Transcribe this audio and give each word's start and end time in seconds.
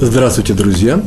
Здравствуйте, 0.00 0.54
друзья! 0.54 1.02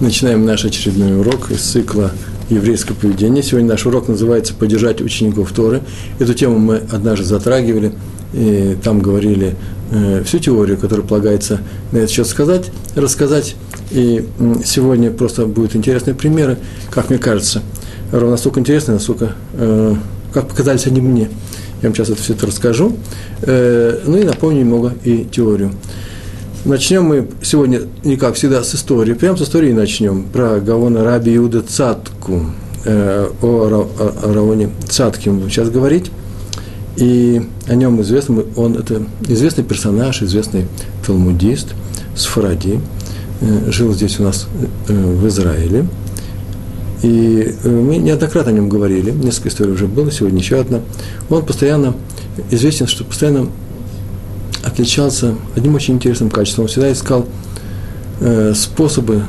Начинаем 0.00 0.44
наш 0.44 0.66
очередной 0.66 1.18
урок 1.18 1.50
из 1.50 1.62
цикла 1.62 2.10
«Еврейское 2.50 2.92
поведение». 2.92 3.42
Сегодня 3.42 3.70
наш 3.70 3.86
урок 3.86 4.06
называется 4.06 4.52
«Поддержать 4.52 5.00
учеников 5.00 5.52
Торы». 5.52 5.80
Эту 6.18 6.34
тему 6.34 6.58
мы 6.58 6.82
однажды 6.92 7.24
затрагивали, 7.24 7.94
и 8.34 8.76
там 8.84 9.00
говорили 9.00 9.56
э, 9.92 10.22
всю 10.26 10.40
теорию, 10.40 10.76
которая 10.76 11.06
полагается 11.06 11.60
на 11.90 11.98
этот 11.98 12.10
счет 12.10 12.26
сказать, 12.26 12.70
рассказать. 12.94 13.56
И 13.92 14.28
сегодня 14.62 15.10
просто 15.10 15.46
будут 15.46 15.74
интересные 15.74 16.14
примеры, 16.14 16.58
как 16.90 17.08
мне 17.08 17.18
кажется, 17.18 17.62
ровно 18.12 18.32
настолько 18.32 18.60
интересные, 18.60 18.96
насколько, 18.96 19.32
э, 19.54 19.94
как 20.34 20.48
показались 20.48 20.86
они 20.86 21.00
мне. 21.00 21.30
Я 21.80 21.88
вам 21.88 21.94
сейчас 21.94 22.10
это 22.10 22.20
все 22.20 22.34
это 22.34 22.46
расскажу. 22.46 22.94
Э, 23.40 24.00
ну 24.04 24.18
и 24.18 24.24
напомню 24.24 24.60
немного 24.60 24.92
и 25.02 25.24
теорию. 25.24 25.72
Начнем 26.64 27.04
мы 27.04 27.28
сегодня, 27.42 27.82
не 28.04 28.16
как 28.16 28.36
всегда, 28.36 28.64
с 28.64 28.74
истории. 28.74 29.12
Прямо 29.12 29.36
с 29.36 29.42
истории 29.42 29.70
начнем. 29.70 30.22
Про 30.22 30.60
Гавона 30.60 31.04
Раби 31.04 31.36
Иуда 31.36 31.60
Цатку. 31.60 32.40
Э, 32.86 33.28
о, 33.42 33.86
о, 33.98 34.32
Равоне 34.32 34.70
Цатке 34.88 35.28
мы 35.28 35.40
будем 35.40 35.50
сейчас 35.50 35.68
говорить. 35.68 36.10
И 36.96 37.42
о 37.66 37.74
нем 37.74 38.00
известно, 38.00 38.44
он 38.56 38.76
это 38.76 39.02
известный 39.28 39.62
персонаж, 39.62 40.22
известный 40.22 40.64
талмудист 41.06 41.74
с 42.16 42.24
Фаради. 42.24 42.80
Э, 43.42 43.70
жил 43.70 43.92
здесь 43.92 44.18
у 44.18 44.22
нас 44.22 44.46
э, 44.88 44.94
в 44.94 45.28
Израиле. 45.28 45.86
И 47.02 47.56
э, 47.62 47.68
мы 47.68 47.98
неоднократно 47.98 48.52
о 48.52 48.54
нем 48.54 48.70
говорили, 48.70 49.10
несколько 49.10 49.50
историй 49.50 49.74
уже 49.74 49.86
было, 49.86 50.10
сегодня 50.10 50.38
еще 50.38 50.58
одна. 50.58 50.80
Он 51.28 51.44
постоянно 51.44 51.94
известен, 52.50 52.86
что 52.86 53.04
постоянно 53.04 53.48
отличался 54.74 55.36
одним 55.54 55.76
очень 55.76 55.94
интересным 55.94 56.30
качеством. 56.30 56.64
Он 56.64 56.68
всегда 56.68 56.92
искал 56.92 57.26
э, 58.20 58.52
способы, 58.54 59.22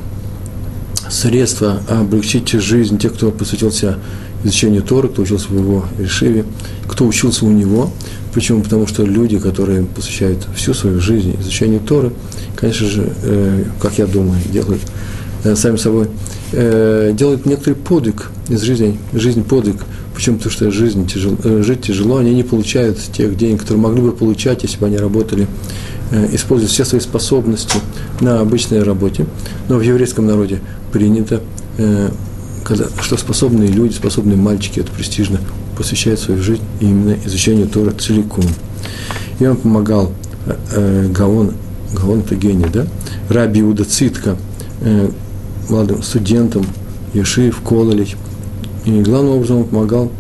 средства 1.07 1.81
облегчить 1.87 2.49
жизнь 2.49 2.97
тех, 2.97 3.13
кто 3.13 3.29
посвятился 3.29 3.99
изучению 4.43 4.81
Торы, 4.81 5.07
кто 5.07 5.21
учился 5.21 5.47
в 5.49 5.55
его 5.55 5.85
решиве, 5.99 6.45
кто 6.87 7.05
учился 7.05 7.45
у 7.45 7.51
него. 7.51 7.91
Почему? 8.33 8.63
Потому 8.63 8.87
что 8.87 9.03
люди, 9.03 9.37
которые 9.37 9.83
посвящают 9.83 10.47
всю 10.55 10.73
свою 10.73 10.99
жизнь 10.99 11.35
изучению 11.39 11.79
Торы, 11.79 12.11
конечно 12.55 12.87
же, 12.87 13.13
э, 13.21 13.65
как 13.79 13.99
я 13.99 14.07
думаю, 14.07 14.41
делают 14.51 14.81
э, 15.43 15.55
сами 15.55 15.77
собой, 15.77 16.07
э, 16.53 17.13
делают 17.15 17.45
некоторый 17.45 17.75
подвиг 17.75 18.31
из 18.49 18.61
жизни, 18.61 18.97
жизнь 19.13 19.43
подвиг– 19.43 19.77
Почему? 20.15 20.37
Потому 20.37 20.53
что 20.53 20.71
жизнь 20.71 21.05
тяжело, 21.07 21.35
э, 21.43 21.61
жить 21.61 21.81
тяжело, 21.81 22.17
они 22.17 22.33
не 22.33 22.43
получают 22.43 22.97
тех 22.97 23.35
денег, 23.35 23.61
которые 23.61 23.83
могли 23.83 24.01
бы 24.01 24.13
получать, 24.13 24.63
если 24.63 24.77
бы 24.77 24.85
они 24.85 24.97
работали, 24.97 25.45
э, 26.11 26.33
используя 26.33 26.69
все 26.69 26.85
свои 26.85 27.01
способности 27.01 27.79
на 28.21 28.39
обычной 28.39 28.81
работе. 28.81 29.25
Но 29.67 29.75
в 29.75 29.81
еврейском 29.81 30.25
народе 30.25 30.61
принято, 30.93 31.41
э, 31.77 32.09
что 33.01 33.17
способные 33.17 33.67
люди, 33.67 33.93
способные 33.93 34.37
мальчики, 34.37 34.79
это 34.79 34.91
престижно, 34.91 35.39
посвящают 35.77 36.21
свою 36.21 36.41
жизнь 36.41 36.63
именно 36.79 37.17
изучению 37.25 37.67
Тора 37.67 37.91
целиком. 37.91 38.45
И 39.39 39.45
он 39.45 39.57
помогал 39.57 40.13
Гаон, 40.73 41.51
Гаон 41.93 42.19
это 42.21 42.35
гений, 42.35 42.65
да? 42.71 42.87
Раби 43.29 43.59
Иуда 43.61 43.83
Цитка, 43.83 44.37
молодым 45.69 46.01
студентам, 46.01 46.65
Ешив, 47.13 47.59
Кололич– 47.61 48.15
и 48.85 49.01
главным 49.01 49.33
образом 49.33 49.57
он 49.57 49.63
помогал 49.65 50.11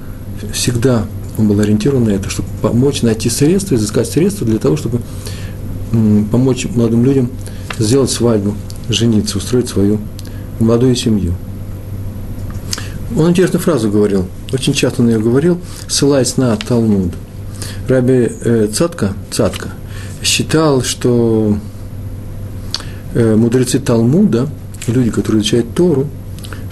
всегда, 0.51 1.05
он 1.37 1.47
был 1.47 1.59
ориентирован 1.59 2.05
на 2.05 2.09
это, 2.09 2.29
чтобы 2.29 2.49
помочь 2.61 3.01
найти 3.01 3.29
средства, 3.29 3.75
изыскать 3.75 4.09
средства 4.09 4.45
для 4.45 4.59
того, 4.59 4.75
чтобы 4.75 5.01
помочь 6.31 6.67
молодым 6.75 7.05
людям 7.05 7.29
сделать 7.77 8.11
свадьбу, 8.11 8.55
жениться, 8.89 9.37
устроить 9.37 9.69
свою 9.69 9.99
молодую 10.59 10.95
семью. 10.95 11.33
Он 13.17 13.29
интересную 13.29 13.61
фразу 13.61 13.89
говорил, 13.89 14.25
очень 14.51 14.73
часто 14.73 15.01
он 15.01 15.09
ее 15.09 15.19
говорил, 15.19 15.59
ссылаясь 15.87 16.37
на 16.37 16.55
Талмуд. 16.55 17.13
Раби 17.87 18.29
э, 18.29 18.67
Цатка, 18.73 19.13
Цатка 19.31 19.69
считал, 20.23 20.81
что 20.81 21.57
э, 23.13 23.35
мудрецы 23.35 23.79
Талмуда, 23.79 24.49
люди, 24.87 25.11
которые 25.11 25.41
изучают 25.41 25.73
Тору, 25.75 26.07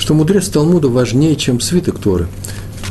что 0.04 0.14
мудрец 0.14 0.50
Талмуда 0.50 0.90
важнее, 0.90 1.38
чем 1.38 1.62
свиток 1.62 1.98
Торы. 1.98 2.28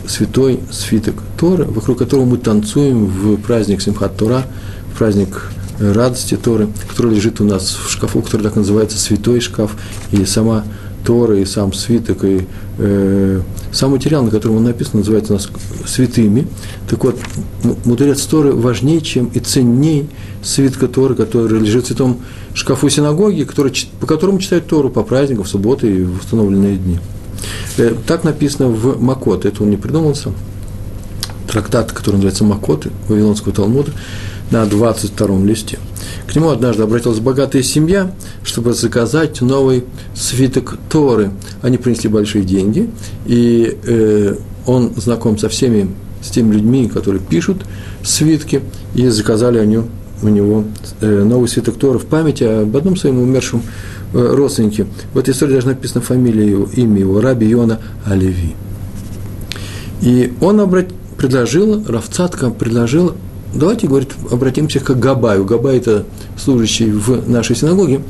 Святой 0.09 0.61
свиток 0.71 1.17
Торы, 1.39 1.65
вокруг 1.65 1.99
которого 1.99 2.25
мы 2.25 2.39
танцуем 2.39 3.05
в 3.05 3.37
праздник 3.37 3.83
Симхат 3.83 4.17
Тора, 4.17 4.47
в 4.95 4.97
праздник 4.97 5.51
радости 5.79 6.39
Торы, 6.39 6.69
который 6.89 7.15
лежит 7.15 7.39
у 7.43 7.45
нас 7.45 7.77
в 7.85 7.91
шкафу, 7.91 8.23
который 8.23 8.41
так 8.41 8.57
называется 8.57 8.99
святой 8.99 9.41
шкаф, 9.41 9.77
и 10.11 10.25
сама 10.25 10.65
Тора, 11.05 11.39
и 11.39 11.45
сам 11.45 11.73
свиток, 11.73 12.25
и 12.25 12.47
э, 12.79 13.41
сам 13.73 13.91
материал, 13.93 14.23
на 14.23 14.31
котором 14.31 14.57
он 14.57 14.65
написан, 14.65 15.01
называется 15.01 15.33
у 15.33 15.37
нас 15.37 15.49
святыми. 15.87 16.47
Так 16.89 17.05
вот, 17.05 17.19
мудрец 17.85 18.23
Торы 18.23 18.53
важнее, 18.53 19.01
чем 19.01 19.27
и 19.27 19.41
ценней 19.41 20.09
свитка 20.43 20.89
Торы, 20.89 21.15
который 21.15 21.59
лежит 21.59 21.85
в 21.85 21.87
святом 21.89 22.21
шкафу 22.55 22.89
синагоги, 22.89 23.45
который, 23.45 23.73
по 24.01 24.07
которому 24.07 24.39
читают 24.39 24.67
Тору 24.67 24.91
по 24.91 25.03
праздникам, 25.03 25.45
в 25.45 25.49
субботы 25.49 25.93
и 25.93 26.03
в 26.03 26.21
установленные 26.21 26.77
дни. 26.77 26.99
Э, 27.79 27.95
так 28.07 28.25
написано 28.25 28.69
в 28.69 29.01
Макот, 29.03 29.45
это 29.45 29.63
он 29.63 29.71
не 29.71 29.77
придумал 29.77 30.15
сам. 30.15 30.35
Трактат, 31.49 31.93
который 31.93 32.17
называется 32.17 32.45
Макот, 32.45 32.87
Вавилонского 33.09 33.55
Талмуда, 33.55 33.93
на 34.51 34.65
22 34.67 35.45
листе. 35.45 35.79
К 36.27 36.35
нему 36.35 36.51
однажды 36.51 36.83
обратилась 36.83 37.19
богатая 37.19 37.63
семья, 37.63 38.15
чтобы 38.45 38.73
заказать 38.73 39.41
новый 39.41 39.85
свиток 40.15 40.79
Торы. 40.89 41.31
Они 41.63 41.79
принесли 41.79 42.09
большие 42.09 42.45
деньги, 42.45 42.91
и 43.27 43.79
э, 43.85 44.37
он 44.67 44.93
знаком 44.97 45.37
со 45.39 45.49
всеми, 45.49 45.91
с 46.23 46.31
теми 46.31 46.55
людьми, 46.55 46.89
которые 46.89 47.21
пишут 47.21 47.65
свитки, 48.05 48.63
и 48.95 49.09
заказали 49.09 49.59
они 49.59 49.81
у 50.23 50.29
него 50.29 50.65
э, 51.01 51.25
новый 51.25 51.49
свиток 51.49 51.77
Тора 51.77 51.99
в 51.99 52.07
памяти 52.07 52.45
об 52.45 52.77
одном 52.77 52.97
своем 52.97 53.19
умершем 53.19 53.63
э, 54.15 54.35
родственнике. 54.35 54.87
В 55.13 55.19
этой 55.19 55.35
истории 55.35 55.55
даже 55.55 55.67
написано 55.67 56.01
фамилия 56.01 56.49
его, 56.49 56.69
имя 56.75 57.01
его, 57.01 57.21
Раби 57.21 57.47
Йона 57.47 57.81
Алеви. 58.07 58.55
И 60.01 60.33
он 60.41 60.61
обрат... 60.61 60.87
предложил, 61.17 61.85
Равцатка 61.87 62.51
предложил, 62.51 63.15
давайте, 63.55 63.87
говорит, 63.87 64.11
обратимся 64.31 64.81
к 64.81 64.99
Габаю. 64.99 65.45
Габай– 65.45 65.77
это 65.79 66.05
служащий 66.37 66.91
в 66.91 67.29
нашей 67.29 67.57
синагоге. 67.57 68.03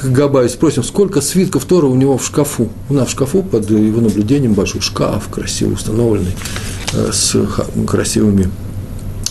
К 0.00 0.06
Габаю 0.06 0.48
спросим, 0.48 0.82
сколько 0.82 1.20
свитков 1.20 1.64
Тора 1.64 1.86
у 1.86 1.94
него 1.94 2.16
в 2.16 2.24
шкафу. 2.24 2.70
У 2.88 2.94
нас 2.94 3.08
в 3.08 3.10
шкафу 3.10 3.42
под 3.42 3.70
его 3.70 4.00
наблюдением 4.00 4.54
большой 4.54 4.80
шкаф, 4.80 5.28
красиво 5.28 5.74
установленный, 5.74 6.34
э, 6.92 7.10
с 7.12 7.36
красивыми 7.86 8.50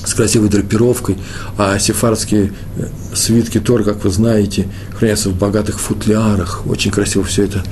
с 0.06 0.14
красивой 0.14 0.50
драпировкой, 0.50 1.18
а 1.58 1.78
сефардские 1.78 2.54
э, 2.78 2.88
свитки 3.14 3.60
Тор, 3.60 3.84
как 3.84 4.04
вы 4.04 4.10
знаете, 4.10 4.68
хранятся 4.98 5.30
в 5.30 5.38
богатых 5.38 5.80
футлярах, 5.80 6.66
очень 6.68 6.90
красиво 6.90 7.24
все 7.26 7.44
это 7.44 7.64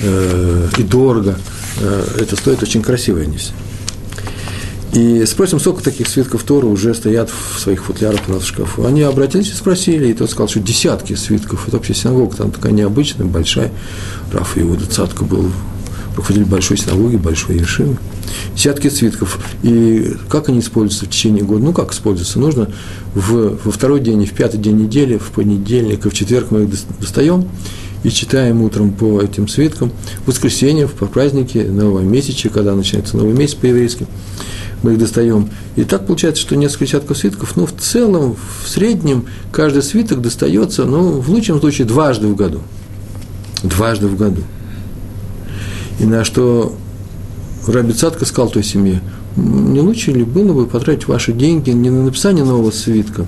э, 0.00 0.68
и 0.78 0.82
дорого, 0.82 1.36
э, 1.80 2.04
это 2.20 2.36
стоит 2.36 2.62
очень 2.62 2.82
красиво 2.82 3.20
они 3.20 3.36
все. 3.36 3.52
И 4.92 5.24
спросим, 5.24 5.58
сколько 5.58 5.82
таких 5.82 6.06
свитков 6.06 6.42
Тора 6.42 6.66
уже 6.66 6.94
стоят 6.94 7.30
в 7.30 7.58
своих 7.58 7.84
футлярах 7.84 8.20
у 8.28 8.32
нас 8.32 8.42
в 8.42 8.46
шкафу. 8.46 8.84
Они 8.84 9.02
обратились 9.02 9.50
и 9.50 9.54
спросили, 9.54 10.08
и 10.08 10.14
тот 10.14 10.30
сказал, 10.30 10.48
что 10.48 10.60
десятки 10.60 11.14
свитков. 11.14 11.66
Это 11.66 11.78
вообще 11.78 11.94
синагога 11.94 12.36
там 12.36 12.50
такая 12.50 12.72
необычная, 12.72 13.26
большая. 13.26 13.72
Раф 14.30 14.58
Иуда 14.58 14.86
Цатка 14.86 15.24
был 15.24 15.50
руководитель 16.14 16.46
большой 16.46 16.76
синагоги, 16.76 17.16
большой 17.16 17.56
Ешивы 17.56 17.96
десятки 18.54 18.88
свитков. 18.88 19.38
И 19.62 20.14
как 20.28 20.48
они 20.48 20.60
используются 20.60 21.06
в 21.06 21.08
течение 21.08 21.44
года? 21.44 21.64
Ну, 21.64 21.72
как 21.72 21.92
используются? 21.92 22.38
Нужно 22.38 22.68
в, 23.14 23.58
во 23.64 23.72
второй 23.72 24.00
день 24.00 24.24
в 24.26 24.32
пятый 24.32 24.58
день 24.58 24.76
недели, 24.76 25.16
в 25.16 25.30
понедельник 25.30 26.06
и 26.06 26.08
в 26.08 26.14
четверг 26.14 26.50
мы 26.50 26.64
их 26.64 26.70
достаем 27.00 27.48
и 28.04 28.10
читаем 28.10 28.62
утром 28.62 28.92
по 28.92 29.20
этим 29.20 29.48
свиткам. 29.48 29.92
В 30.24 30.28
воскресенье, 30.28 30.88
по 30.88 31.06
празднике, 31.06 31.64
нового 31.64 32.00
месяца, 32.00 32.48
когда 32.48 32.74
начинается 32.74 33.16
новый 33.16 33.32
месяц 33.32 33.54
по-еврейски, 33.54 34.06
мы 34.82 34.92
их 34.92 34.98
достаем. 34.98 35.50
И 35.76 35.84
так 35.84 36.06
получается, 36.06 36.42
что 36.42 36.56
несколько 36.56 36.86
десятков 36.86 37.16
свитков, 37.16 37.56
ну, 37.56 37.66
в 37.66 37.72
целом, 37.72 38.36
в 38.62 38.68
среднем, 38.68 39.26
каждый 39.50 39.82
свиток 39.82 40.20
достается, 40.20 40.84
ну, 40.84 41.20
в 41.20 41.30
лучшем 41.30 41.60
случае, 41.60 41.86
дважды 41.86 42.26
в 42.26 42.36
году. 42.36 42.60
Дважды 43.62 44.08
в 44.08 44.16
году. 44.16 44.42
И 46.00 46.04
на 46.04 46.24
что 46.24 46.74
Раби 47.66 47.92
Цатка 47.92 48.24
сказал 48.24 48.50
той 48.50 48.64
семье, 48.64 49.00
не 49.36 49.80
лучше 49.80 50.10
ли 50.10 50.24
было 50.24 50.52
бы 50.52 50.66
потратить 50.66 51.08
ваши 51.08 51.32
деньги 51.32 51.70
не 51.70 51.90
на 51.90 52.04
написание 52.04 52.44
нового 52.44 52.70
свитка, 52.70 53.26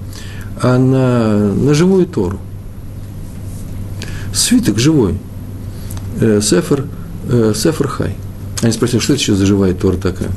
а 0.60 0.78
на, 0.78 1.54
на 1.54 1.74
живую 1.74 2.06
Тору? 2.06 2.38
Свиток 4.32 4.78
живой. 4.78 5.14
Э, 6.20 6.40
сефер, 6.42 6.86
э, 7.28 7.52
сефер 7.54 7.88
хай. 7.88 8.16
Они 8.62 8.72
спросили, 8.72 9.00
что 9.00 9.12
это 9.12 9.22
еще 9.22 9.34
за 9.34 9.46
живая 9.46 9.74
Тора 9.74 9.96
такая? 9.96 10.30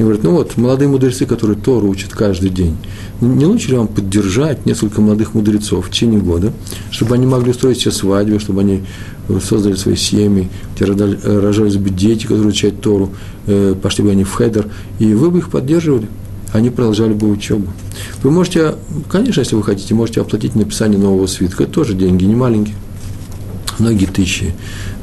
И 0.00 0.02
говорят, 0.02 0.22
ну 0.22 0.30
вот, 0.30 0.56
молодые 0.56 0.88
мудрецы, 0.88 1.26
которые 1.26 1.58
Тору 1.58 1.86
учат 1.86 2.12
каждый 2.12 2.48
день, 2.48 2.74
не 3.20 3.44
лучше 3.44 3.68
ли 3.68 3.76
вам 3.76 3.86
поддержать 3.86 4.64
несколько 4.64 5.02
молодых 5.02 5.34
мудрецов 5.34 5.86
в 5.86 5.90
течение 5.90 6.20
года, 6.20 6.54
чтобы 6.90 7.16
они 7.16 7.26
могли 7.26 7.50
устроить 7.50 7.80
себе 7.80 7.90
свадьбу, 7.90 8.40
чтобы 8.40 8.62
они 8.62 8.82
создали 9.46 9.74
свои 9.74 9.96
семьи, 9.96 10.48
где 10.74 10.86
рожались 10.86 11.76
бы 11.76 11.90
дети, 11.90 12.22
которые 12.22 12.48
учат 12.48 12.80
Тору, 12.80 13.10
э, 13.46 13.74
пошли 13.74 14.02
бы 14.02 14.10
они 14.10 14.24
в 14.24 14.32
хедер, 14.32 14.68
и 14.98 15.12
вы 15.12 15.30
бы 15.30 15.40
их 15.40 15.50
поддерживали 15.50 16.08
они 16.52 16.70
продолжали 16.70 17.12
бы 17.12 17.30
учебу. 17.30 17.68
Вы 18.24 18.32
можете, 18.32 18.74
конечно, 19.08 19.38
если 19.38 19.54
вы 19.54 19.62
хотите, 19.62 19.94
можете 19.94 20.20
оплатить 20.20 20.56
написание 20.56 20.98
нового 20.98 21.28
свитка. 21.28 21.62
Это 21.62 21.72
тоже 21.74 21.94
деньги, 21.94 22.24
не 22.24 22.34
маленькие. 22.34 22.74
Многие 23.80 24.06
тысячи 24.06 24.54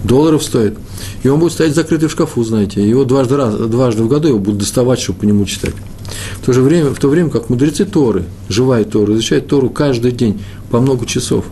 долларов 0.04 0.44
стоит. 0.44 0.78
И 1.24 1.28
он 1.28 1.40
будет 1.40 1.54
стоять 1.54 1.76
закрытый 1.76 2.08
в 2.08 2.12
шкафу, 2.12 2.44
знаете. 2.44 2.88
Его 2.88 3.04
дважды, 3.04 3.36
раз, 3.36 3.56
дважды 3.56 4.04
в 4.04 4.08
году 4.08 4.30
его 4.30 4.40
будут 4.40 4.60
доставать, 4.60 5.00
чтобы 5.00 5.20
по 5.20 5.26
нему 5.26 5.46
читать. 5.46 5.74
В 6.42 6.46
то 6.46 6.54
же 6.54 6.62
время, 6.62 6.92
в 6.92 7.00
то 7.00 7.10
время 7.10 7.30
как 7.30 7.50
мудрецы 7.50 7.86
Торы, 7.86 8.24
живая 8.48 8.86
Тору, 8.86 9.14
изучают 9.14 9.48
Тору 9.48 9.70
каждый 9.70 10.12
день 10.12 10.42
по 10.72 10.80
много 10.80 11.06
часов. 11.06 11.46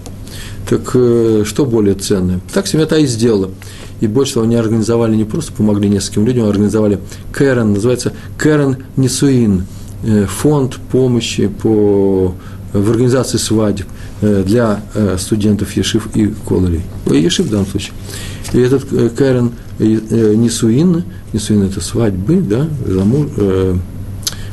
Так 0.69 0.91
э, 0.93 1.43
что 1.45 1.65
более 1.65 1.95
ценное? 1.95 2.39
Так 2.53 2.67
семья-то 2.67 2.97
и 2.97 3.05
сделала. 3.05 3.51
И 3.99 4.07
больше 4.07 4.35
того, 4.35 4.45
они 4.45 4.55
организовали, 4.55 5.15
не 5.15 5.25
просто 5.25 5.51
помогли 5.51 5.89
нескольким 5.89 6.25
людям, 6.25 6.45
а 6.45 6.49
организовали 6.49 6.99
Кэрон, 7.31 7.73
называется 7.73 8.13
Кэрон 8.37 8.77
Несуин– 8.95 9.65
Э, 10.07 10.27
фонд 10.27 10.77
помощи 10.91 11.47
по, 11.47 12.35
в 12.73 12.91
организации 12.91 13.37
свадеб 13.37 13.87
для 14.21 14.83
э, 14.93 15.17
студентов 15.19 15.75
Ешив 15.75 16.07
и 16.15 16.33
Колорей. 16.47 16.81
Ешив 17.05 17.47
в 17.47 17.49
данном 17.49 17.67
случае. 17.67 17.93
И 18.53 18.59
этот 18.59 18.85
Кэрен 19.15 19.51
Нисуин, 19.79 21.03
Нисуин– 21.33 21.63
это 21.63 21.81
свадьбы, 21.81 22.37
да, 22.37 22.67
замуж, 22.85 23.27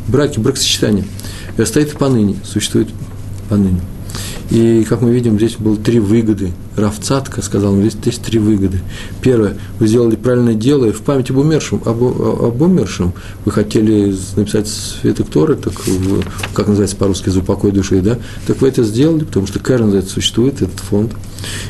браки, 0.09 0.41
бракосочетания, 0.41 1.05
стоит 1.65 1.93
поныне, 1.97 2.37
существует 2.45 2.89
поныне. 3.49 3.81
И, 4.53 4.85
как 4.87 5.01
мы 5.01 5.13
видим, 5.15 5.39
здесь 5.39 5.57
было 5.57 5.79
три 5.79 5.99
выгоды. 5.99 6.53
Равцатка 6.77 7.41
сказал, 7.41 7.75
здесь 7.81 7.97
есть 8.05 8.23
три 8.23 8.39
выгоды. 8.39 8.81
Первое, 9.23 9.57
вы 9.79 9.89
сделали 9.89 10.15
правильное 10.15 10.53
дело, 10.53 10.85
и 10.85 10.91
в 10.93 11.01
память 11.01 11.31
об 11.31 11.39
умершем, 11.39 11.81
об, 11.87 12.03
об 12.03 12.61
умершем 12.61 13.15
вы 13.47 13.53
хотели 13.53 14.15
написать 14.37 14.69
свиток 14.69 15.31
Торы, 15.31 15.57
так, 15.57 15.73
как 16.53 16.69
называется 16.69 16.97
по-русски, 16.97 17.31
за 17.31 17.39
упокой 17.39 17.73
души, 17.73 18.03
да? 18.03 18.19
Так 18.47 18.61
вы 18.61 18.69
это 18.69 18.85
сделали, 18.85 19.25
потому 19.25 19.47
что 19.47 19.59
Кэрон 19.59 19.91
за 19.91 19.99
это 19.99 20.11
существует, 20.11 20.61
этот 20.61 20.81
фонд. 20.81 21.13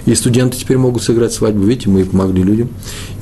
И 0.05 0.15
студенты 0.15 0.57
теперь 0.59 0.77
могут 0.77 1.05
сыграть 1.05 1.33
свадьбу, 1.33 1.63
видите, 1.65 1.89
мы 1.89 2.05
помогли 2.05 2.43
людям. 2.43 2.69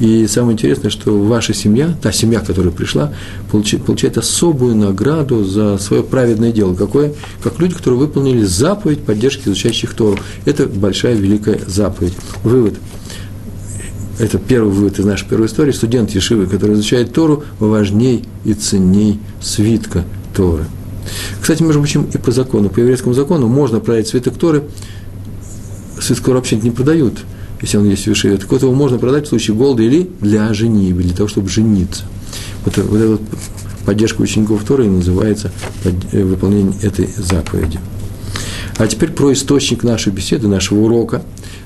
И 0.00 0.26
самое 0.26 0.54
интересное, 0.54 0.90
что 0.90 1.16
ваша 1.22 1.52
семья, 1.52 1.94
та 2.00 2.12
семья, 2.12 2.40
которая 2.40 2.72
пришла, 2.72 3.12
получает, 3.50 3.84
получает 3.84 4.16
особую 4.16 4.74
награду 4.74 5.44
за 5.44 5.76
свое 5.78 6.02
праведное 6.02 6.50
дело. 6.50 6.74
Какое? 6.74 7.12
Как 7.42 7.58
люди, 7.60 7.74
которые 7.74 8.00
выполнили 8.00 8.42
заповедь 8.42 9.00
поддержки 9.00 9.49
изучающих 9.50 9.94
Тору. 9.94 10.18
Это 10.44 10.66
большая, 10.66 11.14
великая 11.14 11.60
заповедь. 11.66 12.14
Вывод. 12.42 12.74
Это 14.18 14.38
первый 14.38 14.72
вывод 14.72 14.98
из 14.98 15.04
нашей 15.04 15.28
первой 15.28 15.46
истории. 15.46 15.72
Студент 15.72 16.10
Ешивы, 16.10 16.46
который 16.46 16.74
изучает 16.74 17.12
Тору, 17.12 17.44
важней 17.58 18.24
и 18.44 18.52
ценней 18.54 19.18
свитка 19.40 20.04
Торы. 20.36 20.66
Кстати, 21.40 21.62
между 21.62 21.80
прочим, 21.80 22.08
и 22.12 22.18
по 22.18 22.30
закону, 22.30 22.68
по 22.68 22.80
еврейскому 22.80 23.14
закону 23.14 23.48
можно 23.48 23.80
продать 23.80 24.08
свиток 24.08 24.36
Торы 24.36 24.64
свиток 26.00 26.28
вообще 26.28 26.56
не 26.56 26.70
продают, 26.70 27.18
если 27.60 27.76
он 27.76 27.88
есть 27.88 28.04
в 28.04 28.10
Ешиве. 28.10 28.36
Так 28.36 28.50
вот 28.50 28.62
его 28.62 28.72
можно 28.74 28.98
продать 28.98 29.26
в 29.26 29.28
случае 29.28 29.56
голода 29.56 29.82
или 29.82 30.08
для 30.20 30.52
женитьбы, 30.54 31.02
для 31.02 31.14
того, 31.14 31.28
чтобы 31.28 31.48
жениться. 31.48 32.04
Вот, 32.64 32.76
вот 32.76 32.96
эта 32.96 33.10
вот 33.10 33.22
поддержка 33.84 34.22
учеников 34.22 34.64
Торы 34.64 34.86
называется 34.86 35.50
э, 35.84 36.22
выполнение 36.22 36.74
этой 36.82 37.08
заповеди. 37.16 37.78
А 38.80 38.86
теперь 38.86 39.10
про 39.10 39.30
источник 39.34 39.82
нашей 39.84 40.10
беседы, 40.10 40.48
нашего 40.48 40.80
урока. 40.80 41.22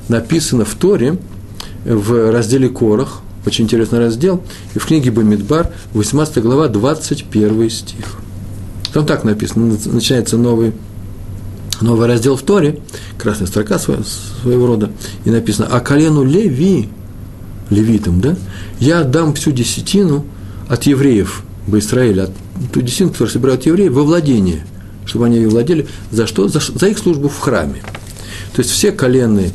Написано 0.08 0.64
в 0.64 0.74
Торе, 0.74 1.16
в 1.84 2.32
разделе 2.32 2.68
Корах, 2.68 3.20
очень 3.46 3.66
интересный 3.66 4.00
раздел, 4.00 4.42
и 4.74 4.80
в 4.80 4.86
книге 4.86 5.12
Бамидбар, 5.12 5.70
18 5.92 6.42
глава, 6.42 6.66
21 6.66 7.70
стих. 7.70 8.16
Там 8.92 9.06
так 9.06 9.22
написано, 9.22 9.78
начинается 9.86 10.36
новый 10.36 10.72
новый 11.80 12.08
раздел 12.08 12.34
в 12.34 12.42
Торе, 12.42 12.80
красная 13.16 13.46
строка 13.46 13.78
своего, 13.78 14.02
своего 14.42 14.66
рода, 14.66 14.90
и 15.24 15.30
написано, 15.30 15.68
а 15.70 15.78
колену 15.78 16.24
Леви, 16.24 16.88
левитам, 17.70 18.20
да, 18.20 18.36
я 18.80 19.02
отдам 19.02 19.34
всю 19.34 19.52
десятину 19.52 20.24
от 20.68 20.82
евреев 20.82 21.44
в 21.68 21.78
Израиле, 21.78 22.24
от 22.24 22.30
ту 22.72 22.82
десятину, 22.82 23.10
которую 23.10 23.30
собирают 23.30 23.66
евреи, 23.66 23.86
во 23.86 24.02
владение, 24.02 24.64
чтобы 25.06 25.26
они 25.26 25.36
ее 25.36 25.48
владели, 25.48 25.86
за 26.10 26.26
что? 26.26 26.48
За, 26.48 26.60
за 26.60 26.86
их 26.86 26.98
службу 26.98 27.28
в 27.28 27.38
храме. 27.38 27.82
То 28.54 28.62
есть 28.62 28.70
все 28.70 28.92
колены, 28.92 29.52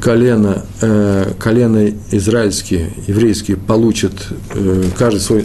колено, 0.00 0.64
э, 0.80 1.32
колено 1.38 1.90
израильские, 2.10 2.92
еврейские 3.06 3.56
получат, 3.56 4.12
э, 4.54 4.84
каждый, 4.96 5.20
свой, 5.20 5.44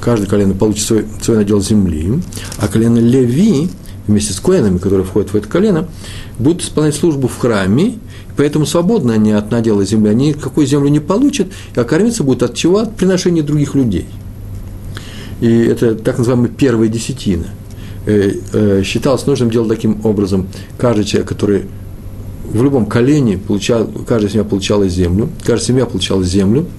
каждый 0.00 0.26
колено 0.26 0.54
получит 0.54 0.86
свой, 0.86 1.06
свой 1.22 1.38
надел 1.38 1.60
земли, 1.60 2.20
а 2.58 2.68
колено 2.68 2.98
Леви– 2.98 3.68
вместе 4.06 4.32
с 4.32 4.40
коинами, 4.40 4.78
которые 4.78 5.04
входят 5.04 5.32
в 5.32 5.36
это 5.36 5.48
колено, 5.48 5.88
будут 6.38 6.62
исполнять 6.62 6.94
службу 6.94 7.28
в 7.28 7.38
храме, 7.38 7.98
поэтому 8.36 8.66
свободны 8.66 9.12
они 9.12 9.32
от 9.32 9.50
надела 9.50 9.84
земли, 9.84 10.10
они 10.10 10.28
никакой 10.28 10.66
землю 10.66 10.88
не 10.88 11.00
получат, 11.00 11.48
а 11.74 11.84
кормиться 11.84 12.24
будут 12.24 12.42
от 12.42 12.54
чего? 12.54 12.78
От 12.78 12.96
приношения 12.96 13.42
других 13.42 13.74
людей. 13.74 14.06
И 15.40 15.48
это 15.48 15.94
так 15.94 16.18
называемая 16.18 16.50
первая 16.50 16.88
десятина. 16.88 17.46
Э, 18.04 18.32
э, 18.52 18.82
считалось 18.84 19.26
нужным 19.26 19.50
делать 19.50 19.68
таким 19.68 20.04
образом. 20.04 20.48
Каждый 20.78 21.04
человек, 21.04 21.28
который 21.28 21.62
в 22.44 22.62
любом 22.62 22.86
колене 22.86 23.38
получал, 23.38 23.86
каждая 24.06 24.30
семья 24.30 24.44
получала 24.44 24.88
землю, 24.88 25.30
каждая 25.44 25.66
семья 25.66 25.86
получала 25.86 26.24
землю– 26.24 26.66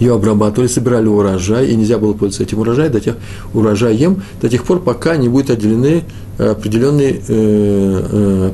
ее 0.00 0.14
обрабатывали, 0.14 0.68
собирали 0.68 1.06
урожай, 1.06 1.68
и 1.68 1.76
нельзя 1.76 1.98
было 1.98 2.12
пользоваться 2.12 2.42
этим 2.42 2.58
урожаем 2.58 2.92
до 2.92 3.00
тех, 3.00 3.16
урожаем 3.52 4.22
до 4.40 4.48
тех 4.48 4.64
пор, 4.64 4.80
пока 4.80 5.16
не 5.16 5.28
будут 5.28 5.50
отделены 5.50 6.02
определенные, 6.36 7.20
э, 7.28 8.50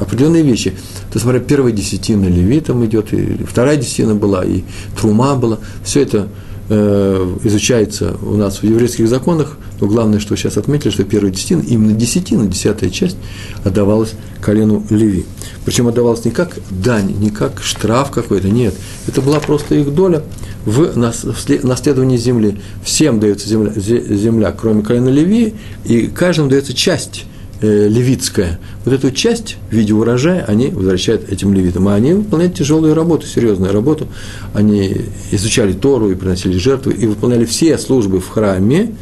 определенные 0.00 0.42
вещи. 0.42 0.70
То 0.70 1.14
есть, 1.14 1.22
смотря, 1.22 1.40
первая 1.40 1.72
десятина 1.72 2.26
левитам 2.26 2.84
идет, 2.86 3.12
и 3.12 3.44
вторая 3.44 3.76
десятина 3.76 4.14
была, 4.14 4.44
и 4.44 4.62
трума 4.98 5.34
была. 5.34 5.58
Все 5.84 6.02
это 6.02 6.28
изучается 6.68 8.16
у 8.22 8.34
нас 8.34 8.56
в 8.56 8.64
еврейских 8.64 9.08
законах, 9.08 9.56
но 9.80 9.86
главное, 9.86 10.20
что 10.20 10.36
сейчас 10.36 10.56
отметили, 10.56 10.90
что 10.90 11.04
первая 11.04 11.32
десятина, 11.32 11.62
именно 11.62 11.92
десятина, 11.92 12.46
десятая 12.46 12.90
часть, 12.90 13.16
отдавалась 13.64 14.14
колену 14.40 14.84
Леви. 14.90 15.26
Причем 15.64 15.88
отдавалась 15.88 16.24
не 16.24 16.30
как 16.30 16.56
дань, 16.70 17.14
не 17.18 17.30
как 17.30 17.62
штраф 17.62 18.10
какой-то, 18.10 18.48
нет. 18.48 18.74
Это 19.06 19.20
была 19.20 19.40
просто 19.40 19.74
их 19.74 19.94
доля 19.94 20.22
в 20.64 20.96
наследовании 20.96 22.16
земли. 22.16 22.60
Всем 22.84 23.20
дается 23.20 23.48
земля, 23.48 23.72
земля 23.76 24.52
кроме 24.52 24.82
колена 24.82 25.08
Леви, 25.08 25.54
и 25.84 26.06
каждому 26.06 26.48
дается 26.48 26.74
часть 26.74 27.24
э, 27.60 27.88
левитская. 27.88 28.58
Вот 28.84 28.94
эту 28.94 29.10
часть 29.10 29.56
в 29.70 29.74
виде 29.74 29.92
урожая 29.94 30.44
они 30.44 30.68
возвращают 30.68 31.30
этим 31.30 31.54
левитам. 31.54 31.88
А 31.88 31.94
они 31.94 32.14
выполняют 32.14 32.54
тяжелую 32.54 32.94
работу, 32.94 33.26
серьезную 33.26 33.72
работу. 33.72 34.08
Они 34.54 35.02
изучали 35.30 35.72
Тору 35.72 36.10
и 36.10 36.14
приносили 36.14 36.58
жертвы, 36.58 36.92
и 36.92 37.06
выполняли 37.06 37.44
все 37.44 37.78
службы 37.78 38.20
в 38.20 38.28
храме. 38.28 38.94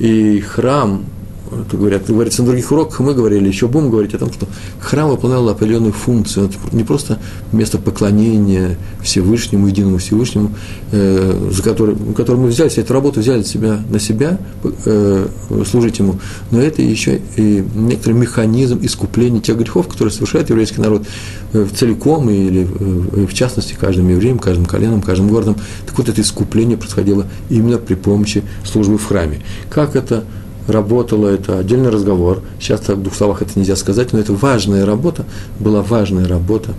И 0.00 0.40
храм 0.40 1.04
это 1.52 1.76
говорят, 1.76 2.06
говорится 2.06 2.42
на 2.42 2.48
других 2.48 2.70
уроках, 2.70 3.00
мы 3.00 3.14
говорили, 3.14 3.48
еще 3.48 3.68
будем 3.68 3.90
говорить 3.90 4.14
о 4.14 4.18
том, 4.18 4.32
что 4.32 4.46
храм 4.80 5.10
выполнял 5.10 5.48
определенную 5.48 5.92
функцию. 5.92 6.46
Это 6.46 6.76
не 6.76 6.84
просто 6.84 7.18
место 7.52 7.78
поклонения 7.78 8.78
Всевышнему, 9.02 9.66
единому 9.66 9.98
Всевышнему, 9.98 10.52
э, 10.92 11.50
за 11.50 11.62
который, 11.62 11.96
который 12.16 12.36
мы 12.36 12.48
взяли, 12.48 12.70
эту 12.78 12.92
работу 12.92 13.20
взяли 13.20 13.42
себя, 13.42 13.80
на 13.90 13.98
себя, 13.98 14.38
э, 14.84 15.26
служить 15.68 15.98
ему, 15.98 16.18
но 16.50 16.60
это 16.60 16.82
еще 16.82 17.20
и 17.36 17.64
некоторый 17.74 18.14
механизм 18.14 18.78
искупления 18.82 19.40
тех 19.40 19.58
грехов, 19.58 19.88
которые 19.88 20.12
совершает 20.12 20.50
еврейский 20.50 20.80
народ 20.80 21.06
э, 21.52 21.66
целиком 21.74 22.30
или 22.30 22.62
э, 22.62 23.26
в 23.26 23.34
частности 23.34 23.76
каждым 23.78 24.08
евреем, 24.08 24.38
каждым 24.38 24.66
коленом, 24.66 25.02
каждым 25.02 25.28
городом. 25.28 25.56
Так 25.86 25.98
вот, 25.98 26.08
это 26.08 26.20
искупление 26.20 26.76
происходило 26.76 27.26
именно 27.48 27.78
при 27.78 27.94
помощи 27.94 28.42
службы 28.64 28.98
в 28.98 29.04
храме. 29.04 29.40
Как 29.68 29.96
это 29.96 30.24
работала, 30.70 31.28
это 31.28 31.58
отдельный 31.58 31.90
разговор. 31.90 32.42
Сейчас 32.58 32.80
в 32.88 33.02
двух 33.02 33.14
словах 33.14 33.42
это 33.42 33.58
нельзя 33.58 33.76
сказать, 33.76 34.12
но 34.12 34.18
это 34.18 34.32
важная 34.32 34.84
работа, 34.86 35.24
была 35.58 35.82
важная 35.82 36.26
работа, 36.26 36.70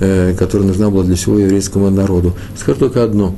э, 0.00 0.34
которая 0.38 0.68
нужна 0.68 0.90
была 0.90 1.04
для 1.04 1.16
всего 1.16 1.38
еврейского 1.38 1.90
народу. 1.90 2.34
Скажу 2.56 2.78
только 2.78 3.02
одно. 3.04 3.34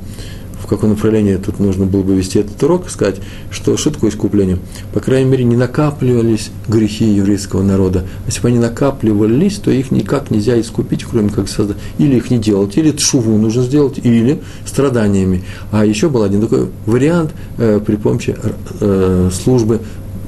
В 0.61 0.67
каком 0.67 0.91
направлении 0.91 1.35
тут 1.35 1.59
нужно 1.59 1.85
было 1.85 2.03
бы 2.03 2.15
вести 2.15 2.39
этот 2.39 2.61
урок, 2.63 2.89
сказать, 2.89 3.17
что 3.49 3.75
такое 3.75 4.11
искупление? 4.11 4.59
По 4.93 4.99
крайней 4.99 5.29
мере, 5.29 5.43
не 5.43 5.55
накапливались 5.55 6.51
грехи 6.67 7.05
еврейского 7.05 7.63
народа. 7.63 8.05
Если 8.27 8.41
бы 8.41 8.49
они 8.49 8.59
накапливались, 8.59 9.57
то 9.57 9.71
их 9.71 9.91
никак 9.91 10.31
нельзя 10.31 10.59
искупить, 10.59 11.03
кроме 11.03 11.29
как 11.29 11.49
создать. 11.49 11.77
Или 11.97 12.17
их 12.17 12.29
не 12.29 12.37
делать, 12.37 12.77
или 12.77 12.95
шуву 12.97 13.37
нужно 13.37 13.63
сделать, 13.63 13.99
или 14.03 14.41
страданиями. 14.65 15.43
А 15.71 15.85
еще 15.85 16.09
был 16.09 16.23
один 16.23 16.41
такой 16.41 16.69
вариант 16.85 17.31
э, 17.57 17.79
при 17.85 17.95
помощи 17.95 18.35
э, 18.79 19.29
службы 19.33 19.81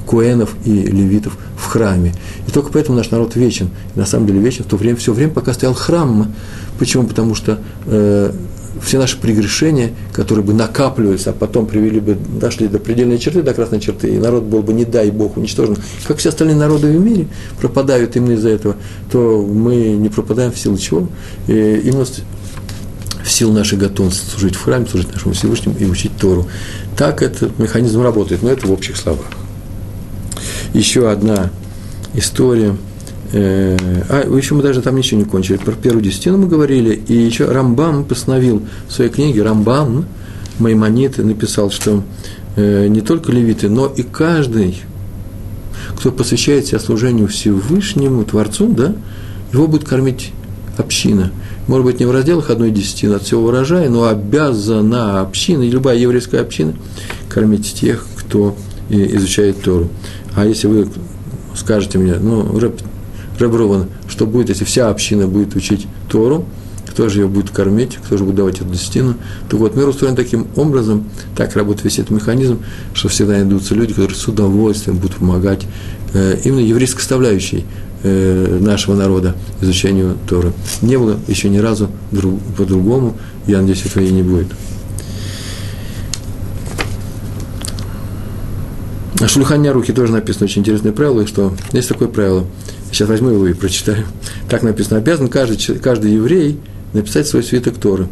куэнов 0.06 0.54
и 0.64 0.70
левитов 0.70 1.36
в 1.56 1.66
храме. 1.66 2.12
И 2.46 2.50
только 2.50 2.70
поэтому 2.72 2.98
наш 2.98 3.10
народ 3.10 3.36
вечен. 3.36 3.70
И 3.94 3.98
на 3.98 4.06
самом 4.06 4.26
деле 4.26 4.40
вечен 4.40 4.64
в 4.64 4.66
то 4.66 4.76
время, 4.76 4.96
все 4.96 5.12
время, 5.12 5.32
пока 5.32 5.52
стоял 5.52 5.74
храм. 5.74 6.32
Почему? 6.78 7.06
Потому 7.06 7.34
что 7.34 7.58
э, 7.86 8.32
все 8.82 8.98
наши 8.98 9.18
прегрешения, 9.18 9.92
которые 10.12 10.44
бы 10.44 10.52
накапливались, 10.52 11.26
а 11.26 11.32
потом 11.32 11.66
привели 11.66 12.00
бы, 12.00 12.14
дошли 12.14 12.68
до 12.68 12.78
предельной 12.78 13.18
черты, 13.18 13.42
до 13.42 13.54
красной 13.54 13.80
черты, 13.80 14.14
и 14.14 14.18
народ 14.18 14.44
был 14.44 14.62
бы, 14.62 14.72
не 14.72 14.84
дай 14.84 15.10
Бог, 15.10 15.36
уничтожен, 15.36 15.76
как 16.06 16.18
все 16.18 16.30
остальные 16.30 16.56
народы 16.56 16.88
в 16.88 17.00
мире 17.00 17.28
пропадают 17.60 18.16
именно 18.16 18.32
из-за 18.32 18.50
этого, 18.50 18.76
то 19.10 19.42
мы 19.42 19.76
не 19.92 20.08
пропадаем 20.08 20.52
в 20.52 20.58
силу 20.58 20.76
чего? 20.78 21.08
И 21.46 21.82
именно 21.84 22.04
в 22.04 23.30
силу 23.30 23.52
нашей 23.52 23.78
готовности 23.78 24.30
служить 24.30 24.56
в 24.56 24.62
храме, 24.62 24.86
служить 24.86 25.12
нашему 25.12 25.34
Всевышнему 25.34 25.76
и 25.78 25.86
учить 25.86 26.12
Тору. 26.20 26.46
Так 26.96 27.22
этот 27.22 27.58
механизм 27.58 28.02
работает, 28.02 28.42
но 28.42 28.50
это 28.50 28.66
в 28.66 28.72
общих 28.72 28.96
словах. 28.96 29.26
Еще 30.74 31.10
одна 31.10 31.50
история– 32.14 32.76
Э, 32.93 32.93
а 33.36 34.36
еще 34.36 34.54
мы 34.54 34.62
даже 34.62 34.80
там 34.80 34.96
ничего 34.96 35.20
не 35.20 35.26
кончили. 35.26 35.56
Про 35.56 35.72
первую 35.72 36.02
десятину 36.02 36.38
мы 36.38 36.46
говорили, 36.46 36.94
и 36.94 37.14
еще 37.14 37.46
Рамбам 37.46 38.04
постановил 38.04 38.62
в 38.88 38.92
своей 38.92 39.10
книге, 39.10 39.42
Рамбам, 39.42 40.06
Маймонит, 40.58 41.18
написал, 41.18 41.70
что 41.70 42.04
э, 42.56 42.86
не 42.86 43.00
только 43.00 43.32
левиты, 43.32 43.68
но 43.68 43.86
и 43.86 44.02
каждый, 44.02 44.82
кто 45.96 46.12
посвящает 46.12 46.66
себя 46.66 46.78
служению 46.78 47.26
Всевышнему, 47.26 48.24
Творцу, 48.24 48.68
да, 48.68 48.94
его 49.52 49.66
будет 49.66 49.84
кормить 49.84 50.32
община. 50.76 51.32
Может 51.66 51.86
быть, 51.86 52.00
не 52.00 52.06
в 52.06 52.12
разделах 52.12 52.50
одной 52.50 52.70
десятины 52.70 53.14
от 53.14 53.22
всего 53.22 53.46
урожая, 53.46 53.88
но 53.88 54.04
обязана 54.04 55.22
община, 55.22 55.62
любая 55.62 55.96
еврейская 55.96 56.40
община, 56.40 56.74
кормить 57.28 57.74
тех, 57.74 58.06
кто 58.16 58.54
э, 58.90 59.16
изучает 59.16 59.60
Тору. 59.62 59.88
А 60.36 60.46
если 60.46 60.68
вы 60.68 60.88
скажете 61.56 61.98
мне, 61.98 62.14
ну, 62.14 62.58
Реброван, 63.38 63.86
что 64.08 64.26
будет, 64.26 64.48
если 64.48 64.64
вся 64.64 64.88
община 64.88 65.26
будет 65.26 65.56
учить 65.56 65.86
Тору, 66.08 66.46
кто 66.94 67.08
же 67.08 67.22
ее 67.22 67.26
будет 67.28 67.50
кормить, 67.50 67.98
кто 68.06 68.16
же 68.16 68.22
будет 68.22 68.36
давать 68.36 68.60
эту 68.60 68.66
десятину. 68.66 69.16
Так 69.48 69.58
вот, 69.58 69.74
мир 69.74 69.88
устроен 69.88 70.14
таким 70.14 70.46
образом, 70.54 71.04
так 71.36 71.56
работает 71.56 71.84
весь 71.84 71.98
этот 71.98 72.10
механизм, 72.10 72.60
что 72.92 73.08
всегда 73.08 73.32
найдутся 73.32 73.74
люди, 73.74 73.92
которые 73.92 74.16
с 74.16 74.28
удовольствием 74.28 74.98
будут 74.98 75.16
помогать 75.16 75.66
э, 76.12 76.38
именно 76.44 76.60
еврейской 76.60 77.00
составляющей 77.00 77.64
э, 78.04 78.58
нашего 78.60 78.94
народа 78.94 79.34
изучению 79.60 80.16
Торы. 80.28 80.52
Не 80.82 80.96
было 80.96 81.18
еще 81.26 81.48
ни 81.48 81.58
разу 81.58 81.90
друг, 82.12 82.38
по-другому, 82.56 83.16
я 83.48 83.58
надеюсь, 83.60 83.84
этого 83.84 84.04
и 84.04 84.12
не 84.12 84.22
будет. 84.22 84.46
На 89.18 89.26
Шульхане 89.26 89.72
руки 89.72 89.92
тоже 89.92 90.12
написано 90.12 90.44
очень 90.44 90.60
интересное 90.60 90.92
правило, 90.92 91.26
что 91.26 91.54
есть 91.72 91.88
такое 91.88 92.06
правило– 92.06 92.44
Сейчас 92.94 93.08
возьму 93.08 93.30
его 93.30 93.48
и 93.48 93.54
прочитаю. 93.54 94.04
Так 94.48 94.62
написано. 94.62 94.98
Обязан 94.98 95.26
каждый, 95.28 95.58
каждый 95.78 96.12
еврей 96.12 96.60
написать 96.92 97.26
свой 97.26 97.42
свиток 97.42 97.76
Торы. 97.76 98.06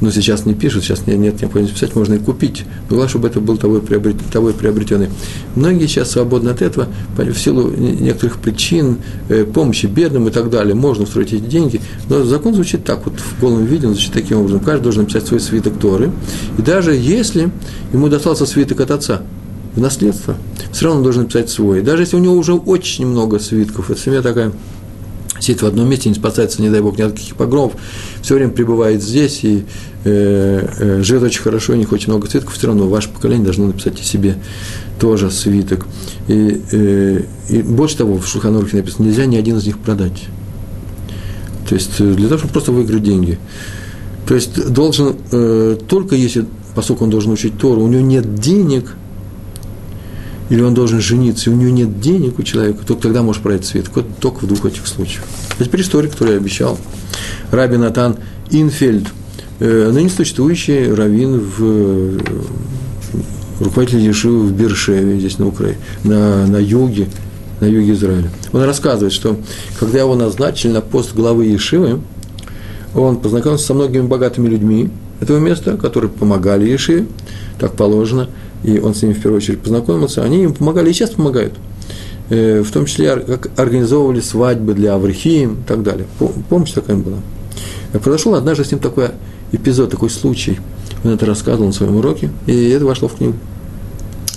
Но 0.00 0.12
сейчас 0.12 0.46
не 0.46 0.54
пишут, 0.54 0.84
сейчас 0.84 1.08
нет, 1.08 1.18
нет 1.18 1.40
необходимости 1.40 1.74
писать, 1.74 1.96
можно 1.96 2.14
и 2.14 2.18
купить. 2.18 2.64
Но 2.88 2.96
главное, 2.96 3.08
чтобы 3.08 3.26
это 3.26 3.40
был 3.40 3.56
того 3.56 3.80
приобрет, 3.80 4.16
того 4.32 4.52
приобретенный. 4.52 5.08
Многие 5.56 5.88
сейчас 5.88 6.12
свободны 6.12 6.50
от 6.50 6.62
этого, 6.62 6.86
в 7.16 7.34
силу 7.34 7.68
некоторых 7.70 8.38
причин, 8.38 8.98
э, 9.28 9.44
помощи 9.44 9.86
бедным 9.86 10.28
и 10.28 10.30
так 10.30 10.50
далее, 10.50 10.76
можно 10.76 11.02
устроить 11.02 11.32
эти 11.32 11.42
деньги. 11.42 11.80
Но 12.08 12.22
закон 12.22 12.54
звучит 12.54 12.84
так, 12.84 13.04
вот 13.06 13.18
в 13.18 13.40
голом 13.40 13.64
виде, 13.64 13.88
он 13.88 13.94
звучит 13.94 14.12
таким 14.12 14.38
образом. 14.38 14.60
Каждый 14.60 14.84
должен 14.84 15.02
написать 15.02 15.26
свой 15.26 15.40
свиток 15.40 15.78
Торы. 15.80 16.12
И 16.58 16.62
даже 16.62 16.94
если 16.94 17.50
ему 17.92 18.08
достался 18.08 18.46
свиток 18.46 18.80
от 18.82 18.92
отца– 18.92 19.22
в 19.76 19.80
наследство, 19.80 20.36
все 20.72 20.86
равно 20.86 20.98
он 20.98 21.04
должен 21.04 21.26
писать 21.26 21.50
свой. 21.50 21.82
Даже 21.82 22.02
если 22.02 22.16
у 22.16 22.18
него 22.18 22.34
уже 22.34 22.54
очень 22.54 23.06
много 23.06 23.38
свитков, 23.38 23.90
эта 23.90 24.00
семья 24.00 24.22
такая 24.22 24.52
сидит 25.38 25.60
в 25.60 25.66
одном 25.66 25.88
месте, 25.88 26.08
не 26.08 26.14
спасается, 26.14 26.62
не 26.62 26.70
дай 26.70 26.80
бог, 26.80 26.98
ни 26.98 27.02
от 27.02 27.12
каких 27.12 27.36
погромов, 27.36 27.74
все 28.22 28.34
время 28.34 28.50
пребывает 28.50 29.02
здесь 29.02 29.44
и 29.44 29.64
э, 30.04 30.68
э, 30.78 31.02
живет 31.02 31.24
очень 31.24 31.42
хорошо, 31.42 31.74
не 31.74 31.84
хочет 31.84 32.08
много 32.08 32.26
свитков, 32.26 32.54
все 32.54 32.68
равно 32.68 32.88
ваше 32.88 33.10
поколение 33.10 33.44
должно 33.44 33.66
написать 33.66 34.00
о 34.00 34.02
себе 34.02 34.36
тоже 34.98 35.30
свиток. 35.30 35.86
И, 36.26 36.62
э, 36.72 37.22
и 37.50 37.62
больше 37.62 37.98
того, 37.98 38.16
в 38.16 38.26
Шуханурке 38.26 38.78
написано, 38.78 39.06
нельзя 39.06 39.26
ни 39.26 39.36
один 39.36 39.58
из 39.58 39.66
них 39.66 39.78
продать. 39.78 40.24
То 41.68 41.74
есть 41.74 42.00
э, 42.00 42.14
для 42.14 42.28
того, 42.28 42.38
чтобы 42.38 42.52
просто 42.54 42.72
выиграть 42.72 43.02
деньги. 43.02 43.38
То 44.26 44.34
есть 44.34 44.72
должен, 44.72 45.16
э, 45.32 45.76
только 45.86 46.16
если, 46.16 46.46
поскольку 46.74 47.04
он 47.04 47.10
должен 47.10 47.30
учить 47.32 47.58
Тору, 47.58 47.82
у 47.82 47.88
него 47.88 48.00
нет 48.00 48.36
денег– 48.36 48.94
или 50.48 50.60
он 50.60 50.74
должен 50.74 51.00
жениться, 51.00 51.50
и 51.50 51.52
у 51.52 51.56
него 51.56 51.70
нет 51.70 52.00
денег 52.00 52.38
у 52.38 52.42
человека, 52.42 52.84
только 52.86 53.02
тогда 53.02 53.22
может 53.22 53.42
пройти 53.42 53.64
свет. 53.64 53.86
Только 54.20 54.44
в 54.44 54.46
двух 54.46 54.64
этих 54.64 54.86
случаях. 54.86 55.24
А 55.58 55.64
теперь 55.64 55.80
история, 55.80 56.08
которую 56.08 56.34
я 56.34 56.40
обещал. 56.40 56.78
Раби 57.50 57.76
Натан 57.76 58.16
Инфельд, 58.50 59.08
э, 59.58 59.90
ныне 59.92 60.08
существующий 60.08 60.92
раввин 60.92 61.40
в 61.40 61.56
э, 61.60 62.18
руководитель 63.60 64.00
Ешивы 64.00 64.46
в 64.46 64.52
Бершеве, 64.52 65.18
здесь 65.18 65.38
на 65.38 65.48
Украине, 65.48 65.78
на, 66.04 66.46
на 66.46 66.58
юге, 66.58 67.08
на 67.60 67.66
юге 67.66 67.94
Израиля. 67.94 68.30
Он 68.52 68.62
рассказывает, 68.62 69.12
что 69.12 69.36
когда 69.80 69.98
его 69.98 70.14
назначили 70.14 70.72
на 70.72 70.80
пост 70.80 71.14
главы 71.14 71.46
Ешивы, 71.46 72.00
он 72.94 73.16
познакомился 73.16 73.66
со 73.66 73.74
многими 73.74 74.06
богатыми 74.06 74.48
людьми 74.48 74.90
этого 75.20 75.38
места, 75.38 75.76
которые 75.76 76.10
помогали 76.10 76.70
Ешиве, 76.70 77.06
так 77.58 77.72
положено– 77.72 78.28
и 78.64 78.78
он 78.78 78.94
с 78.94 79.02
ними 79.02 79.12
в 79.12 79.20
первую 79.20 79.38
очередь 79.38 79.60
познакомился, 79.60 80.22
они 80.22 80.42
им 80.42 80.54
помогали 80.54 80.90
и 80.90 80.92
сейчас 80.92 81.10
помогают. 81.10 81.54
Э, 82.28 82.62
в 82.62 82.70
том 82.72 82.86
числе, 82.86 83.16
как 83.16 83.50
организовывали 83.56 84.20
свадьбы 84.20 84.74
для 84.74 84.94
Аврихием 84.94 85.54
и 85.54 85.66
так 85.66 85.82
далее. 85.82 86.06
Помощь 86.48 86.72
такая 86.72 86.96
была. 86.96 87.18
Э, 87.92 87.98
произошел 87.98 88.34
однажды 88.34 88.64
с 88.64 88.72
ним 88.72 88.80
такой 88.80 89.10
эпизод, 89.52 89.90
такой 89.90 90.10
случай. 90.10 90.58
Он 91.04 91.12
это 91.12 91.24
рассказывал 91.24 91.68
на 91.68 91.72
своем 91.72 91.96
уроке, 91.96 92.30
и 92.46 92.70
это 92.70 92.84
вошло 92.84 93.06
в 93.06 93.14
книгу, 93.14 93.34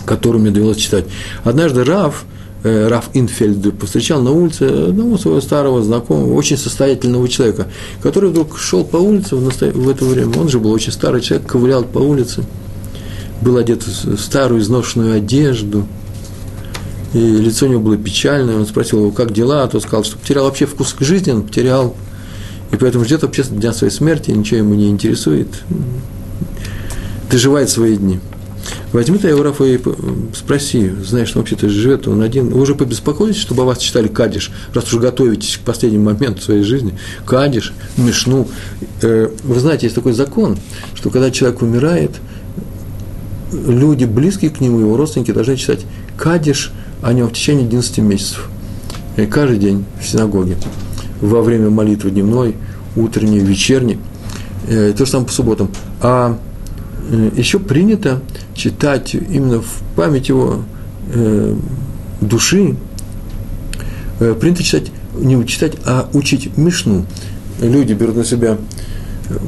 которую 0.06 0.42
мне 0.42 0.52
довелось 0.52 0.78
читать. 0.78 1.06
Однажды 1.44 1.84
Раф, 1.84 2.26
э, 2.64 2.88
Раф 2.90 3.10
Инфельд 3.14 3.80
повстречал 3.80 4.22
на 4.22 4.32
улице 4.32 4.90
одного 4.90 5.18
своего 5.18 5.42
старого 5.42 5.82
знакомого, 5.82 6.36
очень 6.36 6.58
состоятельного 6.58 7.28
человека, 7.28 7.70
который 8.04 8.30
вдруг 8.30 8.60
шел 8.60 8.84
по 8.84 8.98
улице 8.98 9.36
в, 9.36 9.42
насто... 9.42 9.72
в 9.72 9.90
это 9.90 10.06
время. 10.06 10.38
Он 10.40 10.48
же 10.48 10.60
был 10.60 10.72
очень 10.72 10.92
старый 10.92 11.22
человек, 11.22 11.48
ковылял 11.48 11.84
по 11.84 11.98
улице– 11.98 12.44
был 13.42 13.58
одет 13.58 13.86
в 13.86 14.18
старую 14.18 14.62
изношенную 14.62 15.18
одежду, 15.18 15.88
и 17.14 17.20
лицо 17.20 17.66
у 17.66 17.70
него 17.70 17.82
было 17.82 17.98
печальное, 17.98 18.56
он 18.56 18.68
спросил 18.68 19.00
его, 19.00 19.12
как 19.12 19.34
дела, 19.34 19.64
а 19.64 19.68
тот 19.68 19.84
сказал, 19.84 20.04
что 20.04 20.18
потерял 20.18 20.46
вообще 20.46 20.66
вкус 20.66 20.94
к 20.94 21.02
жизни, 21.02 21.32
он 21.32 21.44
потерял, 21.44 21.96
и 22.72 22.76
поэтому 22.76 23.06
ждет 23.06 23.24
вообще 23.24 23.44
дня 23.44 23.74
своей 23.74 23.92
смерти, 23.92 24.32
ничего 24.32 24.58
ему 24.58 24.76
не 24.76 24.90
интересует, 24.90 25.48
доживает 27.32 27.70
свои 27.70 27.96
дни. 27.96 28.20
Возьми 28.92 29.18
ты 29.18 29.30
его, 29.30 29.42
Рафа, 29.42 29.64
и 29.64 29.80
спроси, 30.36 30.92
знаешь, 31.04 31.32
он 31.36 31.42
вообще-то 31.42 31.70
живет, 31.70 32.08
он 32.08 32.22
один. 32.22 32.50
Вы 32.50 32.62
уже 32.62 32.76
побеспокоились, 32.76 33.38
чтобы 33.38 33.64
о 33.64 33.66
вас 33.66 33.80
читали 33.80 34.08
кадиш, 34.08 34.52
раз 34.74 34.92
уж 34.92 35.00
готовитесь 35.00 35.58
к 35.58 35.62
последнему 35.62 36.06
моменту 36.06 36.42
своей 36.42 36.64
жизни? 36.64 36.98
Кадиш, 37.26 37.74
мешну. 37.98 38.48
Э, 39.02 39.30
вы 39.44 39.60
знаете, 39.60 39.86
есть 39.86 39.96
такой 39.96 40.14
закон, 40.14 40.58
что 40.94 41.10
когда 41.10 41.32
человек 41.32 41.62
умирает– 41.62 42.12
люди, 43.52 44.06
близкие 44.06 44.52
к 44.52 44.60
нему, 44.60 44.80
его 44.80 44.98
родственники, 44.98 45.32
должны 45.32 45.56
читать 45.56 45.86
кадиш 46.18 46.72
о 47.02 47.14
нем 47.14 47.28
в 47.28 47.34
течение 47.34 47.66
11 47.66 47.98
месяцев. 48.00 48.50
И 49.18 49.26
каждый 49.26 49.58
день 49.58 49.86
в 50.00 50.08
синагоге. 50.08 50.58
Во 51.22 51.42
время 51.42 51.70
молитвы 51.70 52.12
дневной, 52.12 52.56
утренней, 52.96 53.40
вечерней. 53.40 54.00
И 54.68 54.94
то 54.98 55.06
же 55.06 55.12
самое 55.12 55.28
по 55.28 55.34
субботам. 55.34 55.72
А 56.02 56.38
э, 57.10 57.32
еще 57.36 57.60
принято 57.60 58.22
читать 58.54 59.14
именно 59.16 59.62
в 59.62 59.82
память 59.96 60.30
его 60.30 60.64
э, 61.14 61.56
души, 62.22 62.76
э, 64.20 64.36
принято 64.40 64.64
читать, 64.64 64.92
не 65.16 65.46
читать, 65.46 65.74
а 65.86 66.10
учить 66.14 66.56
Мишну. 66.58 67.06
Люди 67.62 67.94
берут 67.94 68.16
на 68.16 68.26
себя 68.26 68.58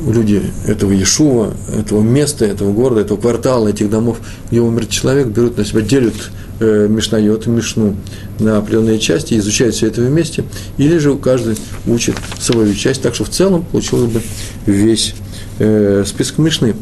люди 0.07 0.41
этого 0.65 0.91
Иешува, 0.91 1.53
этого 1.75 2.01
места, 2.01 2.45
этого 2.45 2.71
города, 2.71 3.01
этого 3.01 3.19
квартала, 3.19 3.67
этих 3.67 3.89
домов, 3.89 4.19
где 4.49 4.61
умер 4.61 4.85
человек, 4.87 5.27
берут 5.27 5.57
на 5.57 5.65
себя, 5.65 5.81
делят 5.81 6.31
э, 6.59 6.87
Мишнайот, 6.87 7.47
Мишну 7.47 7.95
на 8.39 8.57
определенные 8.57 8.99
части, 8.99 9.37
изучают 9.37 9.75
все 9.75 9.87
это 9.87 10.01
вместе, 10.01 10.43
или 10.77 10.97
же 10.97 11.15
каждый 11.15 11.57
учит 11.87 12.15
свою 12.39 12.73
часть, 12.73 13.01
так 13.01 13.15
что 13.15 13.25
в 13.25 13.29
целом 13.29 13.63
получилось 13.63 14.11
бы 14.11 14.21
весь, 14.65 15.15
э, 15.59 16.03
список 16.05 16.37
Мишны. 16.37 16.75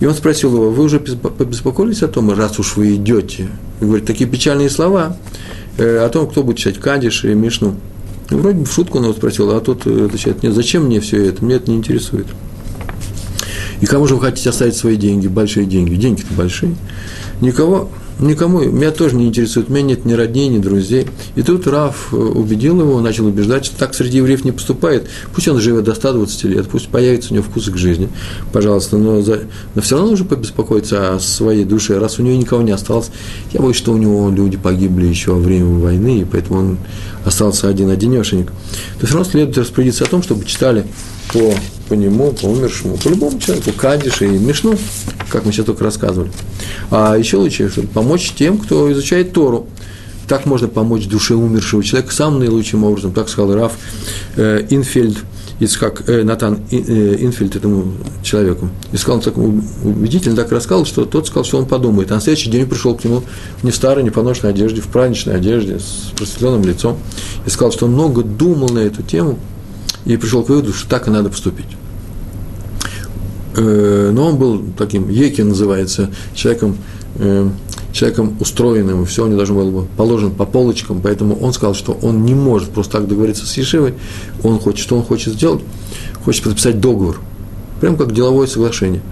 И 0.00 0.06
он 0.06 0.14
спросил 0.14 0.54
его, 0.54 0.70
вы 0.70 0.84
уже 0.84 1.00
побеспокоились 1.00 2.02
о 2.02 2.08
том, 2.08 2.30
раз 2.32 2.58
уж 2.58 2.76
вы 2.76 2.94
идете? 2.96 3.48
И 3.80 3.84
говорит, 3.84 4.06
такие 4.06 4.28
печальные 4.28 4.70
слова 4.70 5.16
э, 5.78 5.98
о 5.98 6.08
том, 6.08 6.28
кто 6.28 6.42
будет 6.42 6.58
читать 6.58 6.78
Кадиш 6.78 7.24
и 7.24 7.34
Мишну. 7.34 7.76
Вроде 8.30 8.58
бы 8.58 8.64
в 8.64 8.72
шутку 8.72 8.98
он 8.98 9.04
его 9.04 9.14
спросил, 9.14 9.50
а 9.50 9.60
тот 9.60 9.86
э, 9.86 10.06
отвечает, 10.06 10.42
нет, 10.42 10.54
зачем 10.54 10.84
мне 10.86 11.00
все 11.00 11.26
это, 11.26 11.44
меня 11.44 11.56
это 11.56 11.70
не 11.70 11.76
интересует. 11.76 12.26
И 13.80 13.86
кому 13.86 14.06
же 14.06 14.14
вы 14.14 14.20
хотите 14.20 14.50
оставить 14.50 14.76
свои 14.76 14.96
деньги, 14.96 15.26
большие 15.26 15.66
деньги? 15.66 15.94
Деньги-то 15.94 16.32
большие. 16.34 16.74
Никого, 17.40 17.90
никому, 18.18 18.60
меня 18.60 18.90
тоже 18.90 19.16
не 19.16 19.26
интересует, 19.26 19.68
меня 19.68 19.82
нет 19.82 20.04
ни 20.04 20.14
родней, 20.14 20.48
ни 20.48 20.58
друзей. 20.58 21.06
И 21.34 21.42
тут 21.42 21.66
Раф 21.66 22.08
э, 22.12 22.16
убедил 22.16 22.80
его, 22.80 23.00
начал 23.00 23.26
убеждать, 23.26 23.66
что 23.66 23.76
так 23.76 23.94
среди 23.94 24.18
евреев 24.18 24.44
не 24.44 24.52
поступает. 24.52 25.08
Пусть 25.34 25.48
он 25.48 25.60
живет 25.60 25.84
до 25.84 25.94
120 25.94 26.44
лет, 26.44 26.68
пусть 26.68 26.88
появится 26.88 27.32
у 27.32 27.34
него 27.34 27.44
вкус 27.44 27.68
к 27.68 27.76
жизни, 27.76 28.08
пожалуйста, 28.52 28.96
но, 28.96 29.20
за, 29.20 29.42
но 29.74 29.82
все 29.82 29.96
равно 29.96 30.12
нужно 30.12 30.24
побеспокоиться 30.24 31.16
о 31.16 31.20
своей 31.20 31.64
душе, 31.64 31.98
раз 31.98 32.18
у 32.18 32.22
него 32.22 32.36
никого 32.36 32.62
не 32.62 32.72
осталось. 32.72 33.10
Я 33.52 33.60
боюсь, 33.60 33.76
что 33.76 33.92
у 33.92 33.98
него 33.98 34.30
люди 34.30 34.56
погибли 34.56 35.06
еще 35.06 35.32
во 35.32 35.38
время 35.38 35.78
войны, 35.78 36.20
и 36.20 36.24
поэтому 36.24 36.60
он 36.60 36.78
остался 37.24 37.68
один-одинешенек. 37.68 38.50
То 39.00 39.06
все 39.06 39.16
равно 39.16 39.30
следует 39.30 39.58
распорядиться 39.58 40.04
о 40.04 40.08
том, 40.08 40.22
чтобы 40.22 40.44
читали 40.44 40.86
по 41.32 41.52
по 41.88 41.94
нему, 41.94 42.32
по 42.32 42.46
умершему, 42.46 42.96
по 42.96 43.08
любому 43.08 43.38
человеку, 43.38 43.72
Кадиша 43.72 44.24
и 44.24 44.38
Мишну, 44.38 44.76
как 45.30 45.44
мы 45.44 45.52
сейчас 45.52 45.66
только 45.66 45.84
рассказывали. 45.84 46.30
А 46.90 47.16
еще 47.16 47.36
лучше, 47.36 47.70
чтобы 47.70 47.88
помочь 47.88 48.32
тем, 48.36 48.58
кто 48.58 48.90
изучает 48.92 49.32
Тору. 49.32 49.66
Так 50.28 50.44
можно 50.44 50.66
помочь 50.66 51.06
душе 51.06 51.34
умершего 51.34 51.84
человека 51.84 52.12
самым 52.12 52.40
наилучшим 52.40 52.82
образом, 52.82 53.12
так 53.12 53.28
сказал 53.28 53.54
Раф 53.54 53.72
э, 54.34 54.66
Инфельд, 54.70 55.18
Ицхак, 55.60 56.08
э, 56.08 56.24
Натан 56.24 56.58
э, 56.72 57.16
Инфельд 57.20 57.54
этому 57.54 57.92
человеку. 58.24 58.68
И 58.92 58.96
сказал, 58.96 59.18
он 59.18 59.22
так 59.22 59.38
убедительно 59.38 60.34
так 60.34 60.50
рассказал, 60.50 60.84
что 60.84 61.04
тот 61.04 61.28
сказал, 61.28 61.44
что 61.44 61.58
он 61.58 61.66
подумает. 61.66 62.10
А 62.10 62.16
на 62.16 62.20
следующий 62.20 62.50
день 62.50 62.66
пришел 62.66 62.96
к 62.96 63.04
нему 63.04 63.22
не 63.62 63.70
в 63.70 63.76
старой, 63.76 64.02
не 64.02 64.10
поношенной 64.10 64.52
одежде, 64.52 64.80
в 64.80 64.88
праздничной 64.88 65.36
одежде, 65.36 65.78
с 65.78 66.12
просветленным 66.16 66.64
лицом. 66.64 66.98
И 67.46 67.50
сказал, 67.50 67.70
что 67.70 67.86
он 67.86 67.92
много 67.92 68.22
думал 68.22 68.68
на 68.70 68.80
эту 68.80 69.04
тему, 69.04 69.38
и 70.06 70.16
пришел 70.16 70.42
к 70.42 70.48
выводу, 70.48 70.72
что 70.72 70.88
так 70.88 71.08
и 71.08 71.10
надо 71.10 71.28
поступить. 71.28 71.66
Э, 73.56 74.10
но 74.12 74.28
он 74.28 74.36
был 74.36 74.62
таким, 74.76 75.08
Еки 75.08 75.42
называется, 75.42 76.10
человеком, 76.34 76.76
э, 77.16 77.48
человеком 77.92 78.36
устроенным, 78.40 79.04
все 79.06 79.24
у 79.24 79.26
него 79.26 79.38
должно 79.38 79.56
было 79.56 79.80
быть 79.82 79.90
положено 79.90 80.30
по 80.30 80.44
полочкам, 80.44 81.00
поэтому 81.00 81.36
он 81.36 81.52
сказал, 81.52 81.74
что 81.74 81.92
он 82.02 82.24
не 82.24 82.34
может 82.34 82.70
просто 82.70 82.98
так 82.98 83.08
договориться 83.08 83.46
с 83.46 83.56
Ешивой, 83.56 83.94
он 84.42 84.58
хочет, 84.58 84.80
что 84.80 84.96
он 84.96 85.02
хочет 85.02 85.34
сделать, 85.34 85.62
хочет 86.24 86.44
подписать 86.44 86.80
договор, 86.80 87.18
прям 87.80 87.96
как 87.96 88.12
деловое 88.12 88.46
соглашение, 88.46 89.02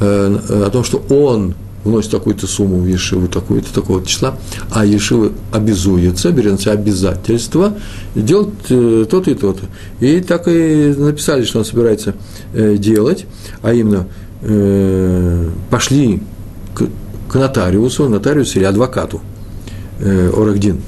э, 0.00 0.64
о 0.66 0.70
том, 0.70 0.84
что 0.84 0.98
он 1.08 1.54
вносит 1.84 2.10
такую-то 2.10 2.46
сумму 2.46 2.78
в 2.78 2.86
Ешиву, 2.86 3.28
такую-то, 3.28 3.72
такого 3.72 4.04
числа, 4.04 4.36
а 4.70 4.84
Ешива 4.84 5.30
обязуется, 5.52 6.32
берет 6.32 6.52
на 6.52 6.58
себя 6.58 6.72
обязательство 6.72 7.74
делать 8.14 8.48
э, 8.70 9.06
то-то 9.08 9.30
и 9.30 9.34
то-то. 9.34 9.64
И 10.00 10.20
так 10.20 10.48
и 10.48 10.94
написали, 10.96 11.44
что 11.44 11.60
он 11.60 11.64
собирается 11.64 12.14
э, 12.52 12.76
делать, 12.76 13.26
а 13.62 13.72
именно 13.72 14.06
э, 14.42 15.50
пошли 15.70 16.22
к, 16.74 16.88
нотариусу, 17.34 18.08
нотариусу 18.08 18.58
или 18.58 18.64
адвокату, 18.64 19.20
Орагдин, 20.00 20.80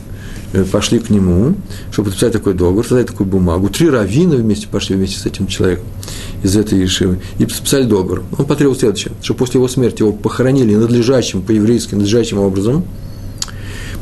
пошли 0.71 0.99
к 0.99 1.11
нему, 1.11 1.55
чтобы 1.91 2.11
подписать 2.11 2.33
такой 2.33 2.55
договор, 2.55 2.87
создать 2.87 3.09
такую 3.09 3.26
бумагу. 3.26 3.69
Три 3.69 3.91
раввина 3.91 4.37
вместе 4.37 4.69
пошли 4.69 4.97
вместе 4.97 5.19
с 5.19 5.26
этим 5.26 5.47
человеком 5.47 5.85
из 6.43 6.57
этой 6.57 6.79
Ешивы, 6.79 7.21
и 7.38 7.47
подписали 7.47 7.85
договор. 7.85 8.23
Он 8.38 8.47
потребовал 8.47 8.79
следующее, 8.79 9.12
что 9.23 9.35
после 9.35 9.59
его 9.59 9.69
смерти 9.69 10.03
его 10.03 10.12
похоронили 10.12 10.75
надлежащим, 10.75 11.43
по-еврейски, 11.43 11.95
надлежащим 11.95 12.38
образом, 12.38 12.85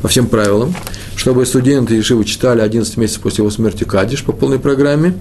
по 0.02 0.08
всем 0.08 0.26
правилам, 0.26 0.74
чтобы 1.16 1.46
студенты 1.46 1.94
Ешивы 1.94 2.24
читали 2.24 2.60
11 2.60 2.96
месяцев 2.98 3.22
после 3.22 3.42
его 3.42 3.50
смерти 3.50 3.84
Кадиш 3.84 4.22
по 4.22 4.32
полной 4.32 4.58
программе, 4.58 5.14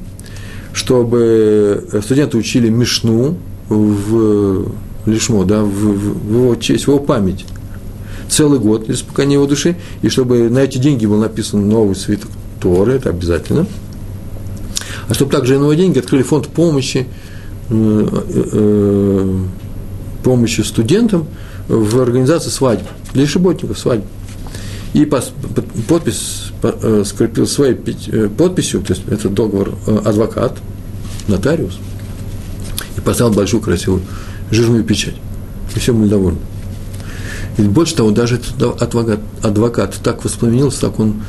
чтобы 0.73 1.87
студенты 2.03 2.37
учили 2.37 2.69
Мишну 2.69 3.37
в 3.69 4.71
Лишмо, 5.05 5.45
да, 5.45 5.63
в, 5.63 5.69
в, 5.69 6.29
в 6.29 6.33
его 6.33 6.55
честь, 6.55 6.85
в 6.85 6.87
его 6.89 6.99
память, 6.99 7.45
целый 8.33 8.59
год 8.59 8.85
для 8.85 8.93
успокоения 8.95 9.35
его 9.35 9.45
души, 9.45 9.75
и 10.01 10.09
чтобы 10.09 10.49
на 10.49 10.59
эти 10.59 10.77
деньги 10.77 11.05
был 11.05 11.17
написан 11.17 11.67
новый 11.67 11.95
свиток 11.95 12.29
Торы, 12.59 12.93
это 12.93 13.09
обязательно– 13.09 13.67
а 15.07 15.13
чтобы 15.13 15.31
также 15.31 15.55
и 15.55 15.57
новые 15.57 15.77
деньги 15.77 15.99
открыли 15.99 16.23
фонд 16.23 16.47
помощи, 16.47 17.07
э, 17.69 18.07
э, 18.29 19.39
помощи 20.23 20.61
студентам 20.61 21.27
в 21.67 21.99
организации 21.99 22.49
свадьб, 22.49 22.87
для 23.13 23.27
шиботников 23.27 23.77
свадьб. 23.77 24.05
И 24.93 25.05
подпись 25.05 26.51
э, 26.61 27.03
скрепил 27.05 27.47
своей 27.47 27.75
подписью, 27.75 28.81
то 28.81 28.93
есть 28.93 29.03
это 29.09 29.29
договор 29.29 29.73
адвокат, 30.05 30.57
нотариус, 31.27 31.79
и 32.97 33.01
поставил 33.01 33.33
большую 33.33 33.61
красивую 33.61 34.03
жирную 34.51 34.83
печать. 34.83 35.15
И 35.75 35.79
все 35.79 35.93
были 35.93 36.09
довольны. 36.09 36.39
И 37.57 37.61
больше 37.63 37.95
того, 37.95 38.11
даже 38.11 38.35
этот 38.35 38.81
адвокат, 38.81 39.19
адвокат 39.41 39.95
так 40.03 40.23
воспламенился, 40.23 40.81
так 40.81 40.99
он 40.99 41.21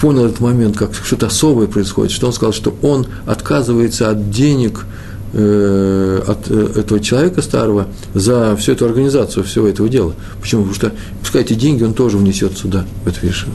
понял 0.00 0.26
этот 0.26 0.40
момент, 0.40 0.76
как 0.76 0.94
что-то 0.94 1.26
особое 1.26 1.66
происходит, 1.66 2.12
что 2.12 2.26
он 2.26 2.32
сказал, 2.32 2.52
что 2.52 2.74
он 2.82 3.06
отказывается 3.26 4.10
от 4.10 4.30
денег 4.30 4.86
э, 5.32 6.22
от 6.26 6.50
э, 6.50 6.80
этого 6.80 7.00
человека 7.00 7.42
старого 7.42 7.88
за 8.14 8.56
всю 8.56 8.72
эту 8.72 8.86
организацию 8.86 9.44
всего 9.44 9.66
этого 9.66 9.88
дела. 9.88 10.14
Почему? 10.40 10.62
Потому 10.62 10.74
что, 10.74 10.92
пускай 11.20 11.42
эти 11.42 11.54
деньги 11.54 11.84
он 11.84 11.94
тоже 11.94 12.18
внесет 12.18 12.56
сюда, 12.56 12.84
в 13.04 13.08
эту 13.08 13.26
вишиву. 13.26 13.52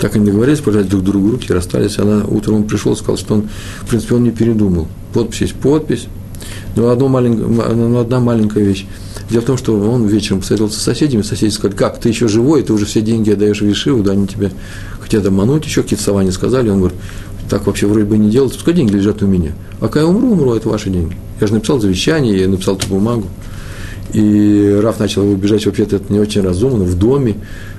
Так 0.00 0.14
они 0.14 0.26
договорились, 0.26 0.60
пожать 0.60 0.88
друг 0.88 1.02
другу 1.02 1.32
руки, 1.32 1.52
расстались. 1.52 1.98
Она 1.98 2.24
утром 2.24 2.56
он 2.56 2.64
пришел 2.64 2.96
сказал, 2.96 3.16
что 3.16 3.34
он, 3.34 3.48
в 3.82 3.88
принципе, 3.88 4.14
он 4.14 4.22
не 4.22 4.30
передумал. 4.30 4.86
Подпись 5.12 5.40
есть 5.40 5.54
подпись. 5.54 6.06
Но, 6.76 6.90
одно 6.90 7.08
маленькое, 7.08 7.46
но 7.46 8.00
одна 8.00 8.20
маленькая 8.20 8.64
вещь. 8.64 8.86
Дело 9.30 9.42
в 9.42 9.44
том, 9.44 9.56
что 9.58 9.78
он 9.78 10.06
вечером 10.06 10.40
посоветовался 10.40 10.78
с 10.78 10.82
соседями, 10.82 11.22
соседи 11.22 11.52
сказали, 11.52 11.76
как, 11.76 12.00
ты 12.00 12.08
еще 12.08 12.28
живой, 12.28 12.62
ты 12.62 12.72
уже 12.72 12.86
все 12.86 13.02
деньги 13.02 13.30
отдаешь 13.30 13.60
в 13.60 13.66
Вишиву, 13.66 14.02
да, 14.02 14.12
они 14.12 14.26
тебя 14.26 14.50
хотят 15.00 15.26
обмануть, 15.26 15.66
еще 15.66 15.82
какие-то 15.82 16.04
слова 16.04 16.24
не 16.24 16.30
сказали, 16.30 16.70
он 16.70 16.78
говорит, 16.78 16.98
так 17.50 17.66
вообще 17.66 17.86
вроде 17.86 18.06
бы 18.06 18.16
не 18.16 18.30
делать, 18.30 18.54
пускай 18.54 18.74
деньги 18.74 18.92
лежат 18.92 19.22
у 19.22 19.26
меня. 19.26 19.52
А 19.80 19.88
когда 19.88 20.00
я 20.00 20.06
умру, 20.06 20.32
умру, 20.32 20.54
это 20.54 20.68
ваши 20.68 20.90
деньги. 20.90 21.16
Я 21.40 21.46
же 21.46 21.54
написал 21.54 21.80
завещание, 21.80 22.40
я 22.40 22.48
написал 22.48 22.76
эту 22.76 22.88
бумагу. 22.88 23.26
И 24.12 24.78
Раф 24.82 24.98
начал 24.98 25.30
убежать, 25.30 25.66
вообще-то 25.66 25.96
это 25.96 26.10
не 26.10 26.18
очень 26.18 26.40
разумно, 26.40 26.84
в 26.84 26.98
доме, 26.98 27.36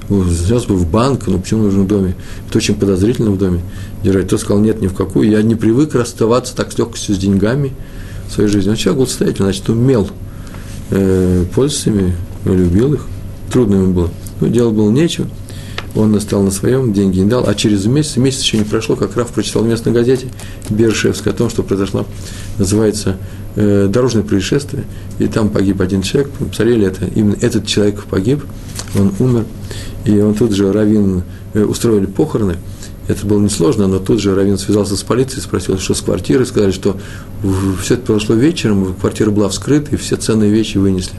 сейчас 0.10 0.66
бы 0.66 0.76
в 0.76 0.90
банк, 0.90 1.28
но 1.28 1.40
почему 1.40 1.64
нужно 1.64 1.84
в 1.84 1.88
доме? 1.88 2.16
Это 2.48 2.58
очень 2.58 2.76
подозрительно 2.76 3.32
в 3.32 3.38
доме 3.38 3.62
держать. 4.04 4.28
Тот 4.28 4.40
сказал, 4.40 4.62
нет, 4.62 4.82
ни 4.82 4.88
в 4.88 4.94
какую, 4.94 5.30
я 5.30 5.42
не 5.42 5.56
привык 5.56 5.96
расставаться 5.96 6.56
так 6.56 6.72
с 6.72 6.78
легкостью 6.78 7.16
с 7.16 7.18
деньгами 7.18 7.74
своей 8.30 8.50
жизни. 8.50 8.70
Он 8.70 8.76
человек 8.76 9.00
был 9.00 9.08
состоятельный, 9.08 9.46
значит, 9.46 9.70
умел 9.70 10.10
э, 10.92 11.46
пользоваться 11.54 11.90
ими, 11.90 12.16
любил 12.46 12.94
их, 12.94 13.06
трудно 13.52 13.76
ему 13.76 13.94
было. 13.94 14.10
Но 14.40 14.48
делать 14.48 14.76
было 14.76 14.90
нечего, 14.90 15.28
он 15.96 16.12
настал 16.12 16.44
на 16.44 16.52
своем, 16.52 16.94
деньги 16.94 17.20
не 17.20 17.30
дал, 17.30 17.48
а 17.48 17.56
через 17.56 17.86
месяц, 17.86 18.18
месяц 18.18 18.42
еще 18.42 18.58
не 18.58 18.64
прошло, 18.64 18.96
как 18.96 19.16
Раф 19.18 19.30
прочитал 19.30 19.64
в 19.64 19.68
местной 19.68 19.92
газете 19.92 20.28
Бершевской 20.70 21.32
о 21.32 21.36
том, 21.36 21.50
что 21.50 21.64
произошло, 21.64 22.06
называется 22.58 23.18
э, 23.56 23.88
«Дорожное 23.92 24.24
происшествие», 24.24 24.86
и 25.18 25.28
там 25.28 25.50
погиб 25.50 25.82
один 25.82 26.02
человек, 26.02 26.32
посмотрели 26.32 26.86
это, 26.86 27.06
именно 27.06 27.38
этот 27.42 27.66
человек 27.66 28.04
погиб, 28.04 28.44
он 28.96 29.14
умер, 29.20 29.46
и 30.06 30.20
он 30.20 30.36
тут 30.36 30.52
же, 30.52 30.72
Равин, 30.72 31.24
э, 31.54 31.64
устроили 31.64 32.06
похороны, 32.06 32.58
это 33.10 33.26
было 33.26 33.42
несложно, 33.42 33.88
но 33.88 33.98
тут 33.98 34.20
же 34.20 34.36
Равин 34.36 34.60
связался 34.60 34.96
с 34.96 35.02
полицией, 35.02 35.42
спросил, 35.42 35.80
что 35.80 35.96
с 35.96 36.02
квартиры, 36.02 36.46
сказали, 36.46 36.72
что 36.72 36.96
все 37.82 37.96
это 37.96 38.04
произошло 38.04 38.36
вечером, 38.36 38.94
квартира 38.94 39.32
была 39.32 39.50
вскрыта, 39.50 39.96
и 39.96 39.98
все 39.98 40.16
ценные 40.16 40.52
вещи 40.52 40.78
вынесли. 40.78 41.16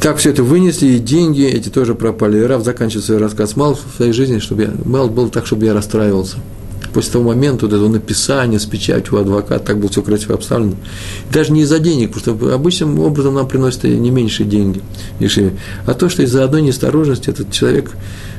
Так 0.00 0.16
все 0.16 0.30
это 0.30 0.42
вынесли, 0.42 0.86
и 0.86 0.98
деньги 0.98 1.44
эти 1.44 1.68
тоже 1.68 1.94
пропали. 1.94 2.38
И 2.38 2.42
Раф 2.42 2.64
заканчивает 2.64 3.04
свой 3.04 3.18
рассказ. 3.18 3.54
Мало 3.54 3.74
в 3.76 3.96
своей 3.96 4.12
жизни, 4.12 4.38
чтобы 4.38 4.62
я, 4.62 4.70
мало 4.84 5.08
было 5.08 5.28
так, 5.28 5.46
чтобы 5.46 5.66
я 5.66 5.74
расстраивался. 5.74 6.38
После 6.94 7.12
того 7.12 7.26
момента, 7.26 7.66
вот 7.66 7.74
этого 7.74 7.88
написания 7.88 8.58
с 8.58 8.64
печатью 8.64 9.18
адвоката, 9.18 9.62
так 9.62 9.78
было 9.78 9.90
все 9.90 10.02
красиво 10.02 10.34
обставлено. 10.34 10.74
Даже 11.30 11.52
не 11.52 11.62
из-за 11.62 11.78
денег, 11.78 12.14
потому 12.14 12.38
что 12.38 12.54
обычным 12.54 12.98
образом 12.98 13.34
нам 13.34 13.46
приносят 13.46 13.84
не 13.84 14.10
меньшие 14.10 14.48
деньги, 14.48 14.80
дешевле. 15.20 15.56
А 15.86 15.94
то, 15.94 16.08
что 16.08 16.22
из-за 16.22 16.42
одной 16.44 16.62
неосторожности 16.62 17.28
этот 17.30 17.52
человек 17.52 17.92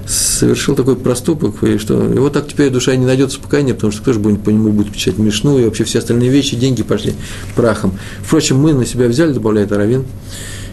совершил 0.08 0.76
такой 0.76 0.96
проступок, 0.96 1.64
и 1.64 1.78
что 1.78 2.04
его 2.04 2.30
так 2.30 2.48
теперь 2.48 2.70
душа 2.70 2.96
не 2.96 3.06
найдет 3.06 3.30
успокоения, 3.30 3.74
потому 3.74 3.92
что 3.92 4.02
кто 4.02 4.14
же 4.14 4.20
будет 4.20 4.44
по 4.44 4.50
нему 4.50 4.72
будет 4.72 4.92
печатать 4.92 5.20
мешну, 5.20 5.58
и 5.58 5.66
вообще 5.66 5.84
все 5.84 6.00
остальные 6.00 6.30
вещи, 6.30 6.56
деньги 6.56 6.84
пошли 6.84 7.14
прахом. 7.56 7.98
Впрочем, 8.24 8.58
мы 8.58 8.74
на 8.74 8.86
себя 8.86 9.08
взяли, 9.08 9.34
добавляет 9.34 9.72
Аравин, 9.72 10.06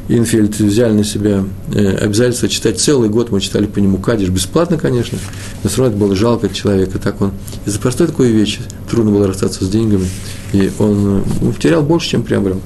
Инфельд 0.09 0.59
взяли 0.59 0.93
на 0.93 1.05
себя 1.05 1.45
э, 1.73 1.97
обязательство 1.97 2.49
читать 2.49 2.81
целый 2.81 3.09
год, 3.09 3.31
мы 3.31 3.41
читали 3.41 3.67
по 3.67 3.79
нему 3.79 3.99
Кадиш, 3.99 4.29
бесплатно, 4.29 4.77
конечно, 4.77 5.19
но 5.63 5.71
все 5.71 5.83
равно 5.83 5.97
это 5.97 6.05
было 6.05 6.17
жалко 6.17 6.49
человека, 6.49 6.99
так 6.99 7.21
он 7.21 7.31
из-за 7.65 7.79
простой 7.79 8.09
такой 8.09 8.33
вещи 8.33 8.61
трудно 8.91 9.13
было 9.13 9.29
расстаться 9.29 9.65
с 9.65 9.69
деньгами, 9.69 10.09
и 10.53 10.73
он 10.81 11.23
ну, 11.41 11.53
потерял 11.53 11.83
больше, 11.83 12.11
чем 12.11 12.25
приобрел. 12.25 12.61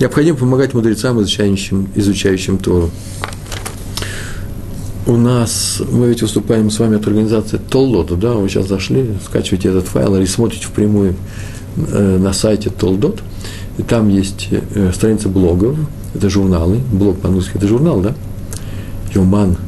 Необходимо 0.00 0.36
помогать 0.36 0.74
мудрецам, 0.74 1.20
изучающим, 1.20 1.88
изучающим 1.94 2.58
Тору. 2.58 2.90
У 5.06 5.18
нас, 5.18 5.82
мы 5.92 6.08
ведь 6.08 6.22
выступаем 6.22 6.70
с 6.70 6.78
вами 6.78 6.96
от 6.96 7.06
организации 7.06 7.58
Толдота, 7.58 8.16
да, 8.16 8.32
вы 8.32 8.48
сейчас 8.48 8.68
зашли, 8.68 9.10
скачиваете 9.22 9.68
этот 9.68 9.86
файл 9.86 10.16
или 10.16 10.24
смотрите 10.24 10.64
впрямую 10.64 11.14
э, 11.76 12.18
на 12.18 12.32
сайте 12.32 12.70
Толдот, 12.70 13.20
и 13.76 13.82
там 13.82 14.08
есть 14.08 14.48
э, 14.50 14.92
страница 14.94 15.28
блогов, 15.28 15.76
это 16.14 16.30
журналы, 16.30 16.80
блог 16.90 17.18
по-английски 17.18 17.52
это 17.56 17.68
журнал, 17.68 18.00
да, 18.00 18.14
Юман 19.12 19.58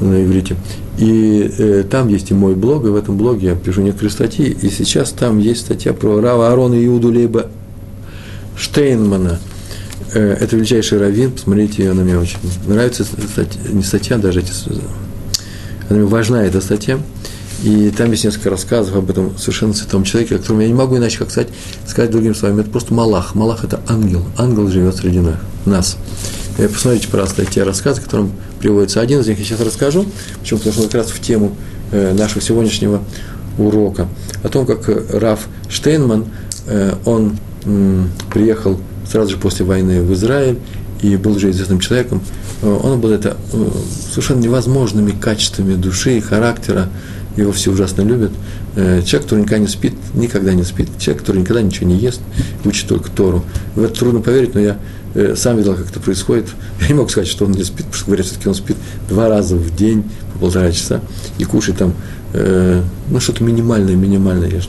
на 0.00 0.24
иврите. 0.24 0.56
И 0.96 1.52
э, 1.58 1.84
там 1.90 2.08
есть 2.08 2.30
и 2.30 2.34
мой 2.34 2.54
блог, 2.54 2.86
и 2.86 2.88
в 2.88 2.96
этом 2.96 3.18
блоге 3.18 3.48
я 3.48 3.56
пишу 3.56 3.82
некоторые 3.82 4.12
статьи, 4.12 4.46
и 4.46 4.70
сейчас 4.70 5.10
там 5.10 5.40
есть 5.40 5.60
статья 5.60 5.92
про 5.92 6.22
Рава 6.22 6.50
Арона 6.50 6.82
Иуду 6.82 7.12
Лейба 7.12 7.48
Штейнмана. 8.56 9.40
Э, 10.12 10.36
это 10.40 10.56
величайший 10.56 10.98
раввин, 10.98 11.32
посмотрите 11.32 11.84
ее, 11.84 11.92
она 11.92 12.02
мне 12.02 12.18
очень 12.18 12.38
нравится, 12.66 13.04
статья, 13.04 13.60
не 13.70 13.82
статья 13.82 14.18
даже, 14.18 14.40
эти, 14.40 14.52
она 15.88 15.98
мне 15.98 16.04
важна 16.04 16.44
эта 16.44 16.60
статья. 16.60 16.98
И 17.62 17.90
там 17.90 18.10
есть 18.10 18.24
несколько 18.24 18.48
рассказов 18.48 18.96
об 18.96 19.10
этом 19.10 19.36
совершенно 19.36 19.74
святом 19.74 20.02
человеке, 20.02 20.36
о 20.36 20.38
котором 20.38 20.60
я 20.60 20.68
не 20.68 20.74
могу 20.74 20.96
иначе 20.96 21.18
как 21.18 21.30
сказать, 21.30 21.50
сказать 21.86 22.10
другим 22.10 22.34
словами. 22.34 22.62
Это 22.62 22.70
просто 22.70 22.94
Малах. 22.94 23.34
Малах– 23.34 23.64
это 23.66 23.80
ангел. 23.86 24.24
Ангел 24.38 24.66
живет 24.68 24.96
среди 24.96 25.20
нас. 25.66 25.98
И 26.58 26.66
посмотрите, 26.66 27.08
пожалуйста, 27.08 27.44
те 27.44 27.62
рассказы, 27.62 28.00
которым 28.00 28.32
приводится. 28.60 29.02
Один 29.02 29.20
из 29.20 29.26
них 29.26 29.38
я 29.38 29.44
сейчас 29.44 29.60
расскажу. 29.60 30.06
Почему? 30.40 30.58
Потому 30.58 30.72
что 30.72 30.82
он 30.82 30.88
как 30.88 31.02
раз 31.02 31.10
в 31.10 31.20
тему 31.20 31.54
э, 31.92 32.14
нашего 32.14 32.40
сегодняшнего 32.40 33.02
урока. 33.58 34.08
О 34.42 34.48
том, 34.48 34.64
как 34.64 34.88
Раф 35.12 35.40
Штейнман, 35.68 36.26
э, 36.66 36.94
он 37.04 37.36
приехал 38.32 38.80
сразу 39.10 39.32
же 39.32 39.36
после 39.36 39.64
войны 39.64 40.02
в 40.02 40.12
Израиль 40.12 40.58
и 41.02 41.16
был 41.16 41.32
уже 41.32 41.50
известным 41.50 41.80
человеком. 41.80 42.22
Э, 42.62 42.78
он 42.82 42.94
обладает 42.94 43.36
совершенно 44.10 44.40
невозможными 44.40 45.12
качествами 45.12 45.74
души 45.74 46.18
и 46.18 46.20
характера, 46.20 46.88
его 47.36 47.52
все 47.52 47.70
ужасно 47.72 48.02
любят. 48.02 48.32
Э, 48.76 49.02
человек, 49.02 49.22
который 49.22 49.40
никогда 49.40 49.58
не 49.58 49.68
спит, 49.68 49.94
никогда 50.14 50.52
не 50.52 50.64
спит. 50.64 50.88
Человек, 50.98 51.22
который 51.22 51.40
никогда 51.40 51.62
ничего 51.62 51.88
не 51.88 51.96
ест, 51.96 52.20
учит 52.64 52.88
только 52.88 53.10
Тору. 53.10 53.44
В 53.74 53.82
это 53.82 53.98
трудно 53.98 54.20
поверить, 54.20 54.54
но 54.54 54.60
я 54.60 54.78
э, 55.14 55.34
сам 55.36 55.56
видел, 55.56 55.74
как 55.74 55.90
это 55.90 56.00
происходит. 56.00 56.46
Я 56.80 56.88
не 56.88 56.94
могу 56.94 57.08
сказать, 57.08 57.28
что 57.28 57.46
он 57.46 57.52
не 57.52 57.64
спит, 57.64 57.86
потому 57.86 57.94
что 57.94 58.06
говорят, 58.06 58.26
все-таки 58.26 58.48
он 58.48 58.54
спит 58.54 58.76
два 59.08 59.28
раза 59.28 59.56
в 59.56 59.74
день 59.74 60.04
по 60.34 60.40
полтора 60.40 60.70
часа 60.72 61.00
и 61.38 61.44
кушает 61.44 61.78
там, 61.78 61.94
ну, 62.32 63.18
что-то 63.18 63.42
минимальное, 63.42 63.96
минимальное 63.96 64.48
ешь. 64.48 64.68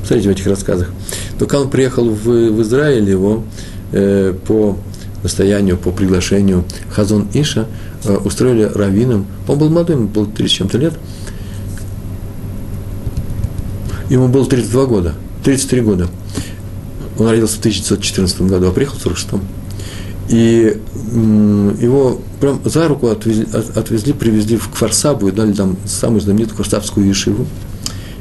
Посмотрите 0.00 0.28
в 0.28 0.32
этих 0.32 0.46
рассказах. 0.46 0.90
Только 1.38 1.56
он 1.56 1.70
приехал 1.70 2.08
в, 2.08 2.24
в 2.24 2.62
Израиль, 2.62 3.08
его 3.08 3.44
э, 3.92 4.34
по 4.46 4.76
настоянию, 5.22 5.76
по 5.76 5.90
приглашению 5.90 6.64
Хазон 6.90 7.28
Иша 7.34 7.66
э, 8.04 8.16
устроили 8.16 8.64
раввином. 8.64 9.26
Он 9.48 9.58
был 9.58 9.68
молодой, 9.68 9.96
ему 9.96 10.08
было 10.08 10.26
30 10.26 10.56
чем-то 10.56 10.78
лет– 10.78 10.94
Ему 14.08 14.28
было 14.28 14.46
32 14.46 14.86
года, 14.86 15.14
33 15.44 15.80
года. 15.80 16.08
Он 17.18 17.28
родился 17.28 17.56
в 17.56 17.60
1914 17.60 18.42
году, 18.42 18.68
а 18.68 18.72
приехал 18.72 18.96
в 18.96 19.06
1946. 19.06 19.42
И 20.28 20.80
его 21.82 22.20
прям 22.40 22.60
за 22.64 22.88
руку 22.88 23.08
отвезли, 23.08 23.46
отвезли 23.74 24.12
привезли 24.12 24.56
в 24.56 24.68
Кфарсабу 24.68 25.28
и 25.28 25.32
дали 25.32 25.52
там 25.52 25.76
самую 25.86 26.20
знаменитую 26.20 26.56
Кфарсабскую 26.56 27.06
ешиву. 27.06 27.46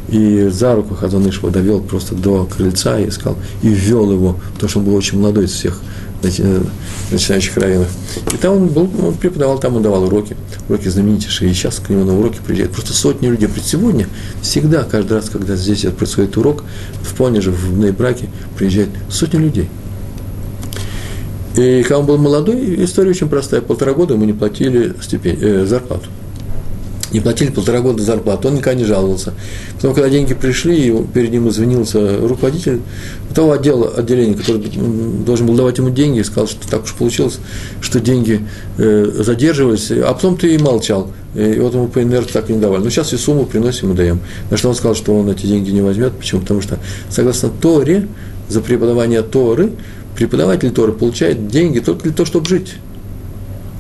И 0.09 0.49
за 0.49 0.75
руку 0.75 0.93
Хазон 0.93 1.25
его 1.25 1.49
довел 1.49 1.81
просто 1.81 2.15
до 2.15 2.45
крыльца 2.45 2.99
и 2.99 3.09
сказал, 3.09 3.37
и 3.63 3.69
ввел 3.69 4.11
его, 4.11 4.37
потому 4.53 4.69
что 4.69 4.79
он 4.79 4.85
был 4.85 4.95
очень 4.95 5.19
молодой 5.19 5.45
из 5.45 5.51
всех 5.51 5.81
Э, 6.39 6.61
начинающих 7.11 7.55
раввинов. 7.57 7.87
И 8.33 8.37
там 8.37 8.53
он, 8.53 8.67
был, 8.67 8.89
он 9.05 9.13
преподавал, 9.13 9.59
там 9.59 9.75
он 9.75 9.83
давал 9.83 10.05
уроки, 10.05 10.35
уроки 10.67 10.87
знаменитейшие. 10.87 11.51
И 11.51 11.53
сейчас 11.53 11.79
к 11.79 11.89
нему 11.89 12.03
на 12.03 12.17
уроки 12.17 12.39
приезжают 12.43 12.71
просто 12.71 12.93
сотни 12.93 13.27
людей. 13.27 13.47
Сегодня, 13.63 14.07
всегда, 14.41 14.83
каждый 14.83 15.13
раз, 15.13 15.29
когда 15.29 15.55
здесь 15.55 15.85
происходит 15.97 16.35
урок, 16.37 16.63
в 17.03 17.13
Понеже, 17.15 17.51
в 17.51 17.77
Нейбраке, 17.77 18.29
приезжают 18.57 18.89
сотни 19.07 19.37
людей. 19.37 19.69
И 21.57 21.83
когда 21.83 21.99
он 21.99 22.05
был 22.07 22.17
молодой, 22.17 22.83
история 22.83 23.11
очень 23.11 23.29
простая. 23.29 23.61
Полтора 23.61 23.93
года 23.93 24.15
ему 24.15 24.25
не 24.25 24.33
платили 24.33 24.95
степень, 25.01 25.37
э, 25.39 25.65
зарплату 25.65 26.07
не 27.15 27.21
платили 27.21 27.49
полтора 27.49 27.79
года 27.79 28.03
зарплату, 28.03 28.49
он 28.49 28.55
никогда 28.55 28.77
не 28.77 28.85
жаловался. 28.85 29.33
Потом, 29.75 29.93
когда 29.93 30.09
деньги 30.09 30.33
пришли, 30.33 30.93
перед 31.13 31.31
ним 31.31 31.47
извинился 31.47 32.19
руководитель 32.19 32.81
того 33.33 33.53
отдела, 33.53 33.89
отделения, 33.95 34.35
который 34.35 34.61
должен 35.25 35.47
был 35.47 35.55
давать 35.55 35.77
ему 35.77 35.89
деньги, 35.89 36.21
сказал, 36.21 36.47
что 36.47 36.67
так 36.69 36.83
уж 36.83 36.93
получилось, 36.93 37.39
что 37.79 38.01
деньги 38.01 38.45
э, 38.77 39.11
задерживались, 39.19 39.91
а 39.91 40.13
потом 40.13 40.37
ты 40.37 40.55
и 40.55 40.57
молчал. 40.57 41.11
И 41.35 41.59
вот 41.59 41.73
ему 41.73 41.87
ПНР 41.87 42.25
так 42.25 42.49
и 42.49 42.53
не 42.53 42.59
давали. 42.59 42.83
Но 42.83 42.89
сейчас 42.89 43.13
и 43.13 43.17
сумму 43.17 43.45
приносим 43.45 43.91
и 43.91 43.95
даем. 43.95 44.19
На 44.49 44.57
что 44.57 44.69
он 44.69 44.75
сказал, 44.75 44.95
что 44.95 45.17
он 45.17 45.29
эти 45.29 45.45
деньги 45.45 45.69
не 45.69 45.81
возьмет. 45.81 46.13
Почему? 46.13 46.41
Потому 46.41 46.61
что, 46.61 46.79
согласно 47.09 47.49
Торе, 47.49 48.07
за 48.47 48.61
преподавание 48.61 49.21
Торы, 49.21 49.71
преподаватель 50.15 50.71
Торы 50.71 50.91
получает 50.91 51.47
деньги 51.47 51.79
только 51.79 52.03
для 52.03 52.13
того, 52.13 52.25
чтобы 52.25 52.47
жить. 52.47 52.75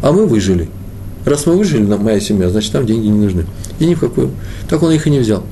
А 0.01 0.11
мы 0.11 0.25
выжили. 0.25 0.69
Раз 1.25 1.47
мы 1.47 1.57
выжили, 1.57 1.83
моя 1.83 2.19
семья, 2.19 2.49
значит, 2.49 2.73
нам 2.73 2.85
деньги 2.85 3.07
не 3.07 3.19
нужны. 3.19 3.45
И 3.79 3.85
ни 3.85 3.95
в 3.95 3.99
какую. 3.99 4.31
Так 4.69 4.83
он 4.83 4.91
их 4.91 5.07
и 5.07 5.09
не 5.09 5.19
взял. 5.19 5.43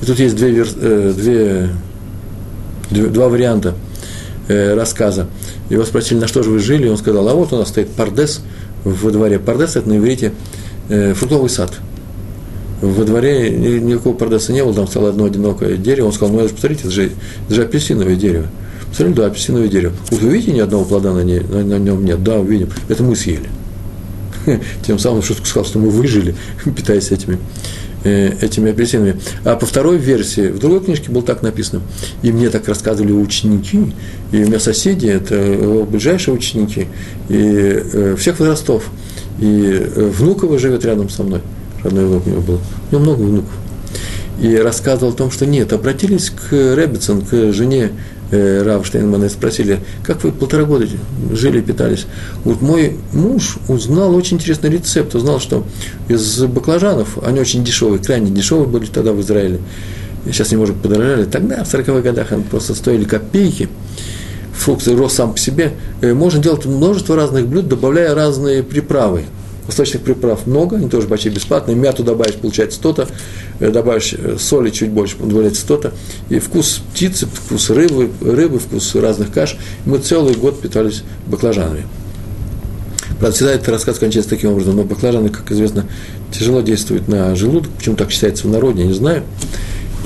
И 0.00 0.06
тут 0.06 0.18
есть 0.20 0.36
две, 0.36 0.64
э, 0.64 1.12
две, 1.16 1.70
два 3.08 3.28
варианта 3.28 3.74
э, 4.46 4.74
рассказа. 4.74 5.26
Его 5.70 5.84
спросили, 5.84 6.20
на 6.20 6.28
что 6.28 6.42
же 6.44 6.50
вы 6.50 6.60
жили, 6.60 6.86
и 6.86 6.88
он 6.88 6.96
сказал, 6.96 7.28
а 7.28 7.34
вот 7.34 7.52
у 7.52 7.56
нас 7.56 7.68
стоит 7.68 7.90
пардес 7.90 8.42
во 8.84 9.10
дворе. 9.10 9.40
Пардес– 9.40 9.74
это 9.76 9.88
на 9.88 9.96
иврите 9.98 10.32
э, 10.88 11.14
фруктовый 11.14 11.50
сад. 11.50 11.72
Во 12.80 13.04
дворе 13.04 13.50
никакого 13.50 14.14
пардеса 14.14 14.52
не 14.52 14.62
было, 14.62 14.72
там 14.72 14.86
стало 14.86 15.08
одно 15.08 15.24
одинокое 15.24 15.76
дерево. 15.76 16.06
Он 16.06 16.12
сказал, 16.12 16.36
ну, 16.36 16.42
посмотрите, 16.42 16.82
это 16.82 16.90
же, 16.92 17.10
это 17.46 17.54
же 17.54 17.62
апельсиновое 17.62 18.14
дерево. 18.14 18.46
Посмотрите, 18.88 19.20
да, 19.20 19.26
апельсиновое 19.26 19.68
дерево. 19.68 19.94
Вы 20.12 20.28
видите, 20.28 20.52
ни 20.52 20.60
одного 20.60 20.84
плода 20.84 21.12
на, 21.12 21.24
ней, 21.24 21.40
на, 21.40 21.64
на 21.64 21.78
нем 21.78 22.04
нет? 22.04 22.22
Да, 22.22 22.38
увидим. 22.38 22.70
Это 22.88 23.02
мы 23.02 23.16
съели. 23.16 23.48
тем 24.86 24.98
самым 24.98 25.22
шутку 25.22 25.46
сказал, 25.46 25.64
что 25.64 25.78
мы 25.78 25.90
выжили, 25.90 26.34
питаясь 26.64 27.10
этими, 27.10 27.38
э, 28.04 28.32
этими 28.40 28.70
апельсинами. 28.70 29.20
А 29.44 29.56
по 29.56 29.66
второй 29.66 29.98
версии, 29.98 30.48
в 30.48 30.58
другой 30.58 30.80
книжке 30.80 31.10
было 31.10 31.22
так 31.22 31.42
написано, 31.42 31.82
и 32.22 32.32
мне 32.32 32.50
так 32.50 32.68
рассказывали 32.68 33.12
ученики, 33.12 33.92
и 34.32 34.42
у 34.42 34.46
меня 34.46 34.60
соседи, 34.60 35.06
это 35.06 35.34
его 35.34 35.84
ближайшие 35.84 36.34
ученики, 36.34 36.86
и 37.28 37.82
э, 37.92 38.16
всех 38.18 38.38
возрастов, 38.40 38.84
и 39.40 39.70
э, 39.70 40.10
внуково 40.16 40.58
живет 40.58 40.84
рядом 40.84 41.08
со 41.08 41.22
мной, 41.22 41.40
родной 41.82 42.06
внук 42.06 42.26
у 42.26 42.30
него 42.30 42.40
был, 42.40 42.60
у 42.90 42.94
него 42.94 43.04
много 43.04 43.22
внуков. 43.22 43.67
И 44.40 44.54
рассказывал 44.56 45.12
о 45.12 45.16
том, 45.16 45.30
что 45.30 45.46
нет, 45.46 45.72
обратились 45.72 46.30
к 46.30 46.52
Реббитсон, 46.52 47.22
к 47.22 47.52
жене 47.52 47.90
э, 48.30 48.80
и 49.24 49.28
спросили, 49.28 49.80
как 50.04 50.22
вы 50.22 50.30
полтора 50.30 50.64
года 50.64 50.86
жили, 51.32 51.60
питались. 51.60 52.06
Вот 52.44 52.60
мой 52.60 52.96
муж 53.12 53.58
узнал 53.66 54.14
очень 54.14 54.36
интересный 54.36 54.70
рецепт, 54.70 55.14
узнал, 55.16 55.40
что 55.40 55.66
из 56.08 56.40
баклажанов, 56.44 57.18
они 57.24 57.40
очень 57.40 57.64
дешевые, 57.64 58.00
крайне 58.00 58.30
дешевые 58.30 58.68
были 58.68 58.86
тогда 58.86 59.12
в 59.12 59.20
Израиле, 59.22 59.58
сейчас 60.24 60.52
немножко 60.52 60.76
подорожали, 60.76 61.24
тогда 61.24 61.64
в 61.64 61.74
40-х 61.74 62.00
годах 62.00 62.30
они 62.30 62.44
просто 62.44 62.74
стоили 62.74 63.04
копейки, 63.04 63.68
фрукт 64.52 64.86
рос 64.86 65.14
сам 65.14 65.32
по 65.32 65.38
себе, 65.38 65.72
э, 66.00 66.14
можно 66.14 66.40
делать 66.40 66.64
множество 66.64 67.16
разных 67.16 67.48
блюд, 67.48 67.66
добавляя 67.66 68.14
разные 68.14 68.62
приправы– 68.62 69.24
восточных 69.68 70.02
приправ 70.02 70.46
много, 70.46 70.76
они 70.76 70.88
тоже 70.88 71.06
почти 71.06 71.28
бесплатные. 71.28 71.76
Мяту 71.76 72.02
добавишь, 72.02 72.34
получается 72.34 72.80
то-то, 72.80 73.06
э, 73.60 73.70
добавишь 73.70 74.14
э, 74.14 74.36
соли 74.38 74.70
чуть 74.70 74.90
больше, 74.90 75.16
получается 75.16 75.66
то-то. 75.66 75.92
И 76.30 76.38
вкус 76.40 76.80
птицы, 76.92 77.26
вкус 77.26 77.70
рыбы, 77.70 78.10
рыбы, 78.20 78.58
вкус 78.58 78.94
разных 78.96 79.30
каш. 79.30 79.56
Мы 79.84 79.98
целый 79.98 80.34
год 80.34 80.60
питались 80.60 81.04
баклажанами. 81.26 81.84
Правда, 83.20 83.36
всегда 83.36 83.52
этот 83.52 83.68
рассказ 83.68 83.98
кончается 83.98 84.30
таким 84.30 84.52
образом, 84.52 84.76
но 84.76 84.84
баклажаны, 84.84 85.28
как 85.28 85.50
известно, 85.52 85.86
тяжело 86.32 86.62
действуют 86.62 87.08
на 87.08 87.34
желудок, 87.34 87.70
почему 87.72 87.96
так 87.96 88.10
считается 88.10 88.46
в 88.46 88.50
народе, 88.50 88.82
я 88.82 88.88
не 88.88 88.94
знаю. 88.94 89.22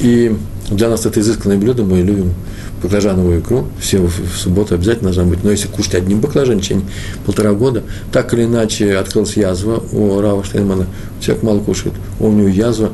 И 0.00 0.34
для 0.70 0.88
нас 0.88 1.06
это 1.06 1.20
изысканное 1.20 1.58
блюдо, 1.58 1.84
мы 1.84 1.98
любим 2.00 2.34
баклажановую 2.82 3.40
икру, 3.40 3.66
все 3.78 3.98
в, 3.98 4.08
в 4.08 4.36
субботу 4.36 4.74
обязательно 4.74 5.12
должна 5.12 5.24
быть, 5.24 5.44
но 5.44 5.50
если 5.50 5.68
кушать 5.68 5.94
одним 5.94 6.20
баклажан 6.20 6.58
в 6.58 6.62
течение 6.62 6.84
полтора 7.24 7.52
года, 7.52 7.82
так 8.12 8.34
или 8.34 8.44
иначе 8.44 8.96
открылась 8.96 9.36
язва 9.36 9.82
у 9.92 10.20
Рава 10.20 10.44
Штейнмана, 10.44 10.86
человек 11.20 11.42
мало 11.42 11.60
кушает, 11.60 11.94
у 12.20 12.30
него 12.30 12.48
язва, 12.48 12.90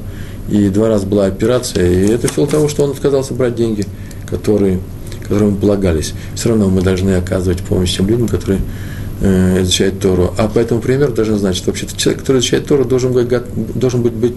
и 0.48 0.68
два 0.68 0.88
раза 0.88 1.07
была 1.07 1.27
операция, 1.27 1.90
и 1.90 2.09
это 2.09 2.29
все 2.29 2.46
того, 2.46 2.68
что 2.68 2.85
он 2.85 2.90
отказался 2.90 3.35
брать 3.35 3.55
деньги, 3.55 3.85
которые, 4.27 4.81
которые 5.22 5.48
ему 5.48 5.59
полагались. 5.59 6.14
Все 6.35 6.51
равно 6.51 6.68
мы 6.68 6.83
должны 6.83 7.16
оказывать 7.16 7.61
помощь 7.62 7.96
тем 7.96 8.09
людям, 8.09 8.29
которые 8.29 8.61
э, 9.21 9.63
изучает 9.63 10.01
Тору. 10.01 10.35
А 10.39 10.49
по 10.49 10.59
этому 10.59 10.81
примеру 10.81 11.13
должен 11.13 11.39
знать, 11.39 11.57
что 11.57 11.71
вообще-то 11.71 11.97
человек, 11.97 12.21
который 12.23 12.39
изучает 12.39 12.67
Тору, 12.67 12.85
должен 12.85 13.13
быть, 13.13 13.29
должен 13.75 14.03
быть, 14.03 14.13
быть 14.13 14.35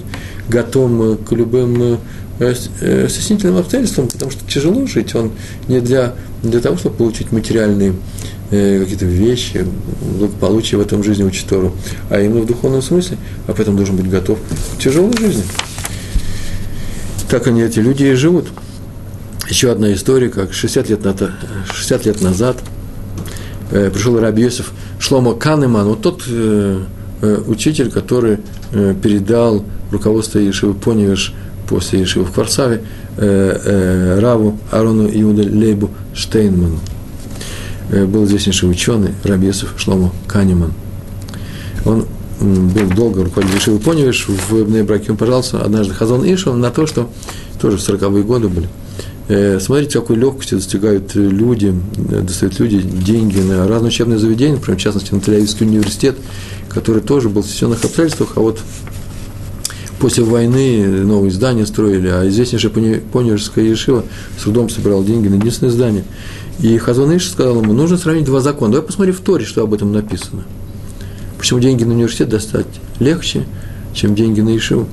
готов 0.49 1.19
к 1.23 1.31
любым 1.31 1.99
э, 2.39 2.53
э, 2.81 3.07
стеснительным 3.09 3.57
обстоятельствам, 3.57 4.07
потому 4.07 4.31
что 4.31 4.45
тяжело 4.49 4.85
жить. 4.87 5.15
Он 5.15 5.31
не 5.67 5.79
для, 5.79 6.15
для 6.43 6.59
того, 6.59 6.77
чтобы 6.77 6.95
получить 6.95 7.31
материальные 7.31 7.93
э, 8.51 8.79
какие-то 8.79 9.05
вещи, 9.05 9.65
благополучие 10.19 10.77
в 10.77 10.81
этом 10.81 11.03
жизни 11.03 11.23
учить 11.23 11.47
Тору, 11.47 11.73
а 12.09 12.19
именно 12.19 12.41
в 12.41 12.45
духовном 12.45 12.81
смысле, 12.81 13.17
а 13.47 13.53
поэтому 13.53 13.77
должен 13.77 13.95
быть 13.95 14.09
готов 14.09 14.39
к 14.75 14.81
тяжелой 14.81 15.15
жизни. 15.17 15.43
Так 17.29 17.47
они, 17.47 17.61
эти 17.61 17.79
люди, 17.79 18.03
и 18.03 18.13
живут. 18.13 18.49
Еще 19.49 19.71
одна 19.71 19.93
история, 19.93 20.29
как 20.29 20.53
60 20.53 20.89
лет, 20.89 21.03
на, 21.03 21.15
60 21.73 22.05
лет 22.05 22.21
назад 22.21 22.57
э, 22.57 22.80
пришел 23.71 24.19
Раби 24.19 24.49
Шломо 24.99 25.33
Канеман, 25.33 25.87
вот 25.87 26.01
тот 26.01 26.23
э, 26.27 26.81
э, 27.21 27.41
учитель, 27.47 27.89
который 27.89 28.39
э, 28.71 28.93
передал 29.01 29.63
руководство 29.91 30.39
Ешивы 30.39 30.73
Поневиш 30.73 31.33
после 31.67 32.01
Ешивы 32.01 32.25
в 32.25 32.31
Кварцаве 32.31 32.83
э, 33.17 33.59
э, 33.63 34.19
Раву 34.19 34.57
Арону 34.71 35.09
Иуда 35.09 35.43
Лейбу 35.43 35.89
Штейнману. 36.13 36.79
Э, 37.89 38.05
был 38.05 38.25
известнейший 38.25 38.69
ученый 38.69 39.13
Раби 39.23 39.51
Шломо 39.77 40.11
Канеман. 40.27 40.73
Он 41.85 42.05
был 42.41 42.89
долго 42.95 43.23
руководитель 43.23 43.57
Ешивы 43.57 43.79
Поневиш 43.79 44.27
в 44.27 44.65
Бнебраке, 44.65 45.11
он 45.11 45.17
пожаловался 45.17 45.61
однажды 45.61 45.93
Хазон 45.93 46.25
Ишев 46.25 46.55
на 46.55 46.71
то, 46.71 46.85
что 46.87 47.09
тоже 47.61 47.77
в 47.77 47.81
40-е 47.81 48.23
годы 48.23 48.49
были. 48.49 48.67
Э, 49.33 49.61
смотрите, 49.61 49.97
какой 49.97 50.17
легкости 50.17 50.55
достигают 50.55 51.15
люди, 51.15 51.73
э, 52.09 52.21
достают 52.21 52.59
люди 52.59 52.81
деньги 52.81 53.39
на 53.39 53.65
разные 53.65 53.87
учебные 53.87 54.19
заведения, 54.19 54.55
например, 54.55 54.77
в 54.77 54.81
частности, 54.81 55.13
на 55.13 55.19
Тель-Авивский 55.19 55.65
университет, 55.65 56.17
который 56.67 57.01
тоже 57.01 57.29
был 57.29 57.41
в 57.41 57.47
сессионных 57.47 57.81
обстоятельствах, 57.81 58.33
а 58.35 58.41
вот 58.41 58.59
после 59.99 60.25
войны 60.25 60.85
новые 60.85 61.31
здания 61.31 61.65
строили, 61.65 62.09
а 62.09 62.27
известнейшая 62.27 62.71
Понежская 63.13 63.63
Ешива 63.63 64.03
с 64.37 64.43
трудом 64.43 64.69
собирал 64.69 65.01
деньги 65.01 65.29
на 65.29 65.35
единственное 65.35 65.71
здание. 65.71 66.03
И 66.59 66.77
Хазон 66.77 67.15
Иш 67.15 67.29
сказал 67.29 67.61
ему, 67.61 67.71
нужно 67.71 67.97
сравнить 67.97 68.25
два 68.25 68.41
закона. 68.41 68.73
Давай 68.73 68.85
посмотри 68.85 69.13
в 69.13 69.21
Торе, 69.21 69.45
что 69.45 69.63
об 69.63 69.73
этом 69.73 69.93
написано. 69.93 70.43
Почему 71.37 71.61
деньги 71.61 71.85
на 71.85 71.93
университет 71.93 72.27
достать 72.27 72.67
легче, 72.99 73.45
чем 73.93 74.13
деньги 74.13 74.41
на 74.41 74.55
Ишиву. 74.55 74.87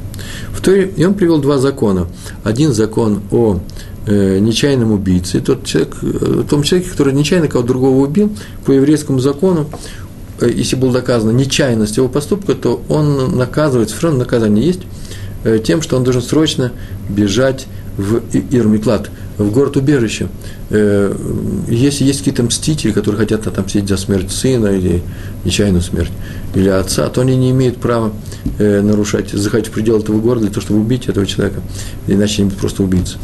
В 0.53 0.61
Торе, 0.61 0.92
и 0.96 1.05
он 1.05 1.14
привел 1.14 1.38
два 1.38 1.59
закона. 1.59 2.07
Один 2.44 2.72
закон 2.72 3.22
о 3.31 3.57
э, 3.57 3.59
нечаянном 4.10 4.92
убийце, 4.92 5.40
тот 5.40 5.64
человек, 5.64 5.96
э, 6.02 6.42
том 6.48 6.62
человеке, 6.62 6.90
который 6.90 7.12
нечаянно 7.12 7.48
кого-то 7.48 7.68
другого 7.68 8.04
убил, 8.04 8.32
по 8.64 8.72
еврейскому 8.72 9.18
закону, 9.20 9.68
э, 10.40 10.50
если 10.50 10.76
было 10.76 10.92
доказано 10.92 11.30
нечаянность 11.30 11.96
его 11.96 12.08
поступка, 12.08 12.54
то 12.54 12.82
он 12.88 13.36
наказывается, 13.36 13.96
все 13.96 14.06
равно 14.08 14.20
наказание 14.20 14.66
есть, 14.66 14.80
э, 15.44 15.58
тем, 15.58 15.82
что 15.82 15.96
он 15.96 16.04
должен 16.04 16.22
срочно 16.22 16.72
бежать 17.08 17.66
в 17.96 18.20
Ирмиклад, 18.32 19.10
в 19.38 19.51
город 19.53 19.77
убежище. 19.77 20.29
Э, 20.70 21.14
если 21.68 22.05
есть 22.05 22.18
какие-то 22.18 22.42
мстители, 22.42 22.90
которые 22.90 23.18
хотят 23.20 23.46
отомстить 23.46 23.88
за 23.88 23.96
смерть 23.96 24.31
сына 24.31 24.66
или 24.66 25.03
нечаянную 25.44 25.83
смерть, 25.83 26.11
или 26.55 26.68
отца, 26.68 27.09
то 27.09 27.20
они 27.20 27.37
не 27.37 27.51
имеют 27.51 27.79
права 27.79 28.12
э, 28.59 28.83
нарушать, 28.83 29.31
заходить 29.31 29.68
в 29.68 29.70
пределы 29.70 30.01
этого 30.01 30.20
города 30.20 30.46
для 30.46 30.51
того, 30.51 30.62
чтобы 30.62 30.81
убить 30.81 31.07
этого 31.07 31.24
человека, 31.24 31.61
иначе 32.07 32.42
они 32.42 32.46
будут 32.46 32.61
просто 32.61 32.83
убийцы. 32.83 33.16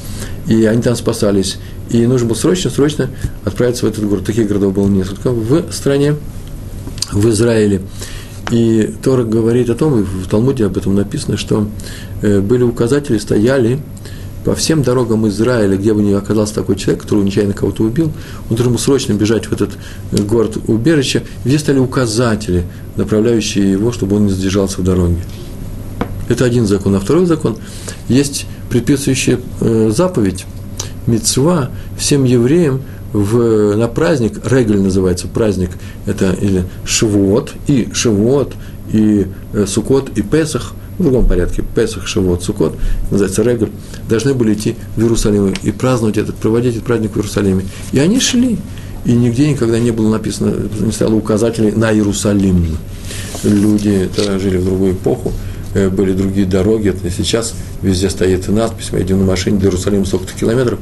И 0.47 0.65
они 0.65 0.83
там 0.83 0.95
спасались. 0.95 1.59
И 1.91 2.07
нужно 2.07 2.29
было 2.29 2.37
срочно, 2.37 2.71
срочно 2.71 3.11
отправиться 3.45 3.87
в 3.87 3.89
этот 3.89 4.07
город. 4.07 4.25
Таких 4.25 4.47
городов 4.49 4.75
было 4.75 4.89
несколько 4.89 5.31
в 5.31 5.73
стране, 5.73 6.15
в 7.13 7.29
Израиле. 7.29 7.83
И 8.51 8.95
Тора 9.03 9.25
говорит 9.25 9.71
о 9.71 9.75
том, 9.75 10.01
и 10.01 10.03
в 10.03 10.29
Талмуде 10.29 10.67
об 10.67 10.77
этом 10.77 10.95
написано, 10.95 11.37
что 11.37 11.67
э, 12.23 12.41
были 12.41 12.63
указатели, 12.63 13.19
стояли, 13.19 13.81
по 14.45 14.55
всем 14.55 14.83
дорогам 14.83 15.27
Израиля, 15.29 15.77
где 15.77 15.95
бы 15.95 16.03
ни 16.03 16.13
оказался 16.13 16.55
такой 16.55 16.77
человек, 16.77 17.03
который 17.03 17.25
нечаянно 17.25 17.55
кого-то 17.55 17.83
убил, 17.83 18.13
он 18.51 18.57
должен 18.57 18.73
был 18.73 18.79
срочно 18.79 19.15
бежать 19.15 19.47
в 19.47 19.53
этот 19.53 19.71
э, 20.13 20.23
город 20.23 20.59
убежище, 20.67 21.23
где 21.45 21.59
стали 21.59 21.79
указатели, 21.79 22.65
направляющие 22.97 23.73
его, 23.73 23.91
чтобы 23.91 24.17
он 24.17 24.27
не 24.27 24.33
задержался 24.33 24.81
в 24.81 24.85
дороге. 24.85 25.19
Это 26.29 26.45
один 26.45 26.67
закон. 26.67 26.95
А 26.95 27.01
второй 27.01 27.27
закон. 27.27 27.57
Есть 28.09 28.47
предписывающая 28.69 29.41
э, 29.61 29.91
заповедь, 29.95 30.45
мецва 31.07 31.71
всем 31.99 32.25
евреям 32.25 32.83
в, 33.13 33.77
на 33.77 33.89
праздник, 33.89 34.41
Регль 34.45 34.81
называется 34.81 35.27
праздник, 35.27 35.71
это 36.07 36.33
или 36.33 36.65
Шивот, 36.85 37.53
и 37.67 37.89
Шивот, 37.95 38.55
и 38.93 39.27
э, 39.55 39.67
Сукот, 39.67 40.11
и 40.19 40.23
Песах– 40.23 40.75
в 40.99 41.03
другом 41.03 41.27
порядке, 41.27 41.63
Песах, 41.75 42.07
Шавот, 42.07 42.43
Сукот, 42.43 42.77
называется 43.11 43.43
Регаль, 43.43 43.71
должны 44.09 44.35
были 44.35 44.55
идти 44.55 44.77
в 44.97 45.01
Иерусалим 45.01 45.53
и 45.63 45.71
праздновать 45.71 46.19
этот, 46.19 46.37
проводить 46.37 46.75
этот 46.75 46.85
праздник 46.85 47.13
в 47.13 47.17
Иерусалиме. 47.17 47.65
И 47.93 47.99
они 47.99 48.21
шли, 48.21 48.59
и 49.05 49.13
нигде 49.13 49.51
никогда 49.51 49.79
не 49.79 49.91
было 49.91 50.11
написано, 50.11 50.55
не 50.81 50.93
стало 50.93 51.15
указателей 51.15 51.73
на 51.73 51.93
Иерусалим. 51.93 52.79
Люди 53.43 54.09
жили 54.39 54.57
в 54.57 54.65
другую 54.65 54.93
эпоху, 54.93 55.33
были 55.75 56.13
другие 56.13 56.47
дороги, 56.47 56.91
это 56.91 57.11
сейчас 57.11 57.55
везде 57.83 58.11
стоит 58.11 58.49
надпись, 58.49 58.91
мы 58.93 59.03
идем 59.03 59.19
на 59.19 59.27
машине 59.27 59.59
до 59.59 59.67
Иерусалима 59.67 60.05
столько-то 60.05 60.33
километров, 60.39 60.79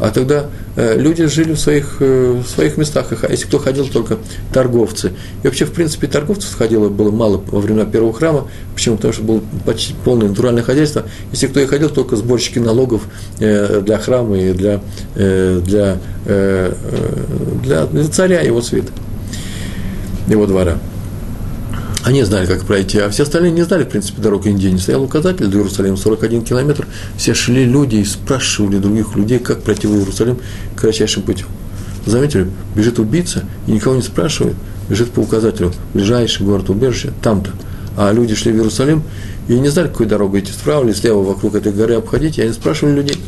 а 0.00 0.10
тогда 0.10 0.46
э, 0.76 0.98
люди 0.98 1.26
жили 1.26 1.52
в 1.52 1.58
своих, 1.58 1.96
э, 2.00 2.40
в 2.44 2.48
своих 2.48 2.76
местах, 2.76 3.12
а 3.22 3.30
если 3.30 3.46
кто 3.46 3.58
ходил, 3.58 3.86
только 3.86 4.18
торговцы. 4.52 5.12
И 5.42 5.46
вообще, 5.46 5.64
в 5.64 5.72
принципе, 5.72 6.06
торговцев 6.06 6.54
ходило 6.54 6.88
было 6.88 7.10
мало 7.10 7.42
во 7.46 7.60
времена 7.60 7.84
первого 7.84 8.12
храма, 8.12 8.48
почему? 8.74 8.96
Потому 8.96 9.12
что 9.12 9.22
было 9.22 9.42
почти 9.64 9.94
полное 10.04 10.28
натуральное 10.28 10.62
хозяйство, 10.62 11.04
если 11.32 11.46
кто 11.48 11.60
и 11.60 11.66
ходил, 11.66 11.90
только 11.90 12.16
сборщики 12.16 12.58
налогов 12.58 13.02
для 13.38 13.98
храма 13.98 14.38
и 14.38 14.52
для, 14.52 14.80
для, 15.14 15.98
для, 16.24 17.86
для 17.86 18.04
царя 18.10 18.40
его 18.40 18.62
свита, 18.62 18.92
его 20.28 20.46
двора. 20.46 20.78
Они 22.06 22.22
знали, 22.22 22.46
как 22.46 22.64
пройти, 22.64 23.00
а 23.00 23.10
все 23.10 23.24
остальные 23.24 23.50
не 23.50 23.62
знали, 23.62 23.82
в 23.82 23.88
принципе, 23.88 24.22
дорог 24.22 24.46
Индии. 24.46 24.68
Не 24.68 24.78
стоял 24.78 25.02
указатель 25.02 25.48
до 25.48 25.58
Иерусалима 25.58 25.96
41 25.96 26.44
километр. 26.44 26.86
Все 27.16 27.34
шли 27.34 27.64
люди 27.64 27.96
и 27.96 28.04
спрашивали 28.04 28.78
других 28.78 29.16
людей, 29.16 29.40
как 29.40 29.62
пройти 29.62 29.88
в 29.88 29.96
Иерусалим 29.96 30.38
кратчайшим 30.76 31.24
путем. 31.24 31.48
Заметили, 32.06 32.48
бежит 32.76 33.00
убийца 33.00 33.42
и 33.66 33.72
никого 33.72 33.96
не 33.96 34.02
спрашивает, 34.02 34.54
бежит 34.88 35.10
по 35.10 35.18
указателю, 35.18 35.72
ближайший 35.94 36.46
город 36.46 36.70
убежище, 36.70 37.12
там-то. 37.22 37.50
А 37.96 38.12
люди 38.12 38.36
шли 38.36 38.52
в 38.52 38.54
Иерусалим 38.54 39.02
и 39.48 39.58
не 39.58 39.68
знали, 39.68 39.88
какой 39.88 40.06
дорогой 40.06 40.42
идти, 40.42 40.52
справа 40.52 40.84
или 40.84 40.92
слева 40.92 41.24
вокруг 41.24 41.56
этой 41.56 41.72
горы 41.72 41.96
обходить, 41.96 42.38
и 42.38 42.42
они 42.42 42.52
спрашивали 42.52 42.94
людей. 42.94 43.18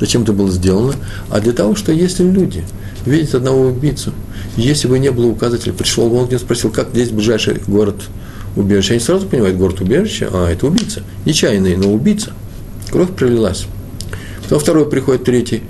Зачем 0.00 0.22
это 0.22 0.32
было 0.32 0.50
сделано? 0.50 0.94
А 1.28 1.40
для 1.40 1.52
того, 1.52 1.74
что 1.74 1.92
если 1.92 2.24
люди 2.24 2.64
видят 3.04 3.34
одного 3.34 3.66
убийцу, 3.66 4.14
если 4.56 4.88
бы 4.88 4.98
не 4.98 5.10
было 5.10 5.26
указателя, 5.26 5.72
пришел 5.72 6.08
нему 6.08 6.38
спросил, 6.38 6.70
как 6.70 6.90
здесь 6.90 7.10
ближайший 7.10 7.60
город 7.66 7.96
убежище, 8.56 8.92
они 8.92 9.00
сразу 9.00 9.26
понимают, 9.26 9.56
город 9.56 9.80
убежище, 9.80 10.28
а 10.32 10.50
это 10.50 10.66
убийца. 10.66 11.02
Нечаянный, 11.24 11.76
но 11.76 11.92
убийца. 11.92 12.32
Кровь 12.90 13.10
пролилась. 13.10 13.66
Потом 14.44 14.60
второй 14.60 14.88
приходит, 14.88 15.24
третий. 15.24 15.62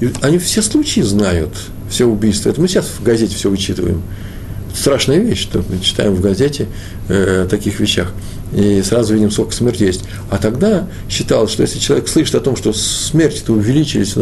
И 0.00 0.10
они 0.22 0.38
все 0.38 0.62
случаи 0.62 1.00
знают, 1.00 1.54
все 1.88 2.06
убийства. 2.06 2.50
Это 2.50 2.60
мы 2.60 2.66
сейчас 2.66 2.86
в 2.86 3.02
газете 3.02 3.36
все 3.36 3.48
вычитываем. 3.48 4.02
Страшная 4.74 5.18
вещь, 5.18 5.42
что 5.42 5.62
мы 5.68 5.78
читаем 5.80 6.14
в 6.14 6.20
газете 6.20 6.66
э, 7.08 7.44
о 7.44 7.46
таких 7.46 7.78
вещах 7.78 8.12
и 8.52 8.82
сразу 8.82 9.14
видим, 9.14 9.30
сколько 9.30 9.52
смерти 9.52 9.84
есть. 9.84 10.04
А 10.30 10.38
тогда 10.38 10.86
считалось, 11.08 11.50
что 11.50 11.62
если 11.62 11.78
человек 11.78 12.08
слышит 12.08 12.34
о 12.34 12.40
том, 12.40 12.56
что 12.56 12.72
смерти-то 12.72 13.52
увеличились 13.52 14.14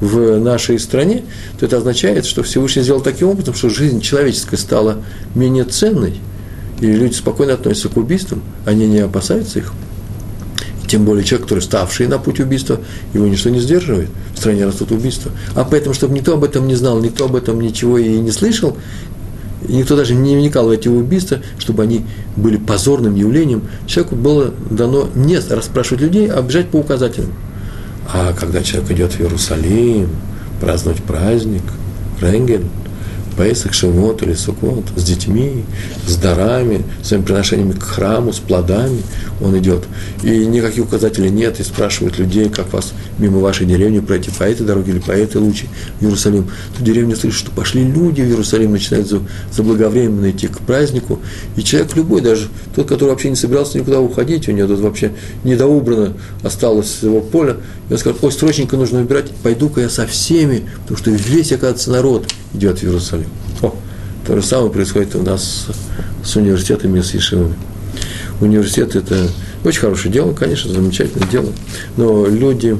в 0.00 0.38
нашей 0.38 0.78
стране, 0.78 1.24
то 1.58 1.66
это 1.66 1.78
означает, 1.78 2.26
что 2.26 2.42
Всевышний 2.42 2.82
сделал 2.82 3.00
таким 3.00 3.28
образом, 3.28 3.54
что 3.54 3.70
жизнь 3.70 4.00
человеческая 4.00 4.58
стала 4.58 4.98
менее 5.34 5.64
ценной, 5.64 6.14
и 6.80 6.86
люди 6.86 7.14
спокойно 7.14 7.54
относятся 7.54 7.88
к 7.88 7.96
убийствам, 7.96 8.42
они 8.66 8.86
не 8.86 8.98
опасаются 8.98 9.60
их. 9.60 9.72
Тем 10.86 11.06
более 11.06 11.24
человек, 11.24 11.46
который 11.46 11.60
ставший 11.60 12.06
на 12.06 12.18
путь 12.18 12.38
убийства, 12.38 12.78
его 13.14 13.26
ничто 13.26 13.48
не 13.48 13.60
сдерживает. 13.60 14.10
В 14.34 14.38
стране 14.38 14.66
растут 14.66 14.90
убийства. 14.90 15.32
А 15.54 15.64
поэтому, 15.64 15.94
чтобы 15.94 16.14
никто 16.14 16.34
об 16.34 16.44
этом 16.44 16.68
не 16.68 16.74
знал, 16.74 17.00
никто 17.00 17.24
об 17.24 17.34
этом 17.34 17.62
ничего 17.62 17.96
и 17.96 18.18
не 18.18 18.30
слышал, 18.30 18.76
и 19.68 19.74
никто 19.74 19.96
даже 19.96 20.14
не 20.14 20.36
вникал 20.36 20.66
в 20.66 20.70
эти 20.70 20.88
убийства, 20.88 21.38
чтобы 21.58 21.82
они 21.82 22.04
были 22.36 22.56
позорным 22.56 23.14
явлением, 23.14 23.62
человеку 23.86 24.16
было 24.16 24.52
дано 24.70 25.08
не 25.14 25.38
расспрашивать 25.38 26.02
людей, 26.02 26.28
а 26.30 26.42
бежать 26.42 26.68
по 26.68 26.76
указателям. 26.76 27.32
А 28.12 28.32
когда 28.38 28.62
человек 28.62 28.90
идет 28.90 29.12
в 29.12 29.20
Иерусалим, 29.20 30.08
праздновать 30.60 31.02
праздник, 31.02 31.62
Ренгель, 32.20 32.64
Песах, 33.36 33.72
Шавот 33.72 34.22
или 34.22 34.34
Суквот, 34.34 34.84
с 34.96 35.04
детьми, 35.04 35.64
с 36.06 36.16
дарами, 36.16 36.84
с 37.02 37.08
своими 37.08 37.24
приношениями 37.24 37.72
к 37.72 37.82
храму, 37.82 38.32
с 38.32 38.38
плодами 38.38 39.02
он 39.40 39.58
идет. 39.58 39.84
И 40.22 40.46
никаких 40.46 40.84
указателей 40.84 41.30
нет, 41.30 41.58
и 41.60 41.62
спрашивают 41.62 42.18
людей, 42.18 42.48
как 42.48 42.72
вас 42.72 42.92
мимо 43.18 43.40
вашей 43.40 43.66
деревни 43.66 44.00
пройти 44.00 44.30
по 44.30 44.44
этой 44.44 44.64
дороге 44.66 44.92
или 44.92 44.98
по 44.98 45.12
этой 45.12 45.38
луче 45.38 45.66
в 46.00 46.04
Иерусалим. 46.04 46.50
Тут 46.76 46.84
деревня 46.84 47.16
слышит, 47.16 47.38
что 47.38 47.50
пошли 47.50 47.84
люди 47.84 48.22
в 48.22 48.26
Иерусалим, 48.26 48.72
начинают 48.72 49.12
заблаговременно 49.52 50.30
идти 50.30 50.48
к 50.48 50.58
празднику, 50.60 51.18
и 51.56 51.62
человек 51.62 51.96
любой, 51.96 52.20
даже 52.20 52.48
тот, 52.74 52.88
который 52.88 53.10
вообще 53.10 53.30
не 53.30 53.36
собирался 53.36 53.78
никуда 53.78 54.00
уходить, 54.00 54.48
у 54.48 54.52
него 54.52 54.68
тут 54.68 54.80
вообще 54.80 55.12
недоубрано 55.44 56.14
осталось 56.42 56.98
его 57.02 57.20
поле, 57.20 57.56
и 57.88 57.92
он 57.92 57.98
скажет, 57.98 58.18
ой, 58.22 58.32
срочненько 58.32 58.76
нужно 58.76 59.00
убирать, 59.00 59.30
пойду-ка 59.42 59.80
я 59.80 59.88
со 59.88 60.06
всеми, 60.06 60.62
потому 60.82 60.98
что 60.98 61.10
весь, 61.10 61.52
оказывается, 61.52 61.90
народ 61.90 62.26
идет 62.54 62.78
в 62.78 62.84
Иерусалим. 62.84 63.21
То 64.26 64.36
же 64.36 64.42
самое 64.42 64.70
происходит 64.70 65.14
у 65.16 65.22
нас 65.22 65.66
с 66.24 66.36
университетами 66.36 67.00
и 67.00 67.02
с 67.02 67.14
Ешивами. 67.14 67.54
Университет– 68.40 68.94
это 68.96 69.28
очень 69.64 69.80
хорошее 69.80 70.12
дело, 70.12 70.32
конечно, 70.32 70.72
замечательное 70.72 71.28
дело, 71.28 71.52
но 71.96 72.26
люди 72.26 72.76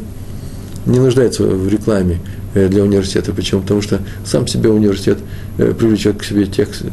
не 0.87 0.99
нуждаются 0.99 1.45
в 1.45 1.69
рекламе 1.69 2.21
э, 2.55 2.69
для 2.69 2.83
университета. 2.83 3.33
Почему? 3.33 3.61
Потому 3.61 3.83
что 3.83 4.01
сам 4.25 4.47
себе 4.47 4.71
университет 4.71 5.19
э, 5.59 5.73
привлечет 5.73 6.19
к 6.19 6.25
себе 6.25 6.47
тех, 6.47 6.69
э, 6.81 6.87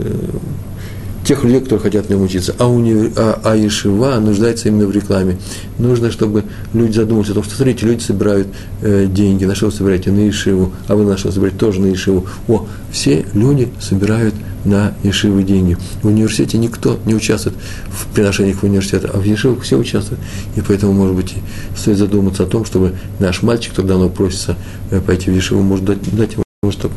тех 1.29 1.43
людей, 1.43 1.59
которые 1.59 1.79
хотят 1.79 2.07
в 2.07 2.09
нем 2.09 2.23
учиться. 2.23 2.55
А, 2.57 2.67
уни... 2.67 3.13
а, 3.15 3.39
а 3.43 3.55
Ешива 3.55 4.19
нуждается 4.19 4.67
именно 4.67 4.87
в 4.87 4.91
рекламе. 4.91 5.37
Нужно, 5.77 6.09
чтобы 6.09 6.43
люди 6.73 6.93
задумались 6.93 7.29
о 7.29 7.35
том, 7.35 7.43
что, 7.43 7.55
смотрите, 7.55 7.85
люди 7.85 8.01
собирают 8.01 8.47
э, 8.81 9.05
деньги, 9.05 9.45
на 9.45 9.53
что 9.53 9.67
вы 9.67 9.71
собираете? 9.71 10.11
На 10.11 10.21
Ешиву, 10.21 10.73
а 10.87 10.95
вы 10.95 11.03
на 11.03 11.17
что 11.19 11.31
собираете? 11.31 11.59
Тоже 11.59 11.81
на 11.81 11.85
Ешиву. 11.85 12.25
О, 12.47 12.65
все 12.91 13.27
люди 13.35 13.67
собирают 13.79 14.33
на 14.65 14.95
Ешивы 15.03 15.43
деньги. 15.43 15.77
В 16.01 16.07
университете 16.07 16.57
никто 16.57 16.99
не 17.05 17.13
участвует 17.13 17.55
в 17.89 18.07
приношениях 18.07 18.57
в 18.57 18.63
университет, 18.63 19.05
а 19.13 19.19
в 19.19 19.23
Ешивах 19.23 19.61
все 19.61 19.77
участвуют. 19.77 20.19
И 20.55 20.61
поэтому, 20.61 20.93
может 20.93 21.15
быть, 21.15 21.35
стоит 21.77 21.99
задуматься 21.99 22.41
о 22.41 22.47
том, 22.47 22.65
чтобы 22.65 22.95
наш 23.19 23.43
мальчик, 23.43 23.75
когда 23.75 23.97
он 23.97 24.09
просится 24.09 24.57
э, 24.89 24.99
пойти 24.99 25.29
в 25.29 25.35
Ешиву, 25.35 25.61
может 25.61 25.85
дать, 25.85 25.99
дать 26.15 26.33
ему 26.33 26.71
что 26.71 26.89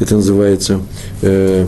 Это 0.00 0.16
называется 0.16 0.82
э, 1.22 1.66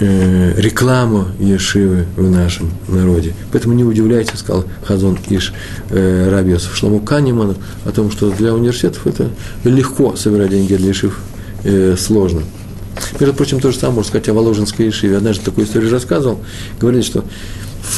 э, 0.00 0.54
рекламу 0.56 1.26
Ешивы 1.38 2.06
в 2.16 2.28
нашем 2.30 2.70
народе. 2.88 3.34
Поэтому 3.52 3.74
не 3.74 3.84
удивляйтесь, 3.84 4.38
сказал 4.40 4.64
Хазон 4.84 5.18
Иш 5.28 5.52
э, 5.90 6.28
Рабиосов 6.30 6.76
Шлому 6.76 7.00
Канеману 7.00 7.54
о 7.84 7.90
том, 7.92 8.10
что 8.10 8.30
для 8.30 8.54
университетов 8.54 9.06
это 9.06 9.30
легко 9.64 10.16
собирать 10.16 10.50
деньги 10.50 10.74
для 10.74 10.88
Ешив, 10.88 11.20
э, 11.64 11.96
сложно. 11.98 12.42
Между 13.18 13.34
прочим, 13.34 13.60
то 13.60 13.70
же 13.70 13.78
самое 13.78 13.96
можно 13.96 14.08
сказать 14.08 14.28
о 14.28 14.34
Воложенской 14.34 14.86
Ешиве. 14.86 15.16
Однажды 15.16 15.44
такую 15.44 15.66
историю 15.66 15.90
рассказывал. 15.90 16.40
Говорили, 16.80 17.02
что 17.02 17.24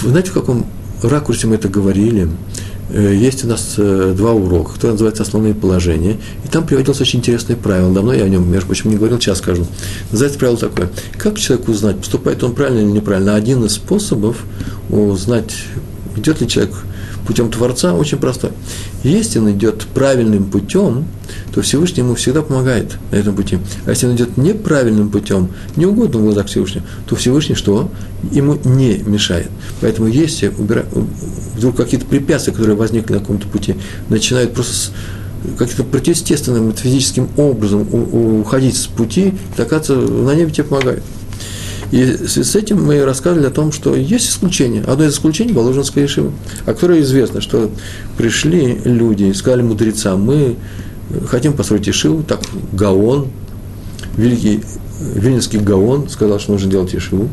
знаете, 0.02 0.30
в 0.30 0.34
каком 0.34 0.66
ракурсе 1.02 1.46
мы 1.46 1.56
это 1.56 1.68
говорили? 1.68 2.28
Э, 2.92 3.14
есть 3.14 3.44
у 3.44 3.48
нас 3.48 3.74
э, 3.78 4.12
два 4.14 4.32
урока, 4.32 4.74
который 4.74 4.92
называется 4.92 5.22
«Основные 5.22 5.54
положения», 5.54 6.18
и 6.44 6.48
там 6.48 6.66
приводилось 6.66 7.00
очень 7.00 7.20
интересное 7.20 7.56
правило. 7.56 7.92
Давно 7.92 8.12
я 8.12 8.24
о 8.24 8.28
нем, 8.28 8.50
между 8.50 8.66
прочим, 8.66 8.90
не 8.90 8.96
говорил, 8.96 9.18
сейчас 9.18 9.38
скажу. 9.38 9.66
Называется 10.10 10.38
правило 10.38 10.58
такое. 10.58 10.90
Как 11.16 11.38
человек 11.38 11.68
узнать, 11.68 11.96
поступает 11.96 12.44
он 12.44 12.54
правильно 12.54 12.80
или 12.80 12.98
неправильно? 12.98 13.34
Один 13.34 13.64
из 13.64 13.72
способов 13.72 14.44
узнать, 14.90 15.54
идет 16.16 16.42
ли 16.42 16.48
человек 16.48 16.74
путем 17.26 17.50
Творца 17.50 17.94
очень 17.94 18.18
простой. 18.18 18.50
Если 19.02 19.38
он 19.38 19.50
идет 19.52 19.86
правильным 19.94 20.44
путем, 20.44 21.04
то 21.54 21.62
Всевышний 21.62 22.02
ему 22.02 22.14
всегда 22.14 22.42
помогает 22.42 22.98
на 23.10 23.16
этом 23.16 23.34
пути. 23.34 23.58
А 23.86 23.90
если 23.90 24.06
он 24.06 24.16
идет 24.16 24.36
неправильным 24.36 25.10
путем, 25.10 25.48
неугодным 25.76 26.22
в 26.22 26.24
глазах 26.26 26.46
Всевышнего, 26.46 26.84
то 27.06 27.16
Всевышний 27.16 27.54
что? 27.54 27.90
Ему 28.30 28.58
не 28.64 28.98
мешает. 28.98 29.48
Поэтому 29.80 30.08
если 30.08 30.48
убира... 30.48 30.84
вдруг 31.56 31.76
какие-то 31.76 32.06
препятствия, 32.06 32.52
которые 32.52 32.76
возникли 32.76 33.14
на 33.14 33.20
каком-то 33.20 33.46
пути, 33.48 33.76
начинают 34.08 34.52
просто 34.54 34.92
как-то 35.58 35.82
противоестественным 35.82 36.72
физическим 36.72 37.28
образом 37.36 37.86
уходить 37.92 38.76
с 38.76 38.86
пути, 38.86 39.34
оказывается, 39.58 39.94
на 39.96 40.34
небе 40.34 40.52
тебе 40.52 40.64
помогают. 40.64 41.02
И 41.92 42.04
с 42.04 42.56
этим 42.56 42.82
мы 42.82 43.04
рассказывали 43.04 43.46
о 43.46 43.50
том, 43.50 43.70
что 43.70 43.94
есть 43.94 44.26
исключение. 44.26 44.82
Одно 44.82 45.04
из 45.04 45.12
исключений– 45.12 45.52
Воложенская 45.54 46.04
Ешива, 46.04 46.32
о 46.62 46.72
которой 46.72 47.02
известно, 47.02 47.42
что 47.42 47.70
пришли 48.16 48.78
люди 48.84 49.24
и 49.24 49.34
сказали 49.34 49.60
мудрецам, 49.60 50.22
мы 50.22 50.56
хотим 51.28 51.52
построить 51.52 51.86
Ешиву, 51.86 52.22
так 52.22 52.40
Гаон, 52.72 53.28
великий 54.16 54.62
Вильнинский 55.00 55.58
Гаон 55.58 56.08
сказал, 56.08 56.40
что 56.40 56.52
нужно 56.52 56.70
делать 56.70 56.94
Ешиву, 56.94 57.28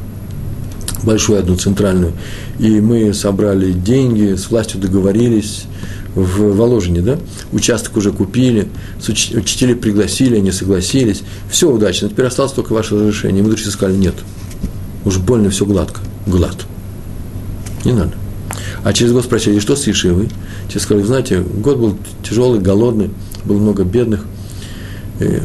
большую 1.03 1.39
одну 1.39 1.55
центральную, 1.55 2.11
и 2.59 2.81
мы 2.81 3.13
собрали 3.13 3.71
деньги, 3.71 4.35
с 4.35 4.49
властью 4.49 4.81
договорились, 4.81 5.67
в 6.15 6.55
Воложине, 6.55 7.01
да, 7.01 7.17
участок 7.53 7.95
уже 7.95 8.11
купили, 8.11 8.67
учителей 9.07 9.75
пригласили, 9.75 10.37
они 10.37 10.51
согласились, 10.51 11.21
все 11.49 11.71
удачно, 11.71 12.09
теперь 12.09 12.25
осталось 12.25 12.51
только 12.51 12.73
ваше 12.73 12.95
разрешение. 12.95 13.43
Мудрецы 13.43 13.71
сказали, 13.71 13.95
нет, 13.95 14.15
Уж 15.05 15.17
больно 15.17 15.49
все 15.49 15.65
гладко. 15.65 16.01
Глад. 16.25 16.65
Не 17.85 17.93
надо. 17.93 18.13
А 18.83 18.93
через 18.93 19.11
год 19.11 19.25
спросили, 19.25 19.59
что 19.59 19.75
с 19.75 19.87
Ешивой? 19.87 20.29
Те 20.71 20.79
сказали, 20.79 21.05
знаете, 21.05 21.39
год 21.39 21.77
был 21.77 21.97
тяжелый, 22.23 22.59
голодный, 22.59 23.09
было 23.45 23.57
много 23.57 23.83
бедных, 23.83 24.25
и 25.19 25.41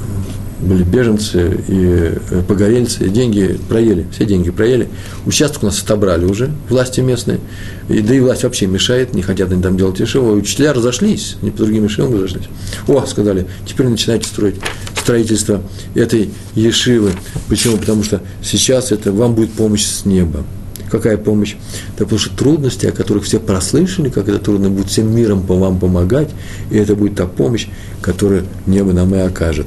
были 0.64 0.82
беженцы 0.82 1.60
и 1.68 2.18
э, 2.30 2.42
погорельцы, 2.46 3.06
и 3.06 3.08
деньги 3.08 3.58
проели, 3.68 4.06
все 4.12 4.24
деньги 4.24 4.50
проели. 4.50 4.88
Участок 5.26 5.62
у 5.62 5.66
нас 5.66 5.82
отобрали 5.82 6.24
уже, 6.24 6.50
власти 6.68 7.00
местные, 7.00 7.40
и, 7.88 8.00
да 8.00 8.14
и 8.14 8.20
власть 8.20 8.44
вообще 8.44 8.66
мешает, 8.66 9.14
не 9.14 9.22
хотят 9.22 9.52
они 9.52 9.62
там 9.62 9.76
делать 9.76 10.00
Ешиву. 10.00 10.32
Учителя 10.32 10.72
разошлись, 10.72 11.36
они 11.42 11.50
по 11.50 11.58
другим 11.58 11.84
Ешивам 11.84 12.14
разошлись. 12.14 12.48
О, 12.88 13.04
сказали, 13.06 13.46
теперь 13.66 13.88
начинайте 13.88 14.26
строить 14.26 14.56
строительства 14.96 15.62
этой 15.94 16.30
Ешивы. 16.54 17.12
Почему? 17.48 17.76
Потому 17.76 18.02
что 18.02 18.22
сейчас 18.42 18.90
это 18.90 19.12
вам 19.12 19.34
будет 19.34 19.52
помощь 19.52 19.84
с 19.84 20.04
неба. 20.06 20.44
Какая 20.90 21.16
помощь? 21.16 21.56
Да 21.98 22.04
потому 22.04 22.18
что 22.18 22.36
трудности, 22.36 22.86
о 22.86 22.92
которых 22.92 23.24
все 23.24 23.40
прослышали, 23.40 24.10
как 24.10 24.28
это 24.28 24.38
трудно 24.38 24.70
будет 24.70 24.88
всем 24.88 25.14
миром 25.14 25.42
по 25.42 25.54
вам 25.56 25.78
помогать, 25.78 26.30
и 26.70 26.76
это 26.76 26.94
будет 26.94 27.16
та 27.16 27.26
помощь, 27.26 27.66
которую 28.00 28.44
небо 28.66 28.92
нам 28.92 29.14
и 29.14 29.18
окажет. 29.18 29.66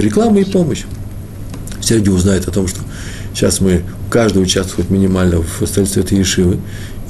Реклама 0.00 0.40
и 0.40 0.44
помощь. 0.44 0.84
Все 1.80 1.96
люди 1.96 2.08
узнают 2.08 2.46
о 2.48 2.50
том, 2.50 2.66
что 2.66 2.80
сейчас 3.34 3.60
мы, 3.60 3.82
каждый 4.10 4.42
участвует 4.42 4.90
минимально 4.90 5.38
в 5.38 5.66
строительстве 5.66 6.02
этой 6.02 6.18
Ешивы, 6.18 6.58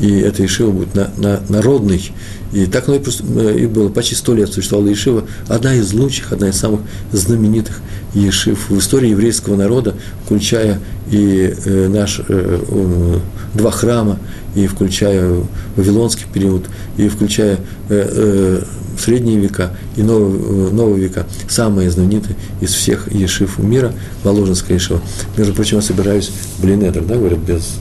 и 0.01 0.19
эта 0.21 0.43
Ешива 0.43 0.71
будет 0.71 0.95
на, 0.95 1.11
на, 1.17 1.41
народной, 1.49 2.13
и 2.53 2.67
так 2.67 2.89
оно 2.89 2.97
и, 2.97 3.01
э, 3.01 3.59
и 3.59 3.67
было. 3.67 3.89
Почти 3.89 4.15
сто 4.15 4.35
лет 4.35 4.53
существовала 4.53 4.89
Ешива, 4.89 5.25
одна 5.49 5.75
из 5.75 5.93
лучших, 5.93 6.33
одна 6.33 6.49
из 6.49 6.57
самых 6.57 6.81
знаменитых 7.13 7.81
Ешив 8.15 8.71
в 8.71 8.79
истории 8.79 9.11
еврейского 9.11 9.57
народа, 9.57 9.95
включая 10.25 10.81
и 11.11 11.55
э, 11.65 11.89
наш, 11.89 12.21
э, 12.21 12.25
э, 12.29 13.19
два 13.55 13.71
храма, 13.71 14.19
и 14.55 14.67
включая 14.67 15.43
Вавилонский 15.77 16.27
период, 16.33 16.67
и 16.97 17.09
включая 17.09 17.57
э, 17.57 17.59
э, 17.91 18.63
средние 18.99 19.39
века 19.39 19.77
и 19.97 20.03
новые, 20.03 20.41
э, 20.41 20.71
новые 20.73 21.05
века, 21.05 21.27
самые 21.49 21.91
знаменитые 21.91 22.37
из 22.61 22.73
всех 22.73 23.13
Ешив 23.13 23.59
мира, 23.59 23.93
Воложенская 24.25 24.77
Ешива. 24.77 25.01
Между 25.37 25.55
прочим, 25.55 25.77
я 25.77 25.83
собираюсь 25.83 26.31
в 26.59 26.63
Блинедер, 26.63 27.05
да, 27.05 27.17
говорят, 27.17 27.39
без 27.39 27.79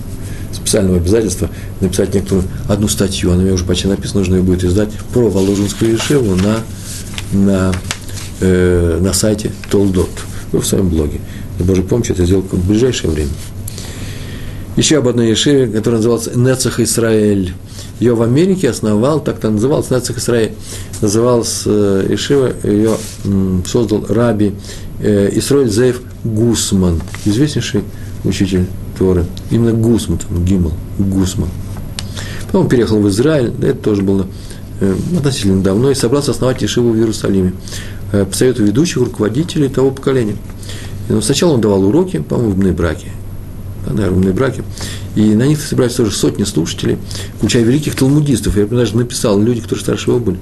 специального 0.53 0.97
обязательства 0.97 1.49
написать 1.81 2.13
некоторую 2.13 2.45
одну 2.67 2.87
статью, 2.87 3.31
она 3.31 3.39
у 3.39 3.43
меня 3.43 3.53
уже 3.53 3.65
почти 3.65 3.87
написана, 3.87 4.19
нужно 4.19 4.35
ее 4.35 4.43
будет 4.43 4.63
издать, 4.63 4.89
про 5.13 5.29
Воложенскую 5.29 5.93
Ешеву 5.93 6.35
на, 6.35 6.57
на, 7.31 7.73
э, 8.39 8.99
на 9.01 9.13
сайте 9.13 9.51
Толдот, 9.69 10.09
в 10.51 10.63
своем 10.63 10.89
блоге. 10.89 11.19
С 11.59 11.63
Божьей 11.63 11.83
помощью 11.83 12.15
это 12.15 12.25
сделал 12.25 12.43
в 12.43 12.67
ближайшее 12.67 13.11
время. 13.11 13.31
Еще 14.75 14.97
об 14.97 15.07
одной 15.07 15.29
Ешеве, 15.29 15.65
которая 15.67 15.97
называлась 15.97 16.29
Нецах 16.35 16.79
Исраэль. 16.79 17.53
Ее 17.99 18.13
в 18.13 18.21
Америке 18.21 18.69
основал, 18.69 19.19
так-то 19.19 19.49
назывался 19.49 19.95
Нецах 19.95 20.19
Исраэль. 20.19 20.51
Называлась 21.01 21.63
э, 21.65 22.07
Ешева, 22.11 22.53
ее 22.63 22.95
создал 23.65 24.05
раби 24.07 24.53
э, 24.99 25.31
Исраэль 25.33 25.69
Зеев 25.69 26.01
Гусман, 26.23 27.01
известнейший 27.25 27.83
учитель 28.23 28.67
Торы. 28.97 29.25
Именно 29.51 29.73
Гусман, 29.73 30.17
там, 30.17 30.43
Гимл, 30.43 30.73
Гусман. 30.97 31.49
Потом 32.45 32.63
он 32.63 32.69
переехал 32.69 32.99
в 32.99 33.07
Израиль, 33.09 33.53
это 33.61 33.75
тоже 33.75 34.01
было 34.01 34.27
э, 34.79 34.95
относительно 35.17 35.61
давно, 35.61 35.91
и 35.91 35.95
собрался 35.95 36.31
основать 36.31 36.61
Ешиву 36.61 36.91
в 36.91 36.97
Иерусалиме 36.97 37.53
э, 38.11 38.25
по 38.25 38.35
совету 38.35 38.63
ведущих 38.63 38.97
руководителей 38.97 39.69
того 39.69 39.91
поколения. 39.91 40.35
Но 41.09 41.21
сначала 41.21 41.53
он 41.53 41.61
давал 41.61 41.83
уроки, 41.83 42.19
по-моему, 42.19 42.51
в 42.53 42.75
браке, 42.75 43.11
да, 43.85 43.93
наверное, 43.93 44.31
в 44.31 44.35
браке, 44.35 44.63
и 45.15 45.35
на 45.35 45.47
них 45.47 45.61
собрались 45.61 45.95
тоже 45.95 46.11
сотни 46.11 46.43
слушателей, 46.43 46.97
включая 47.37 47.63
великих 47.63 47.95
талмудистов. 47.95 48.57
Я 48.57 48.65
даже 48.65 48.95
написал, 48.95 49.41
люди, 49.41 49.61
которые 49.61 49.83
старше 49.83 50.11
его 50.11 50.19
были, 50.19 50.39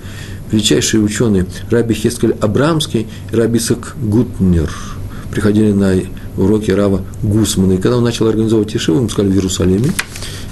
величайшие 0.52 1.02
ученые, 1.02 1.48
Раби 1.70 1.96
Хескаль 1.96 2.36
Абрамский 2.40 3.08
Раби 3.32 3.60
Сак 3.60 3.96
Гутнер– 4.02 4.72
приходили 5.36 5.74
на 5.74 5.94
уроки 6.38 6.72
Рава 6.72 7.02
Гусмана. 7.24 7.74
И 7.74 7.78
когда 7.78 7.98
он 7.98 8.04
начал 8.04 8.28
организовывать 8.28 8.74
Ешиву, 8.74 9.00
ему 9.00 9.10
сказали 9.10 9.32
в 9.32 9.36
Иерусалиме, 9.36 9.90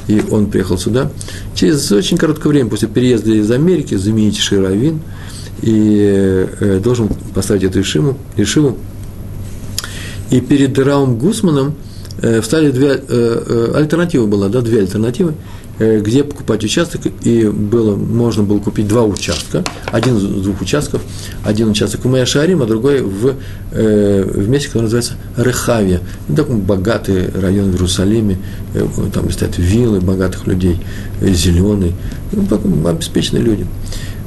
и 0.08 0.22
он 0.32 0.48
приехал 0.48 0.78
сюда. 0.78 1.12
Через 1.56 1.92
очень 1.92 2.18
короткое 2.18 2.50
время 2.50 2.70
после 2.70 2.88
переезда 2.88 3.32
из 3.32 3.50
Америки 3.52 3.96
заменить 3.96 4.38
Ширавин 4.38 5.00
и 5.62 6.48
э, 6.60 6.80
должен 6.84 7.10
поставить 7.34 7.64
эту 7.64 7.80
Ешиву. 7.80 8.18
Ешиву. 8.36 8.78
И 10.30 10.42
перед 10.42 10.78
Равом 10.80 11.18
Гусманом 11.18 11.76
э, 12.22 12.42
встали 12.42 12.72
две, 12.72 12.90
э, 12.90 13.00
э, 13.08 13.72
альтернативы 13.76 14.28
была, 14.28 14.50
да, 14.50 14.62
две 14.62 14.80
альтернативы. 14.80 15.36
Э, 15.80 16.00
где 16.02 16.24
покупать 16.24 16.64
участок, 16.64 17.02
и 17.24 17.48
было, 17.48 17.96
можно 17.96 18.44
было 18.44 18.60
купить 18.60 18.88
два 18.88 19.04
участка, 19.06 19.64
один 19.92 20.18
из 20.18 20.44
двух 20.44 20.62
участков, 20.62 21.02
один 21.44 21.70
участок 21.70 22.06
в 22.06 22.08
Майашарим, 22.08 22.62
а 22.62 22.68
другой 22.68 23.02
в, 23.02 23.34
э, 23.72 24.24
в 24.24 24.48
месте, 24.50 24.68
которое 24.68 24.84
называется 24.84 25.14
Рехавия. 25.36 26.02
Это 26.28 26.44
такой 26.44 26.58
богатый 26.58 27.28
район 27.32 27.72
в 27.72 27.74
Иерусалиме, 27.74 28.38
э, 28.76 28.86
там 29.12 29.32
стоят 29.32 29.58
виллы 29.58 30.00
богатых 30.00 30.46
людей, 30.46 30.80
э, 31.22 31.34
зеленый, 31.34 31.96
ну, 32.32 32.88
обеспеченные 32.88 33.44
люди. 33.44 33.66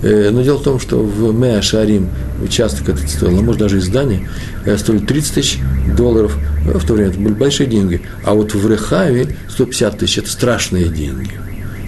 Э, 0.03 0.31
но 0.31 0.43
дело 0.43 0.59
в 0.59 0.63
том, 0.63 0.79
что 0.79 0.99
в 0.99 1.35
Меа 1.35 1.63
Шарим 1.63 2.09
участок 2.43 2.89
этот 2.89 3.09
стоил, 3.09 3.39
а 3.39 3.43
может 3.43 3.61
даже 3.61 3.79
и 3.79 3.81
здание, 3.81 4.29
э, 4.65 4.77
стоил 4.77 5.01
30 5.01 5.35
тысяч 5.35 5.59
долларов, 5.97 6.37
в 6.65 6.87
то 6.87 6.95
время 6.95 7.11
это 7.11 7.19
были 7.19 7.35
большие 7.35 7.67
деньги. 7.67 8.03
А 8.25 8.35
вот 8.35 8.55
в 8.55 8.71
Рехаве 8.71 9.37
150 9.49 9.99
тысяч– 9.99 10.19
это 10.19 10.31
страшные 10.31 10.89
деньги. 10.89 11.33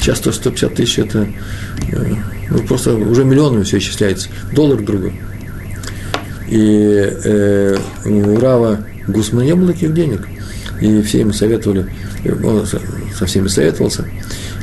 Часто 0.00 0.32
150 0.32 0.74
тысяч– 0.74 0.98
это 1.00 1.28
э, 1.92 2.14
ну, 2.50 2.58
просто 2.60 2.94
уже 2.94 3.24
миллионами 3.24 3.62
все 3.64 3.78
исчисляется. 3.78 4.28
Доллар 4.52 4.80
другой. 4.82 5.20
И 6.48 7.12
э, 7.24 7.76
у 8.06 8.40
Рава 8.40 8.86
Гусмана 9.06 9.44
не 9.44 9.54
было 9.54 9.72
таких 9.72 9.92
денег. 9.92 10.26
И 10.80 11.02
все 11.02 11.20
ему 11.20 11.32
советовали, 11.32 11.86
он 12.44 12.64
со 12.64 13.26
всеми 13.26 13.48
советовался. 13.48 14.04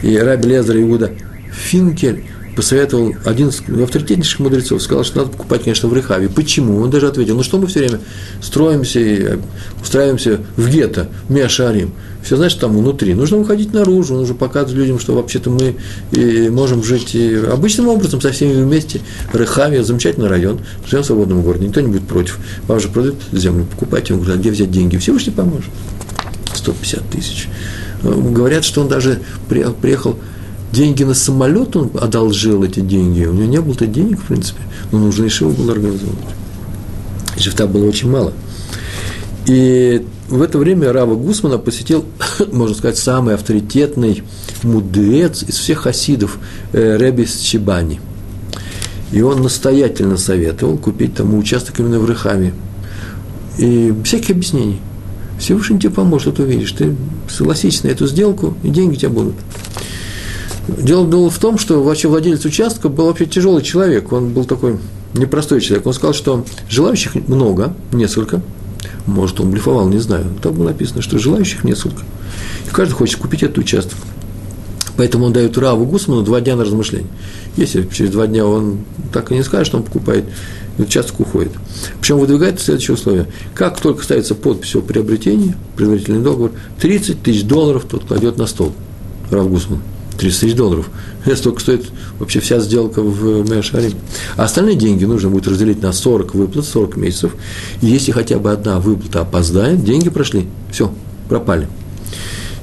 И 0.02 0.18
Раби 0.18 0.48
Лезер 0.48 0.78
Иуда 0.78 1.12
Финкель 1.52 2.24
посоветовал 2.56 3.14
один 3.26 3.50
из 3.50 3.62
авторитетнейших 3.62 4.40
мудрецов, 4.40 4.82
сказал, 4.82 5.04
что 5.04 5.20
надо 5.20 5.32
покупать, 5.32 5.64
конечно, 5.64 5.90
в 5.90 5.94
Рехаве. 5.94 6.30
Почему? 6.30 6.80
Он 6.80 6.90
даже 6.90 7.08
ответил, 7.08 7.36
ну 7.36 7.44
что 7.44 7.58
мы 7.58 7.68
все 7.68 7.80
время 7.80 8.00
строимся 8.42 9.00
и 9.00 9.24
э, 9.24 9.38
устраиваемся 9.82 10.40
в 10.56 10.70
гетто, 10.70 11.10
в 11.28 11.32
Миашарим. 11.32 11.94
Все, 12.24 12.38
значит, 12.38 12.60
там 12.60 12.76
внутри. 12.76 13.14
Нужно 13.14 13.38
выходить 13.38 13.74
наружу, 13.74 14.16
нужно 14.16 14.34
показывать 14.34 14.76
людям, 14.76 15.00
что 15.00 15.14
вообще-то 15.14 15.52
мы 15.52 15.76
и 16.12 16.50
можем 16.50 16.84
жить 16.84 17.14
и 17.14 17.36
обычным 17.36 17.90
образом 17.90 18.20
со 18.20 18.32
всеми 18.32 18.64
вместе. 18.64 19.02
Рехавия, 19.32 19.84
замечательный 19.84 20.28
район, 20.28 20.60
живем 20.88 21.04
в 21.04 21.06
свободном 21.06 21.44
городе, 21.44 21.68
никто 21.68 21.82
не 21.82 21.88
будет 21.88 22.08
против. 22.08 22.40
Вам 22.68 22.80
же 22.80 22.88
продают 22.88 23.18
землю, 23.32 23.66
покупайте, 23.70 24.14
он 24.14 24.22
говорит, 24.22 24.38
а 24.38 24.40
где 24.40 24.50
взять 24.50 24.72
деньги? 24.72 24.98
Всевышний 24.98 25.34
поможет. 25.34 25.70
150 26.56 27.10
тысяч. 27.10 27.48
Говорят, 28.02 28.64
что 28.64 28.82
он 28.82 28.88
даже 28.88 29.20
приехал 29.48 30.18
деньги 30.72 31.04
на 31.04 31.14
самолет 31.14 31.76
он 31.76 31.92
одолжил 31.96 32.64
эти 32.64 32.80
деньги. 32.80 33.26
У 33.26 33.34
него 33.34 33.48
не 33.48 33.62
было-то 33.62 33.88
денег, 33.88 34.20
в 34.20 34.26
принципе, 34.26 34.62
но 34.92 35.00
нужно 35.00 35.26
еще 35.26 35.48
было 35.48 35.74
организовывать. 35.74 36.20
Шифта 37.38 37.68
было 37.68 37.88
очень 37.88 38.10
мало. 38.10 38.34
И 39.46 40.06
в 40.28 40.42
это 40.42 40.58
время 40.58 40.92
Рава 40.92 41.16
Гусмана 41.16 41.58
посетил, 41.58 42.06
можно 42.52 42.76
сказать, 42.76 42.98
самый 42.98 43.36
авторитетный 43.36 44.24
мудрец 44.64 45.44
из 45.44 45.56
всех 45.56 45.80
хасидов 45.80 46.40
э, 46.74 46.98
Ребис 46.98 47.40
Чебани. 47.40 48.00
И 49.12 49.22
он 49.22 49.44
настоятельно 49.44 50.18
советовал 50.18 50.78
купить 50.78 51.14
тому 51.14 51.38
участок 51.38 51.80
именно 51.80 52.00
в 52.00 52.06
Рыхаме. 52.06 52.54
И 53.58 53.94
всяких 54.04 54.32
объяснений. 54.32 54.82
Всевышний 55.40 55.80
тебе 55.80 55.92
поможет, 55.92 56.38
ты 56.38 56.44
увидишь. 56.44 56.72
Ты 56.72 56.96
согласись 57.30 57.84
на 57.84 57.90
эту 57.90 58.08
сделку, 58.08 58.56
и 58.64 58.70
деньги 58.70 58.96
у 58.96 58.98
тебя 58.98 59.10
будут. 59.10 59.36
Дело 60.68 61.06
было 61.06 61.30
в 61.30 61.38
том, 61.38 61.58
что 61.58 61.84
вообще 61.84 62.08
владелец 62.08 62.44
участка 62.46 62.90
был 62.90 63.06
вообще 63.06 63.26
тяжелый 63.26 63.62
человек, 63.62 64.12
он 64.12 64.30
был 64.30 64.46
такой 64.46 64.78
непростой 65.14 65.62
человек. 65.62 65.86
Он 65.86 65.94
сказал, 65.94 66.14
что 66.14 66.46
желающих 66.70 67.16
много, 67.28 67.74
несколько, 67.92 68.42
может, 69.06 69.40
он 69.40 69.52
блефовал, 69.52 69.88
не 69.88 70.00
знаю. 70.00 70.26
Там 70.42 70.56
было 70.56 70.66
написано, 70.66 71.02
что 71.02 71.20
желающих 71.20 71.64
несколько. 71.64 72.02
И 72.68 72.72
каждый 72.72 72.94
хочет 72.94 73.20
купить 73.20 73.44
этот 73.44 73.58
участок. 73.60 73.98
Поэтому 74.98 75.26
он 75.26 75.34
дает 75.34 75.58
Раву 75.58 75.86
Гусману 75.86 76.24
два 76.24 76.42
дня 76.42 76.56
на 76.56 76.64
размышление. 76.64 77.10
Если 77.58 77.88
через 77.92 78.12
два 78.12 78.28
дня 78.28 78.46
он 78.46 78.80
так 79.12 79.32
и 79.32 79.36
не 79.36 79.44
скажет, 79.44 79.68
что 79.68 79.78
он 79.78 79.84
покупает, 79.84 80.26
участок 80.78 81.20
уходит. 81.20 81.52
Причем 82.00 82.18
выдвигает 82.18 82.62
следующее 82.62 82.96
условие. 82.96 83.28
Как 83.54 83.80
только 83.80 84.04
ставится 84.04 84.36
подпись 84.36 84.76
о 84.76 84.82
приобретении, 84.82 85.56
предварительный 85.76 86.22
договор, 86.22 86.52
30 86.80 87.22
тысяч 87.22 87.44
долларов 87.44 87.86
тот 87.90 88.06
кладет 88.06 88.38
на 88.38 88.48
стол. 88.48 88.74
Рав 89.30 89.50
Гусман. 89.50 89.82
30 90.18 90.40
тысяч 90.40 90.56
долларов. 90.56 90.90
Это 91.26 91.36
столько 91.36 91.62
стоит 91.62 91.86
вообще 92.20 92.40
вся 92.40 92.60
сделка 92.60 93.02
в 93.02 93.50
Меашарим. 93.50 93.94
А 94.38 94.44
остальные 94.44 94.76
деньги 94.76 95.06
нужно 95.06 95.30
будет 95.30 95.48
разделить 95.48 95.82
на 95.82 95.92
40 95.92 96.36
выплат, 96.36 96.66
40 96.66 96.98
месяцев. 96.98 97.36
И 97.82 97.88
если 97.88 98.12
хотя 98.12 98.40
бы 98.40 98.52
одна 98.52 98.80
выплата 98.80 99.22
опоздает, 99.22 99.84
деньги 99.84 100.10
прошли. 100.10 100.48
Все, 100.72 100.92
пропали. 101.30 101.68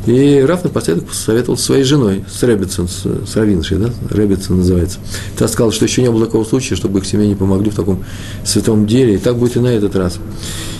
И 0.07 0.45
Раф 0.47 0.65
напоследок 0.65 1.07
посоветовал 1.07 1.57
своей 1.57 1.85
женой, 1.85 2.25
с 2.29 2.43
Ребетсон, 2.43 2.89
с, 2.89 3.05
с 3.05 3.37
Равиншей, 3.37 3.79
да, 3.79 3.91
Ребетсон 4.11 4.59
называется. 4.59 4.99
Та 5.39 5.47
сказала, 5.47 5.71
что 5.71 5.85
еще 5.85 6.03
не 6.03 6.11
было 6.11 6.27
такого 6.27 6.45
случая, 6.45 6.75
чтобы 6.75 6.99
их 6.99 7.07
семье 7.07 7.29
не 7.29 7.37
помогли 7.37 7.71
в 7.71 7.77
таком 7.77 8.05
святом 8.45 8.87
деле, 8.87 9.15
и 9.15 9.19
так 9.19 9.37
будет 9.37 9.57
и 9.57 9.61
на 9.61 9.69
этот 9.69 9.95
раз. 9.95 10.19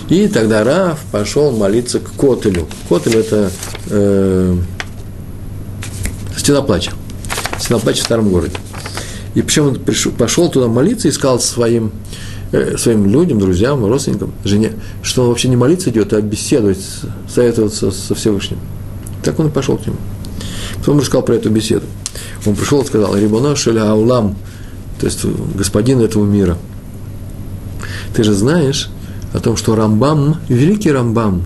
И 0.09 0.27
тогда 0.27 0.65
Раф 0.65 0.99
пошел 1.11 1.51
молиться 1.51 2.01
к 2.01 2.11
Котелю. 2.19 2.67
Котель– 2.89 3.15
это 3.15 3.49
э, 3.89 4.57
Стена 6.43 6.61
плача 6.61 6.91
в 7.57 8.05
старом 8.05 8.29
городе. 8.29 8.57
И 9.33 9.41
причем 9.41 9.67
он 9.67 9.75
пришел, 9.75 10.11
пошел 10.11 10.49
туда 10.49 10.67
молиться 10.67 11.07
и 11.07 11.11
сказал 11.11 11.39
своим, 11.39 11.93
э, 12.51 12.77
своим 12.77 13.09
людям, 13.09 13.39
друзьям, 13.39 13.85
родственникам, 13.85 14.33
жене, 14.43 14.73
что 15.01 15.23
он 15.23 15.29
вообще 15.29 15.47
не 15.47 15.55
молиться 15.55 15.89
идет, 15.89 16.11
а 16.11 16.21
беседовать, 16.21 16.83
советоваться 17.29 17.91
со 17.91 18.13
Всевышним. 18.13 18.59
Так 19.23 19.39
он 19.39 19.47
и 19.47 19.49
пошел 19.49 19.77
к 19.77 19.85
нему. 19.87 19.95
Потом 20.79 20.99
рассказал 20.99 21.23
про 21.23 21.35
эту 21.35 21.49
беседу. 21.49 21.85
Он 22.45 22.55
пришел 22.55 22.81
и 22.81 22.85
сказал, 22.85 23.15
Рибона 23.15 23.55
Шеля 23.55 23.89
Аулам, 23.91 24.35
то 24.99 25.05
есть 25.05 25.23
господин 25.55 26.01
этого 26.01 26.25
мира. 26.25 26.57
Ты 28.13 28.25
же 28.25 28.33
знаешь 28.33 28.89
о 29.33 29.39
том, 29.39 29.55
что 29.55 29.75
Рамбам, 29.75 30.41
великий 30.49 30.91
Рамбам, 30.91 31.45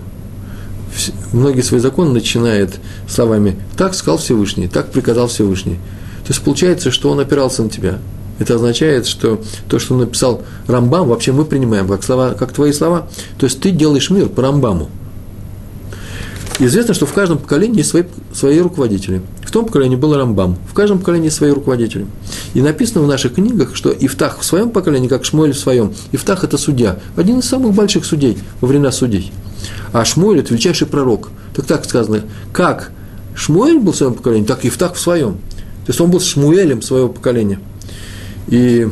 многие 1.32 1.62
свои 1.62 1.80
законы 1.80 2.12
начинает 2.12 2.78
словами 3.08 3.56
«так 3.76 3.94
сказал 3.94 4.18
Всевышний», 4.18 4.68
«так 4.68 4.90
приказал 4.90 5.28
Всевышний». 5.28 5.78
То 6.24 6.32
есть 6.32 6.42
получается, 6.42 6.90
что 6.90 7.10
он 7.10 7.20
опирался 7.20 7.62
на 7.62 7.70
тебя. 7.70 7.98
Это 8.38 8.54
означает, 8.54 9.06
что 9.06 9.40
то, 9.68 9.78
что 9.78 9.96
написал 9.96 10.42
Рамбам, 10.66 11.08
вообще 11.08 11.32
мы 11.32 11.44
принимаем 11.44 11.88
как, 11.88 12.02
слова, 12.04 12.34
как 12.34 12.52
твои 12.52 12.72
слова. 12.72 13.08
То 13.38 13.46
есть 13.46 13.60
ты 13.60 13.70
делаешь 13.70 14.10
мир 14.10 14.28
по 14.28 14.42
Рамбаму. 14.42 14.88
Известно, 16.60 16.92
что 16.92 17.06
в 17.06 17.12
каждом 17.12 17.38
поколении 17.38 17.78
есть 17.78 17.90
свои, 17.90 18.02
свои 18.32 18.58
руководители. 18.58 19.22
В 19.44 19.50
том 19.52 19.64
поколении 19.64 19.96
был 19.96 20.16
Рамбам, 20.16 20.56
в 20.68 20.74
каждом 20.74 20.98
поколении 20.98 21.28
свои 21.28 21.50
руководители. 21.50 22.06
И 22.54 22.60
написано 22.60 23.02
в 23.02 23.06
наших 23.06 23.34
книгах, 23.34 23.76
что 23.76 23.90
Ифтах 23.90 24.40
в 24.40 24.44
своем 24.44 24.70
поколении, 24.70 25.06
как 25.06 25.24
Шмуэль 25.24 25.52
в 25.52 25.58
своем. 25.58 25.94
Ифтах– 26.10 26.42
это 26.44 26.58
судья, 26.58 26.98
один 27.16 27.38
из 27.38 27.44
самых 27.44 27.74
больших 27.74 28.04
судей 28.04 28.38
во 28.60 28.66
времена 28.66 28.90
судей. 28.90 29.32
А 29.92 30.04
Шмуэль– 30.04 30.40
это 30.40 30.52
величайший 30.52 30.86
пророк. 30.86 31.30
Так 31.54 31.66
так 31.66 31.84
сказано, 31.84 32.22
как 32.52 32.92
Шмуэль 33.34 33.78
был 33.78 33.92
в 33.92 33.96
своем 33.96 34.14
поколении, 34.14 34.46
так 34.46 34.64
и 34.64 34.68
Ифтах 34.68 34.94
в 34.94 35.00
своем. 35.00 35.34
То 35.86 35.90
есть 35.90 36.00
он 36.00 36.10
был 36.10 36.20
Шмуэлем 36.20 36.82
своего 36.82 37.08
поколения. 37.08 37.60
И 38.48 38.88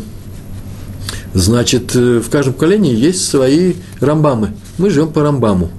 значит, 1.35 1.95
э, 1.95 2.21
в 2.21 2.31
каждом 2.31 2.55
поколении 2.55 2.95
есть 2.95 3.29
свои 3.29 3.75
рамбамы. 4.01 4.55
Мы 4.79 4.91
живем 4.91 5.09
по 5.09 5.23
рамбаму. 5.23 5.71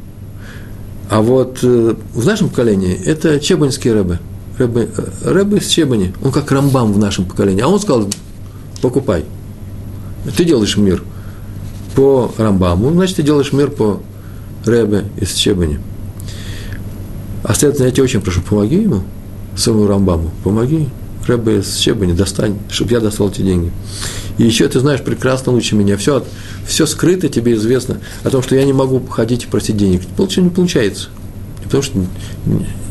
А 1.10 1.22
вот 1.22 1.60
э, 1.64 1.96
в 2.14 2.26
нашем 2.26 2.50
поколении 2.50 2.96
это 3.06 3.40
чебаньские 3.40 3.94
рэбы. 3.94 4.20
Рэбы, 4.58 4.90
э, 4.96 5.32
рэбы 5.32 5.62
с 5.62 5.68
чебани. 5.68 6.14
Он 6.24 6.32
как 6.32 6.52
рамбам 6.52 6.94
в 6.94 7.00
нашем 7.00 7.26
поколении. 7.26 7.62
А 7.62 7.68
он 7.68 7.80
сказал, 7.80 8.08
покупай. 8.82 9.26
Ты 10.36 10.44
делаешь 10.44 10.78
мир 10.78 11.04
по 11.96 12.32
рамбаму, 12.38 12.92
значит, 12.92 13.16
ты 13.16 13.24
делаешь 13.24 13.54
мир 13.54 13.72
по 13.72 14.02
Рэбе 14.68 15.06
из 15.18 15.34
Чебани. 15.34 15.80
А 17.44 17.54
следовательно, 17.54 17.88
я 17.88 17.92
тебя 17.92 18.04
очень 18.04 18.22
прошу, 18.22 18.42
помоги 18.42 18.78
ему, 18.82 19.04
своему 19.56 19.88
Рамбаму, 19.88 20.32
помоги. 20.44 20.90
Рэбе 21.28 21.60
из 21.60 21.76
Чебани, 21.76 22.14
достань, 22.14 22.58
чтобы 22.70 22.92
я 22.92 23.00
достал 23.00 23.30
эти 23.30 23.42
деньги. 23.42 23.72
И 24.38 24.44
еще 24.44 24.68
ты 24.68 24.80
знаешь 24.80 25.02
прекрасно 25.02 25.52
лучше 25.52 25.76
меня, 25.76 25.98
все, 25.98 26.24
все 26.66 26.86
скрыто 26.86 27.28
тебе 27.28 27.54
известно 27.56 27.98
о 28.24 28.30
том, 28.30 28.42
что 28.42 28.56
я 28.56 28.64
не 28.64 28.74
могу 28.74 29.06
ходить 29.08 29.44
и 29.44 29.48
просить 29.48 29.78
денег. 29.78 30.02
Получается, 30.16 30.42
не 30.42 30.50
получается. 30.50 31.10
Не 31.60 31.64
потому 31.66 31.84
что 31.84 32.00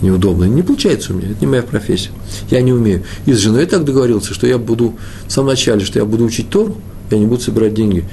неудобно, 0.02 0.44
не 0.44 0.62
получается 0.62 1.12
у 1.12 1.16
меня, 1.16 1.30
это 1.30 1.40
не 1.40 1.46
моя 1.46 1.62
профессия. 1.62 2.10
Я 2.50 2.60
не 2.60 2.72
умею. 2.72 3.04
И 3.24 3.32
с 3.32 3.38
женой 3.38 3.62
я 3.62 3.66
так 3.66 3.84
договорился, 3.84 4.34
что 4.34 4.46
я 4.46 4.58
буду 4.58 4.96
в 5.26 5.32
самом 5.32 5.48
начале, 5.48 5.84
что 5.84 5.98
я 5.98 6.04
буду 6.04 6.24
учить 6.24 6.50
Тору, 6.50 6.76
я 7.10 7.18
не 7.18 7.26
буду 7.26 7.40
собирать 7.40 7.74
деньги 7.74 8.04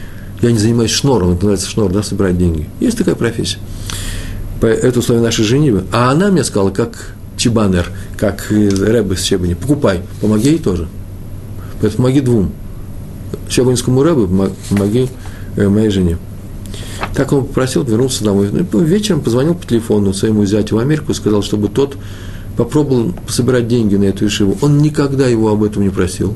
Я 0.44 0.52
не 0.52 0.60
занимаюсь 0.60 0.92
шнором, 0.92 1.30
это 1.30 1.46
называется 1.46 1.70
шнор, 1.70 1.94
да, 1.94 2.04
собирать 2.04 2.38
деньги. 2.38 2.68
Есть 2.82 2.98
такая 2.98 3.16
профессия. 3.16 3.60
Это 4.62 5.00
условие 5.00 5.24
нашей 5.24 5.46
женитьбы. 5.46 5.86
А 5.94 6.12
она 6.12 6.30
мне 6.32 6.44
сказала, 6.44 6.70
как 6.70 7.16
Чебанер, 7.38 7.90
как 8.18 8.48
Рэбе 8.50 9.16
с 9.16 9.22
Чебани, 9.22 9.54
покупай, 9.54 10.02
помоги 10.20 10.50
ей 10.50 10.60
тоже. 10.60 10.90
Поэтому 11.80 12.04
помоги 12.04 12.20
двум. 12.20 12.52
Чебанинскому 13.48 14.04
Рэбе 14.04 14.28
помоги 14.70 15.10
э, 15.56 15.70
моей 15.70 15.90
жене. 15.90 16.18
Так 17.16 17.32
он 17.32 17.46
попросил, 17.46 17.84
вернулся 17.84 18.26
домой. 18.26 18.50
Ну, 18.52 18.80
вечером 18.80 19.22
позвонил 19.22 19.56
по 19.56 19.66
телефону 19.66 20.14
своему 20.14 20.46
зятю 20.46 20.76
в 20.76 20.80
Америку 20.80 21.14
и 21.14 21.16
сказал, 21.16 21.42
чтобы 21.42 21.70
тот 21.70 21.96
попробовал 22.58 23.14
собирать 23.30 23.70
деньги 23.70 23.96
на 23.96 24.06
эту 24.06 24.28
ишиву. 24.28 24.58
Он 24.60 24.80
никогда 24.80 25.26
его 25.26 25.50
об 25.52 25.64
этом 25.64 25.84
не 25.84 25.90
просил. 25.90 26.36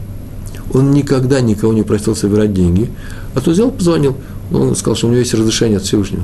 Он 0.73 0.91
никогда 0.91 1.41
никого 1.41 1.73
не 1.73 1.83
просил 1.83 2.15
собирать 2.15 2.53
деньги. 2.53 2.89
А 3.35 3.41
то 3.41 3.51
взял, 3.51 3.71
позвонил. 3.71 4.17
Он 4.51 4.75
сказал, 4.75 4.95
что 4.95 5.07
у 5.07 5.09
него 5.09 5.19
есть 5.19 5.33
разрешение 5.33 5.77
от 5.77 5.83
Всевышнего. 5.83 6.23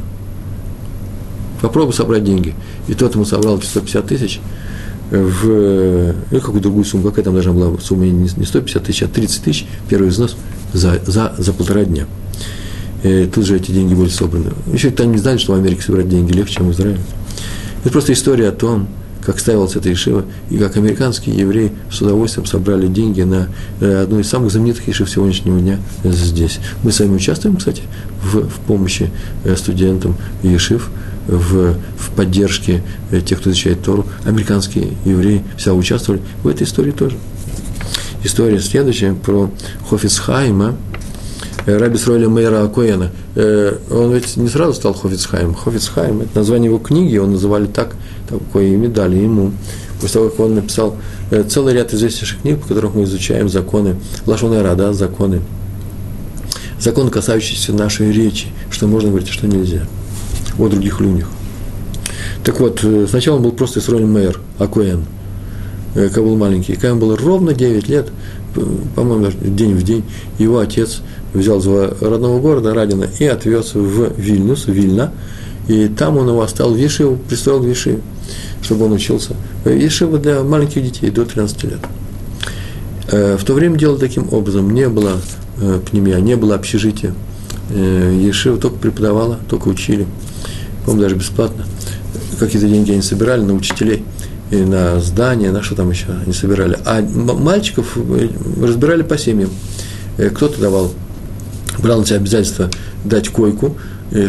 Попробуй 1.61 1.93
собрать 1.93 2.23
деньги. 2.23 2.53
И 2.87 2.93
тот 2.93 3.15
ему 3.15 3.25
собрал 3.25 3.61
150 3.61 4.05
тысяч 4.05 4.41
в 5.11 6.13
ну, 6.31 6.39
какую 6.39 6.61
другую 6.61 6.85
сумму, 6.85 7.09
какая 7.09 7.23
там 7.23 7.33
должна 7.33 7.53
была 7.53 7.77
сумма, 7.79 8.05
не 8.05 8.27
150 8.27 8.83
тысяч, 8.83 9.03
а 9.03 9.07
30 9.07 9.43
тысяч, 9.43 9.67
первый 9.87 10.09
взнос 10.09 10.35
за, 10.73 10.99
за, 11.05 11.35
за 11.37 11.53
полтора 11.53 11.85
дня. 11.85 12.07
И 13.03 13.29
тут 13.33 13.45
же 13.45 13.57
эти 13.57 13.71
деньги 13.71 13.93
были 13.93 14.09
собраны. 14.09 14.51
Еще 14.71 14.89
там 14.89 15.11
не 15.11 15.17
знали, 15.17 15.37
что 15.37 15.53
в 15.53 15.55
Америке 15.55 15.81
собирать 15.81 16.09
деньги 16.09 16.31
легче, 16.31 16.55
чем 16.55 16.69
в 16.69 16.71
Израиле. 16.71 16.99
Это 17.83 17.91
просто 17.91 18.13
история 18.13 18.49
о 18.49 18.53
том, 18.53 18.87
как 19.25 19.39
ставилась 19.39 19.75
эта 19.75 19.91
Ишива, 19.91 20.25
и 20.49 20.57
как 20.57 20.75
американские 20.77 21.35
евреи 21.35 21.71
с 21.91 22.01
удовольствием 22.01 22.45
собрали 22.45 22.87
деньги 22.87 23.21
на 23.21 23.47
э, 23.79 24.03
одну 24.03 24.19
из 24.19 24.29
самых 24.29 24.51
знаменитых 24.51 24.87
Ишив 24.89 25.09
сегодняшнего 25.09 25.59
дня 25.59 25.79
здесь. 26.03 26.59
Мы 26.83 26.91
с 26.91 26.99
вами 26.99 27.15
участвуем, 27.15 27.57
кстати, 27.57 27.83
в, 28.21 28.47
в 28.47 28.59
помощи 28.67 29.11
э, 29.43 29.55
студентам 29.55 30.15
Ешив, 30.43 30.89
в, 31.27 31.75
в 31.97 32.11
поддержке 32.15 32.83
э, 33.11 33.21
тех, 33.21 33.39
кто 33.39 33.51
изучает 33.51 33.81
Тору. 33.81 34.05
Американские 34.25 34.89
евреи 35.05 35.43
вся 35.57 35.73
участвовали 35.73 36.21
в 36.43 36.47
этой 36.47 36.63
истории 36.63 36.91
тоже. 36.91 37.17
История 38.23 38.59
следующая 38.59 39.13
про 39.13 39.49
Хофицхайма, 39.89 40.75
Раби 41.65 41.97
Сройля 41.97 42.27
Мейра 42.29 42.63
Акоена. 42.63 43.11
Он 43.35 44.13
ведь 44.13 44.37
не 44.37 44.47
сразу 44.47 44.73
стал 44.73 44.93
Хофицхайм. 44.93 45.53
Хофицхайм– 45.53 46.21
это 46.23 46.39
название 46.39 46.69
его 46.69 46.77
книги, 46.77 47.13
его 47.13 47.25
называли 47.25 47.65
так– 47.67 47.95
такое 48.39 48.67
имя 48.67 48.89
дали 48.89 49.17
ему. 49.17 49.51
После 50.01 50.19
того, 50.19 50.29
как 50.29 50.39
он 50.39 50.55
написал 50.55 50.97
э, 51.31 51.43
целый 51.43 51.73
ряд 51.73 51.93
известнейших 51.93 52.41
книг, 52.41 52.59
по 52.59 52.67
которых 52.67 52.93
мы 52.95 53.03
изучаем 53.03 53.49
законы 53.49 53.95
Лашонера, 54.25 54.75
да, 54.75 54.93
законы, 54.93 55.41
законы, 56.79 57.09
касающиеся 57.09 57.73
нашей 57.73 58.11
речи, 58.11 58.47
что 58.69 58.87
можно 58.87 59.09
говорить, 59.09 59.29
а 59.29 59.33
что 59.33 59.47
нельзя, 59.47 59.87
о 60.57 60.67
других 60.67 60.99
людях. 60.99 61.29
Так 62.43 62.59
вот, 62.59 62.81
э, 62.83 63.07
сначала 63.09 63.37
он 63.37 63.43
был 63.43 63.51
просто 63.51 63.79
Исроль 63.79 64.05
Мэр, 64.05 64.39
Акуэн, 64.59 65.05
э, 65.95 66.07
когда 66.09 66.21
был 66.21 66.35
маленький. 66.35 66.73
Когда 66.73 66.89
ему 66.89 66.99
было 66.99 67.17
ровно 67.17 67.53
9 67.53 67.87
лет, 67.87 68.09
по-моему, 68.95 69.31
день 69.41 69.73
в 69.75 69.83
день, 69.83 70.03
его 70.37 70.59
отец 70.59 71.01
взял 71.33 71.59
из 71.59 72.01
родного 72.01 72.39
города 72.39 72.73
Радина 72.73 73.07
и 73.19 73.25
отвез 73.25 73.73
в 73.73 74.19
Вильнюс, 74.19 74.67
Вильна, 74.67 75.11
и 75.67 75.87
там 75.87 76.17
он 76.17 76.27
его 76.27 76.41
оставил 76.41 76.73
в 76.73 76.77
Ешиву, 76.77 77.17
пристроил 77.17 77.59
в 77.59 77.67
Ешиву 77.67 78.01
чтобы 78.63 78.85
он 78.85 78.93
учился. 78.93 79.35
Ешива 79.65 80.17
для 80.17 80.41
маленьких 80.43 80.83
детей 80.83 81.09
до 81.09 81.25
13 81.25 81.63
лет. 81.63 81.79
Э, 83.11 83.37
в 83.37 83.43
то 83.43 83.53
время 83.53 83.77
делали 83.77 83.99
таким 83.99 84.33
образом. 84.33 84.69
Не 84.71 84.89
было 84.89 85.19
э, 85.59 85.79
пнемия, 85.89 86.19
не 86.19 86.35
было 86.35 86.55
общежития. 86.55 87.13
Э, 87.69 88.19
Ешива 88.21 88.57
только 88.57 88.77
преподавала, 88.77 89.39
только 89.49 89.67
учили. 89.67 90.07
По-моему, 90.85 91.03
даже 91.03 91.15
бесплатно. 91.15 91.65
Какие-то 92.39 92.67
деньги 92.67 92.91
они 92.91 93.01
собирали 93.01 93.41
на 93.41 93.53
учителей 93.53 94.03
и 94.51 94.57
на 94.57 94.99
здания, 94.99 95.51
на 95.51 95.61
что 95.61 95.75
там 95.75 95.89
еще 95.89 96.07
они 96.23 96.33
собирали. 96.33 96.77
А 96.85 97.01
мальчиков 97.01 97.97
разбирали 98.61 99.03
по 99.03 99.17
семьям. 99.17 99.49
Кто-то 100.17 100.59
давал, 100.59 100.91
брал 101.79 101.99
на 101.99 102.05
себя 102.05 102.17
обязательство 102.17 102.69
дать 103.03 103.29
койку, 103.29 103.77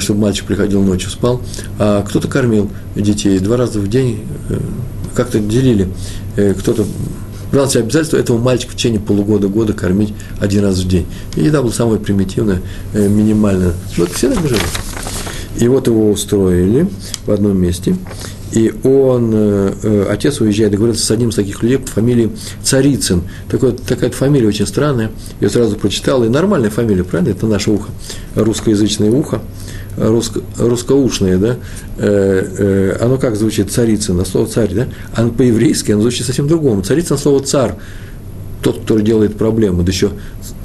чтобы 0.00 0.20
мальчик 0.20 0.46
приходил 0.46 0.82
ночью, 0.82 1.10
спал, 1.10 1.40
а 1.78 2.02
кто-то 2.02 2.28
кормил 2.28 2.70
детей 2.94 3.38
два 3.38 3.56
раза 3.56 3.80
в 3.80 3.88
день, 3.88 4.20
э, 4.48 4.58
как-то 5.14 5.38
делили, 5.38 5.88
э, 6.36 6.54
кто-то 6.54 6.86
брал 7.52 7.68
себе 7.68 7.84
обязательство 7.84 8.16
этого 8.16 8.38
мальчика 8.38 8.72
в 8.72 8.76
течение 8.76 9.00
полугода-года 9.00 9.72
кормить 9.72 10.12
один 10.40 10.64
раз 10.64 10.78
в 10.78 10.88
день. 10.88 11.06
И 11.36 11.44
еда 11.44 11.62
была 11.62 11.72
самая 11.72 11.98
примитивная, 11.98 12.60
э, 12.94 13.08
минимальная. 13.08 13.74
Вот 13.96 14.10
все 14.10 14.28
так 14.30 14.46
жили. 14.46 14.60
И 15.58 15.68
вот 15.68 15.86
его 15.86 16.10
устроили 16.10 16.88
в 17.26 17.30
одном 17.30 17.56
месте, 17.56 17.96
и 18.54 18.72
он, 18.84 19.32
э, 19.34 20.06
отец 20.08 20.40
уезжает, 20.40 20.70
договорился 20.70 21.04
с 21.04 21.10
одним 21.10 21.30
из 21.30 21.34
таких 21.34 21.60
людей 21.62 21.78
по 21.78 21.88
фамилии 21.88 22.30
Царицын. 22.62 23.22
Такой, 23.50 23.72
такая 23.72 24.10
фамилия 24.10 24.46
очень 24.46 24.66
странная, 24.66 25.10
я 25.40 25.50
сразу 25.50 25.74
прочитал, 25.74 26.22
и 26.22 26.28
нормальная 26.28 26.70
фамилия, 26.70 27.02
правильно? 27.02 27.32
Это 27.32 27.46
наше 27.46 27.72
ухо, 27.72 27.90
русскоязычное 28.36 29.10
ухо, 29.10 29.42
русско, 29.96 30.40
русскоушное, 30.56 31.36
да? 31.36 31.56
Э, 31.98 32.46
э, 32.58 32.96
оно 33.00 33.18
как 33.18 33.34
звучит? 33.34 33.72
Царицын, 33.72 34.24
слово 34.24 34.46
царь, 34.46 34.72
да? 34.72 34.86
Оно 35.16 35.32
по-еврейски, 35.32 35.90
оно 35.90 36.02
звучит 36.02 36.24
совсем 36.24 36.46
другому. 36.46 36.82
Царицын– 36.82 37.18
слово 37.18 37.40
царь, 37.42 37.74
тот, 38.62 38.82
который 38.82 39.02
делает 39.02 39.36
проблемы, 39.36 39.82
да 39.82 39.90
еще 39.90 40.10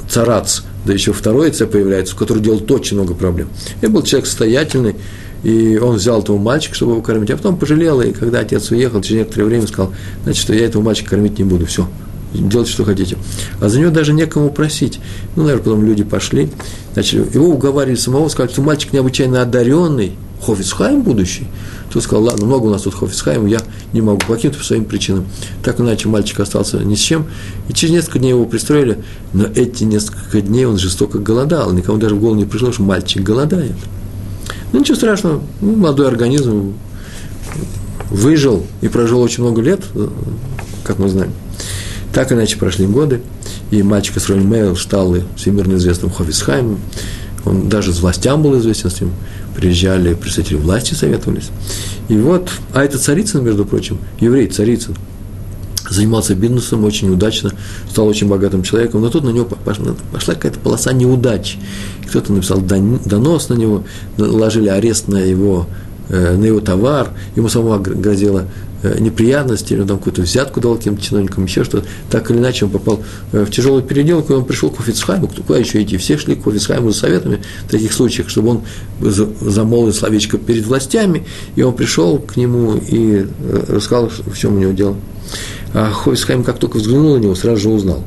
царац, 0.08 0.62
да 0.86 0.94
еще 0.94 1.12
второе 1.12 1.52
«ц» 1.52 1.66
появляется, 1.66 2.16
который 2.16 2.42
делает 2.44 2.70
очень 2.72 2.98
много 2.98 3.16
проблем. 3.16 3.50
Я 3.82 3.90
был 3.90 4.04
человек 4.04 4.28
состоятельный, 4.28 4.96
и 5.44 5.78
он 5.78 5.96
взял 5.96 6.22
этого 6.22 6.38
мальчика, 6.38 6.76
чтобы 6.76 6.94
его 6.94 7.02
кормить, 7.02 7.30
а 7.32 7.38
потом 7.38 7.58
пожалел, 7.58 8.02
и 8.02 8.12
когда 8.12 8.40
отец 8.40 8.72
уехал, 8.72 9.02
через 9.02 9.22
некоторое 9.22 9.46
время 9.46 9.68
сказал, 9.68 9.94
значит, 10.24 10.42
что 10.42 10.54
я 10.54 10.66
этого 10.66 10.82
мальчика 10.82 11.12
кормить 11.12 11.38
не 11.38 11.46
буду, 11.46 11.66
все, 11.66 11.88
делайте, 12.34 12.72
что 12.72 12.84
хотите. 12.84 13.18
А 13.62 13.70
за 13.70 13.80
него 13.80 13.92
даже 13.92 14.14
некому 14.14 14.50
просить. 14.50 15.00
Ну, 15.36 15.44
наверное, 15.44 15.64
потом 15.64 15.86
люди 15.86 16.04
пошли, 16.04 16.50
значит, 16.94 17.34
его 17.34 17.48
уговаривали 17.48 17.96
самого, 17.96 18.28
сказали, 18.30 18.52
что 18.52 18.62
мальчик 18.62 18.94
необычайно 18.94 19.42
одаренный, 19.42 20.14
Хофицхайм 20.42 21.02
будущий. 21.02 21.48
Тот 21.92 22.04
сказал, 22.04 22.26
ладно, 22.26 22.46
много 22.46 22.68
у 22.68 22.70
нас 22.70 22.84
тут 22.84 22.94
Хофицхайм, 22.94 23.46
я 23.48 23.60
не 23.94 24.02
могу 24.02 24.20
по 24.20 24.36
каким-то 24.36 24.64
своим 24.64 24.86
причинам. 24.86 25.26
Так 25.64 25.82
иначе 25.82 26.08
мальчик 26.08 26.40
остался 26.40 26.78
ни 26.78 26.96
с 26.96 27.00
чем. 27.00 27.26
И 27.68 27.74
через 27.74 27.94
несколько 27.94 28.20
дней 28.20 28.30
его 28.30 28.46
пристроили, 28.46 29.04
но 29.34 29.46
эти 29.46 29.84
несколько 29.84 30.42
дней 30.42 30.66
он 30.66 30.78
жестоко 30.78 31.20
голодал. 31.20 31.74
Никому 31.74 31.98
даже 31.98 32.16
в 32.16 32.20
голову 32.20 32.38
не 32.38 32.46
пришло, 32.46 32.72
что 32.72 32.84
мальчик 32.84 33.22
голодает. 33.22 33.76
Ну, 34.72 34.80
ничего 34.80 34.96
страшного, 34.96 35.42
ну, 35.62 35.76
молодой 35.76 36.08
организм 36.08 36.74
выжил 38.10 38.66
и 38.82 38.88
прожил 38.88 39.22
очень 39.22 39.44
много 39.44 39.62
лет, 39.62 39.82
как 40.84 41.00
мы 41.00 41.10
знаем. 41.10 41.32
Так 42.14 42.32
иначе 42.32 42.58
прошли 42.58 42.86
годы, 42.88 43.22
и 43.72 43.84
мальчик 43.84 44.18
из 44.18 44.30
Мейл 44.30 44.76
стал 44.76 45.16
всемирно 45.36 45.76
известным 45.76 46.12
Хофисхаймом, 46.12 46.80
он 47.46 47.70
даже 47.70 47.94
с 47.94 48.00
властям 48.00 48.42
был 48.42 48.58
известен, 48.60 48.90
с 48.90 49.02
ним 49.02 49.12
приезжали 49.56 50.14
представители 50.14 50.56
власти, 50.56 50.94
советовались. 50.94 51.50
И 52.08 52.18
вот, 52.18 52.50
а 52.74 52.84
это 52.84 52.98
Царицын, 52.98 53.44
между 53.44 53.66
прочим, 53.66 53.98
еврей 54.20 54.48
Царицын, 54.48 54.96
занимался 55.90 56.36
бизнесом 56.36 56.84
очень 56.86 57.10
удачно, 57.12 57.52
стал 57.90 58.08
очень 58.08 58.28
богатым 58.28 58.64
человеком, 58.64 59.02
но 59.02 59.10
тут 59.10 59.24
на 59.24 59.30
него 59.30 59.46
пошла, 59.46 60.34
какая-то 60.34 60.60
полоса 60.60 60.94
неудач. 60.94 61.58
Кто-то 62.08 62.34
написал 62.34 62.62
донос 62.62 63.50
на 63.50 63.56
него, 63.56 63.84
наложили 64.18 64.70
арест 64.70 65.08
на 65.08 65.18
его, 65.18 65.68
э, 66.10 66.36
на 66.36 66.46
его 66.46 66.60
товар, 66.60 67.10
ему 67.36 67.50
самому 67.50 67.82
грозила 67.82 68.46
Э, 68.82 68.98
неприятности, 68.98 69.74
или 69.74 69.82
он 69.82 69.88
там 69.88 69.98
какую-то 69.98 70.22
взятку 70.22 70.62
дал 70.62 70.78
каким-то 70.78 71.04
чиновникам, 71.04 71.44
еще 71.44 71.66
что-то. 71.66 71.86
Так 72.10 72.32
или 72.32 72.38
иначе 72.38 72.64
он 72.64 72.72
попал 72.72 73.04
э, 73.34 73.44
в 73.44 73.52
тяжелую 73.52 73.84
переделку, 73.84 74.32
и 74.32 74.36
он 74.38 74.46
пришел 74.46 74.70
к 74.70 74.80
Офицхайму, 74.80 75.28
куда 75.28 75.60
еще 75.60 75.84
идти? 75.84 75.98
Все 75.98 76.18
шли 76.18 76.36
к 76.36 76.48
Офицхайму 76.48 76.92
за 76.92 77.00
советами 77.00 77.42
в 77.66 77.72
таких 77.72 77.92
случаях, 77.92 78.30
чтобы 78.30 78.50
он 78.52 78.62
замолвил 79.42 79.92
словечко 79.92 80.38
перед 80.38 80.66
властями, 80.66 81.26
и 81.58 81.62
он 81.62 81.74
пришел 81.74 82.20
к 82.20 82.38
нему 82.38 82.76
и 82.76 83.26
рассказал, 83.68 84.10
в 84.10 84.38
чем 84.38 84.56
у 84.56 84.60
него 84.60 84.72
дело. 84.72 84.96
А 85.74 85.92
Хофицхайм, 85.92 86.44
как 86.44 86.58
только 86.58 86.78
взглянул 86.78 87.16
на 87.16 87.20
него, 87.20 87.36
сразу 87.36 87.62
же 87.62 87.70
узнал. 87.70 88.04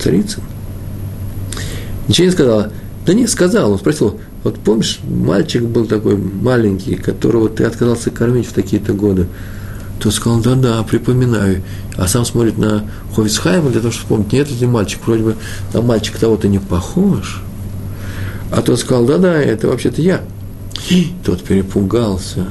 Царица. 0.00 0.40
Ничего 2.08 2.26
не 2.26 2.32
сказала. 2.32 2.72
Да 3.04 3.14
нет, 3.14 3.30
сказал. 3.30 3.72
Он 3.72 3.78
спросил, 3.78 4.18
вот 4.44 4.58
помнишь, 4.58 5.00
мальчик 5.08 5.62
был 5.62 5.86
такой 5.86 6.16
маленький, 6.16 6.94
которого 6.94 7.48
ты 7.48 7.64
отказался 7.64 8.10
кормить 8.10 8.46
в 8.46 8.52
такие-то 8.52 8.92
годы. 8.92 9.26
То 10.00 10.10
сказал, 10.10 10.40
да-да, 10.40 10.82
припоминаю. 10.82 11.62
А 11.96 12.06
сам 12.06 12.24
смотрит 12.24 12.58
на 12.58 12.84
Ховицхайма 13.14 13.70
для 13.70 13.80
того, 13.80 13.92
чтобы 13.92 14.04
вспомнить, 14.04 14.32
нет, 14.32 14.48
это 14.54 14.68
мальчик, 14.68 15.00
вроде 15.06 15.22
бы 15.22 15.36
на 15.72 15.80
мальчика 15.80 16.20
того-то 16.20 16.48
не 16.48 16.58
похож. 16.58 17.42
А 18.52 18.62
тот 18.62 18.78
сказал, 18.78 19.06
да-да, 19.06 19.34
это 19.34 19.68
вообще-то 19.68 20.02
я. 20.02 20.20
И 20.90 21.12
тот 21.24 21.42
перепугался. 21.42 22.46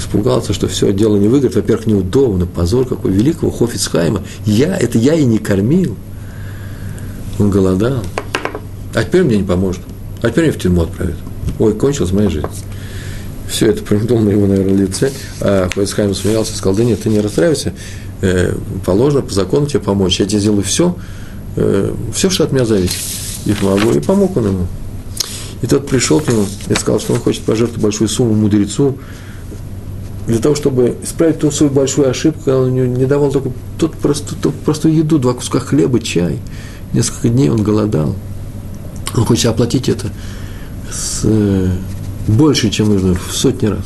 Испугался, 0.00 0.54
что 0.54 0.66
все 0.66 0.94
дело 0.94 1.18
не 1.18 1.28
выиграет. 1.28 1.56
Во-первых, 1.56 1.86
неудобно, 1.86 2.46
позор 2.46 2.86
какой 2.86 3.10
великого 3.12 3.50
Хофицхайма. 3.50 4.22
Я, 4.46 4.74
это 4.74 4.96
я 4.96 5.12
и 5.12 5.26
не 5.26 5.36
кормил. 5.36 5.94
Он 7.38 7.50
голодал. 7.50 8.02
А 8.94 9.04
теперь 9.04 9.24
мне 9.24 9.36
не 9.36 9.42
поможет. 9.42 9.82
А 10.22 10.30
теперь 10.30 10.44
меня 10.44 10.54
в 10.54 10.58
тюрьму 10.58 10.82
отправят. 10.84 11.16
Ой, 11.58 11.74
кончилась 11.74 12.12
моя 12.12 12.30
жизнь. 12.30 12.46
Все 13.46 13.66
это 13.66 13.82
придумал 13.82 14.22
на 14.22 14.30
его, 14.30 14.46
наверное, 14.46 14.74
лице. 14.74 15.12
А 15.42 15.68
Хойцхайм 15.74 16.14
смеялся 16.14 16.54
и 16.54 16.56
сказал, 16.56 16.76
да 16.76 16.84
нет, 16.84 17.02
ты 17.02 17.10
не 17.10 17.20
расстраивайся, 17.20 17.74
э, 18.22 18.54
положено 18.86 19.20
по 19.20 19.34
закону 19.34 19.66
тебе 19.66 19.80
помочь. 19.80 20.18
Я 20.18 20.24
тебе 20.24 20.40
сделаю 20.40 20.62
все, 20.62 20.96
э, 21.56 21.92
все, 22.14 22.30
что 22.30 22.44
от 22.44 22.52
меня 22.52 22.64
зависит. 22.64 23.02
И 23.44 23.52
помогу. 23.52 23.90
И 23.90 24.00
помог 24.00 24.34
он 24.38 24.46
ему. 24.46 24.66
И 25.60 25.66
тот 25.66 25.86
пришел 25.86 26.20
к 26.20 26.28
нему 26.28 26.46
и 26.70 26.74
сказал, 26.74 27.00
что 27.00 27.12
он 27.12 27.20
хочет 27.20 27.42
пожертвовать 27.42 27.82
большую 27.82 28.08
сумму 28.08 28.32
мудрецу, 28.32 28.96
для 30.26 30.38
того, 30.38 30.54
чтобы 30.54 30.96
исправить 31.02 31.38
ту 31.38 31.50
свою 31.50 31.72
большую 31.72 32.08
ошибку, 32.08 32.50
он 32.50 32.74
не 32.74 33.06
давал 33.06 33.30
только 33.30 33.50
тот 33.78 33.96
просто, 33.96 34.34
тот 34.40 34.54
простую 34.54 34.94
еду, 34.94 35.18
два 35.18 35.32
куска 35.34 35.60
хлеба, 35.60 36.00
чай. 36.00 36.38
Несколько 36.92 37.28
дней 37.28 37.50
он 37.50 37.62
голодал. 37.62 38.14
Он 39.16 39.24
хочет 39.24 39.46
оплатить 39.46 39.88
это 39.88 40.08
с, 40.90 41.22
э, 41.24 41.68
больше, 42.28 42.70
чем 42.70 42.88
нужно, 42.88 43.14
в 43.14 43.32
сотни 43.32 43.66
раз. 43.66 43.84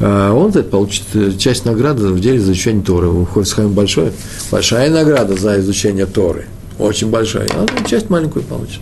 А 0.00 0.32
он 0.32 0.52
за 0.52 0.60
это 0.60 0.70
получит 0.70 1.04
э, 1.14 1.32
часть 1.38 1.64
награды 1.64 2.08
в 2.08 2.20
деле 2.20 2.40
за 2.40 2.52
изучение 2.52 2.82
Торы. 2.82 3.08
У 3.08 3.24
Хойсхайма 3.24 3.70
большое, 3.70 4.12
большая 4.50 4.90
награда 4.90 5.36
за 5.36 5.60
изучение 5.60 6.06
Торы. 6.06 6.46
Очень 6.78 7.10
большая. 7.10 7.48
А 7.54 7.62
он 7.62 7.86
часть 7.86 8.10
маленькую 8.10 8.44
получит. 8.44 8.80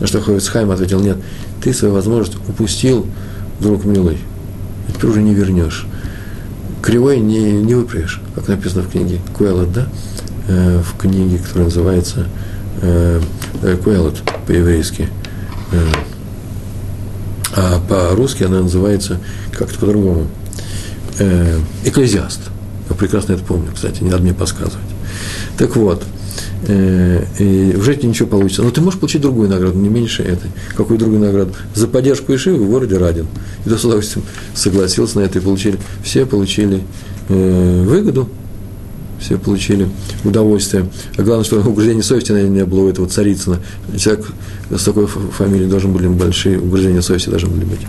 На 0.00 0.06
что 0.06 0.20
Хойсхайм 0.20 0.70
ответил, 0.70 1.00
нет, 1.00 1.18
ты 1.62 1.72
свою 1.72 1.94
возможность 1.94 2.36
упустил, 2.48 3.06
друг 3.60 3.84
милый. 3.84 4.18
Ты 5.00 5.06
уже 5.06 5.22
не 5.22 5.34
вернешь. 5.34 5.86
Кривой 6.82 7.20
не, 7.20 7.52
не 7.52 7.74
выправишь, 7.74 8.20
как 8.34 8.48
написано 8.48 8.82
в 8.82 8.90
книге 8.90 9.20
Куэлот, 9.36 9.72
да? 9.72 9.86
Э, 10.48 10.80
в 10.82 10.96
книге, 10.98 11.38
которая 11.38 11.66
называется 11.66 12.26
э, 12.80 13.20
э 13.62 13.76
Куэлот 13.76 14.22
по-еврейски. 14.46 15.08
Э, 15.72 15.78
а 17.54 17.80
по-русски 17.88 18.44
она 18.44 18.62
называется 18.62 19.18
как-то 19.52 19.78
по-другому. 19.78 20.26
Э, 21.18 21.58
экклезиаст. 21.84 22.40
Я 22.88 22.96
прекрасно 22.96 23.34
это 23.34 23.44
помню, 23.44 23.70
кстати, 23.74 24.02
не 24.02 24.10
надо 24.10 24.22
мне 24.22 24.34
подсказывать. 24.34 24.78
Так 25.58 25.76
вот, 25.76 26.04
и 26.68 27.72
в 27.76 27.82
жизни 27.82 28.08
ничего 28.08 28.28
получится. 28.28 28.62
Но 28.62 28.70
ты 28.70 28.80
можешь 28.80 29.00
получить 29.00 29.20
другую 29.20 29.48
награду, 29.48 29.78
не 29.78 29.88
меньше 29.88 30.22
этой. 30.22 30.50
Какую 30.76 30.98
другую 30.98 31.20
награду? 31.20 31.52
За 31.74 31.88
поддержку 31.88 32.34
Ишивы 32.34 32.64
в 32.64 32.70
городе 32.70 32.98
Радин. 32.98 33.26
И 33.66 33.68
то 33.68 33.76
с 33.76 33.84
удовольствием 33.84 34.24
согласился 34.54 35.18
на 35.18 35.24
это 35.24 35.38
и 35.38 35.42
получили. 35.42 35.78
Все 36.02 36.24
получили 36.24 36.82
э, 37.28 37.84
выгоду, 37.84 38.28
все 39.18 39.38
получили 39.38 39.88
удовольствие. 40.24 40.88
А 41.16 41.22
главное, 41.22 41.44
что 41.44 41.60
угрызения 41.60 42.02
совести, 42.02 42.32
наверное, 42.32 42.60
не 42.60 42.64
было 42.64 42.80
у 42.80 42.88
этого 42.88 43.08
Царицына. 43.08 43.60
Человек 43.96 44.26
с 44.70 44.84
такой 44.84 45.06
фамилией 45.06 45.68
должен 45.68 45.92
были 45.92 46.08
большие 46.08 46.60
угрызения 46.60 47.00
совести 47.00 47.30
должны 47.30 47.48
были 47.48 47.64
быть. 47.64 47.80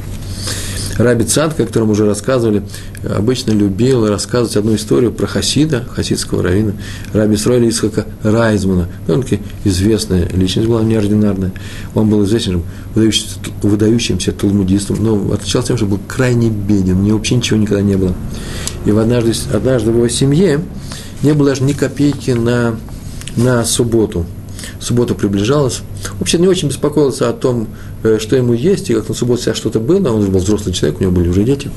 Раби 0.97 1.23
Цад, 1.25 1.59
о 1.59 1.65
котором 1.65 1.89
уже 1.89 2.05
рассказывали, 2.05 2.63
обычно 3.03 3.51
любил 3.51 4.07
рассказывать 4.07 4.55
одну 4.57 4.75
историю 4.75 5.11
про 5.11 5.25
Хасида, 5.25 5.85
хасидского 5.89 6.43
равина, 6.43 6.73
Раби 7.13 7.35
Сройля 7.35 7.67
Исхака 7.69 8.05
Райзмана. 8.21 8.87
Довольно-таки 9.07 9.41
известная 9.63 10.27
личность 10.29 10.67
была, 10.67 10.83
неординарная. 10.83 11.51
Он 11.95 12.09
был 12.09 12.23
известным 12.25 12.63
выдающимся, 12.93 13.39
выдающимся 13.61 14.31
талмудистом, 14.31 14.97
но 15.03 15.33
отличался 15.33 15.69
тем, 15.69 15.77
что 15.77 15.85
был 15.87 15.99
крайне 16.07 16.49
беден, 16.49 16.99
у 16.99 17.03
него 17.03 17.17
вообще 17.17 17.35
ничего 17.35 17.59
никогда 17.59 17.81
не 17.81 17.95
было. 17.95 18.13
И 18.85 18.91
в 18.91 18.99
однажды, 18.99 19.33
однажды 19.51 19.91
в 19.91 19.95
его 19.95 20.07
семье 20.07 20.61
не 21.23 21.33
было 21.33 21.49
даже 21.49 21.63
ни 21.63 21.73
копейки 21.73 22.31
на, 22.31 22.75
на 23.35 23.65
субботу. 23.65 24.25
Суббота 24.83 25.15
приближалась. 25.15 25.81
Вообще 26.19 26.37
не 26.39 26.47
очень 26.47 26.67
беспокоился 26.67 27.29
о 27.29 27.33
том, 27.33 27.69
э, 28.03 28.17
что 28.19 28.35
ему 28.35 28.51
есть, 28.51 28.89
и 28.89 28.93
как 28.93 29.07
на 29.07 29.15
субботу 29.15 29.41
себя 29.41 29.55
что-то 29.55 29.79
было. 29.79 30.09
Он 30.09 30.19
уже 30.19 30.27
был 30.27 30.41
взрослый 30.41 30.75
человек, 30.75 30.99
у 30.99 31.03
него 31.03 31.13
были 31.13 31.29
уже 31.29 31.45
дети. 31.45 31.71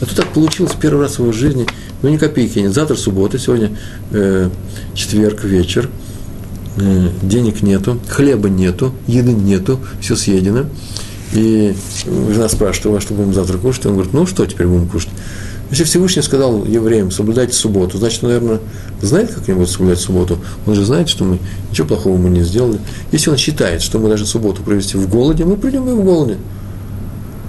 А 0.00 0.06
тут 0.06 0.16
так 0.16 0.28
получилось 0.28 0.72
первый 0.80 1.02
раз 1.02 1.16
в 1.16 1.18
его 1.20 1.32
жизни. 1.32 1.66
Ну, 2.00 2.08
ни 2.08 2.16
копейки 2.16 2.58
нет. 2.58 2.72
Завтра 2.72 2.94
суббота, 2.94 3.38
сегодня 3.38 3.76
э, 4.10 4.48
четверг 4.94 5.44
вечер. 5.44 5.90
Э, 6.78 7.08
денег 7.20 7.60
нету, 7.60 8.00
хлеба 8.08 8.48
нету, 8.48 8.94
еды 9.06 9.32
нету, 9.32 9.78
все 10.00 10.16
съедено. 10.16 10.64
И 11.34 11.74
жена 12.06 12.48
спрашивает, 12.48 12.98
а 12.98 13.00
что 13.02 13.12
будем 13.12 13.34
завтра 13.34 13.58
кушать? 13.58 13.84
Он 13.84 13.94
говорит, 13.94 14.14
ну 14.14 14.26
что 14.26 14.46
теперь 14.46 14.66
будем 14.66 14.88
кушать? 14.88 15.10
Если 15.70 15.82
Всевышний 15.82 16.22
сказал 16.22 16.64
евреям, 16.64 17.10
соблюдайте 17.10 17.52
субботу, 17.52 17.98
значит, 17.98 18.22
наверное, 18.22 18.60
знает, 19.02 19.32
как 19.32 19.48
они 19.48 19.54
будут 19.54 19.70
соблюдать 19.70 19.98
субботу. 19.98 20.38
Он 20.64 20.74
же 20.74 20.84
знает, 20.84 21.08
что 21.08 21.24
мы 21.24 21.40
ничего 21.70 21.88
плохого 21.88 22.16
мы 22.16 22.30
не 22.30 22.42
сделали. 22.42 22.78
Если 23.10 23.30
он 23.30 23.36
считает, 23.36 23.82
что 23.82 23.98
мы 23.98 24.08
должны 24.08 24.26
субботу 24.26 24.62
провести 24.62 24.96
в 24.96 25.08
голоде, 25.08 25.44
мы 25.44 25.56
придем 25.56 25.88
и 25.88 25.92
в 25.92 26.04
голоде. 26.04 26.38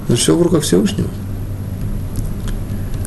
Но 0.07 0.15
все 0.15 0.35
в 0.35 0.41
руках 0.41 0.63
Всевышнего. 0.63 1.09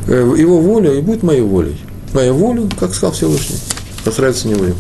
Э, 0.07 0.33
его 0.37 0.61
воля 0.61 0.93
и 0.95 1.01
будет 1.01 1.25
моей 1.25 1.43
волей. 1.43 1.77
Моя 2.13 2.33
воля, 2.33 2.69
как 2.79 2.95
сказал 2.95 3.13
Всевышний, 3.13 3.57
постарается 4.05 4.47
не 4.47 4.55
будем. 4.55 4.77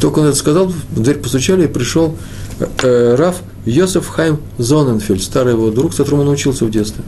Только 0.00 0.20
он 0.20 0.26
это 0.26 0.36
сказал, 0.36 0.68
в 0.68 1.02
дверь 1.02 1.18
постучали, 1.18 1.64
и 1.64 1.68
пришел 1.68 2.16
э, 2.58 2.66
э 2.82 3.14
Раф 3.16 3.36
Йосеф 3.66 4.06
Хайм 4.08 4.38
Зоненфельд, 4.56 5.22
старый 5.22 5.52
его 5.52 5.70
друг, 5.70 5.92
с 5.92 5.96
которым 5.96 6.20
он 6.20 6.28
учился 6.28 6.64
в 6.64 6.70
детстве 6.70 7.04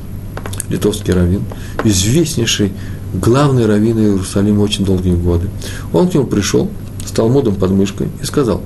литовский 0.68 1.12
раввин, 1.12 1.42
известнейший 1.84 2.72
главный 3.14 3.66
раввин 3.66 3.98
Иерусалима 3.98 4.60
очень 4.60 4.84
долгие 4.84 5.14
годы. 5.14 5.48
Он 5.92 6.08
к 6.08 6.14
нему 6.14 6.26
пришел 6.26 6.70
с 7.06 7.10
Талмудом 7.10 7.54
под 7.54 7.70
мышкой 7.70 8.08
и 8.22 8.24
сказал, 8.24 8.62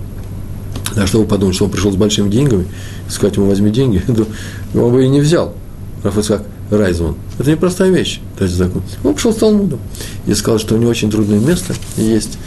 на 0.97 1.07
что 1.07 1.21
вы 1.21 1.27
подумали, 1.27 1.55
что 1.55 1.67
он 1.67 1.71
пришел 1.71 1.93
с 1.93 1.97
большими 1.97 2.29
деньгами, 2.29 2.67
сказать 3.09 3.37
ему 3.37 3.49
возьми 3.49 3.71
деньги, 3.71 4.03
он 4.75 4.93
бы 4.93 5.05
и 5.05 5.09
не 5.09 5.21
взял. 5.21 5.55
Рафицкак 6.03 6.45
Райзман. 6.79 7.17
Это 7.39 7.51
непростая 7.51 7.91
вещь, 7.91 8.21
даже 8.39 8.55
закон. 8.55 8.83
Он 9.05 9.15
пришел 9.15 9.33
с 9.33 9.37
Талмудом 9.37 9.79
и 10.27 10.35
сказал, 10.35 10.59
что 10.59 10.75
у 10.75 10.79
него 10.79 10.91
очень 10.91 11.11
трудное 11.11 11.39
место 11.39 11.75
есть, 11.97 12.39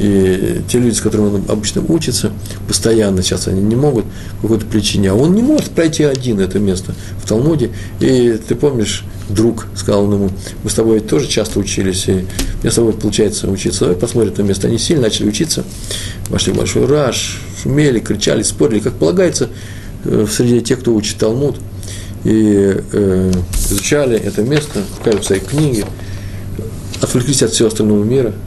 и 0.00 0.62
те 0.68 0.78
люди, 0.78 0.94
с 0.94 1.00
которыми 1.00 1.34
он 1.34 1.44
обычно 1.48 1.82
учится, 1.86 2.32
постоянно 2.66 3.22
сейчас 3.22 3.46
они 3.46 3.60
не 3.60 3.76
могут 3.76 4.06
по 4.40 4.48
какой-то 4.48 4.66
причине, 4.66 5.10
а 5.10 5.14
он 5.14 5.34
не 5.34 5.42
может 5.42 5.70
пройти 5.70 6.02
один 6.02 6.40
это 6.40 6.58
место 6.58 6.94
в 7.22 7.28
Талмуде. 7.28 7.70
И 8.00 8.40
ты 8.48 8.54
помнишь, 8.54 9.04
друг 9.28 9.66
сказал 9.76 10.10
ему, 10.10 10.30
мы 10.62 10.70
с 10.70 10.74
тобой 10.74 11.00
тоже 11.00 11.28
часто 11.28 11.60
учились, 11.60 12.08
и 12.08 12.24
мне 12.62 12.72
с 12.72 12.74
тобой 12.74 12.94
получается 12.94 13.48
учиться, 13.48 13.80
давай 13.80 13.96
посмотрим 13.96 14.32
это 14.32 14.42
место. 14.42 14.66
Они 14.66 14.78
сильно 14.78 15.02
начали 15.02 15.28
учиться, 15.28 15.64
вошли 16.28 16.52
в 16.52 16.56
большой 16.56 16.86
раж, 16.86 17.40
шумели, 17.62 18.00
кричали, 18.00 18.42
спорили, 18.42 18.80
как 18.80 18.94
полагается, 18.94 19.50
э, 20.04 20.26
среди 20.30 20.60
тех, 20.60 20.80
кто 20.80 20.94
учит 20.94 21.18
Талмуд, 21.18 21.56
и 22.24 22.76
э, 22.92 23.32
изучали 23.54 24.18
это 24.18 24.42
место, 24.42 24.80
кажется, 25.02 25.28
свои 25.28 25.40
книги, 25.40 25.84
отвлеклись 27.00 27.42
от 27.42 27.52
всего 27.52 27.68
остального 27.68 28.02
мира– 28.04 28.32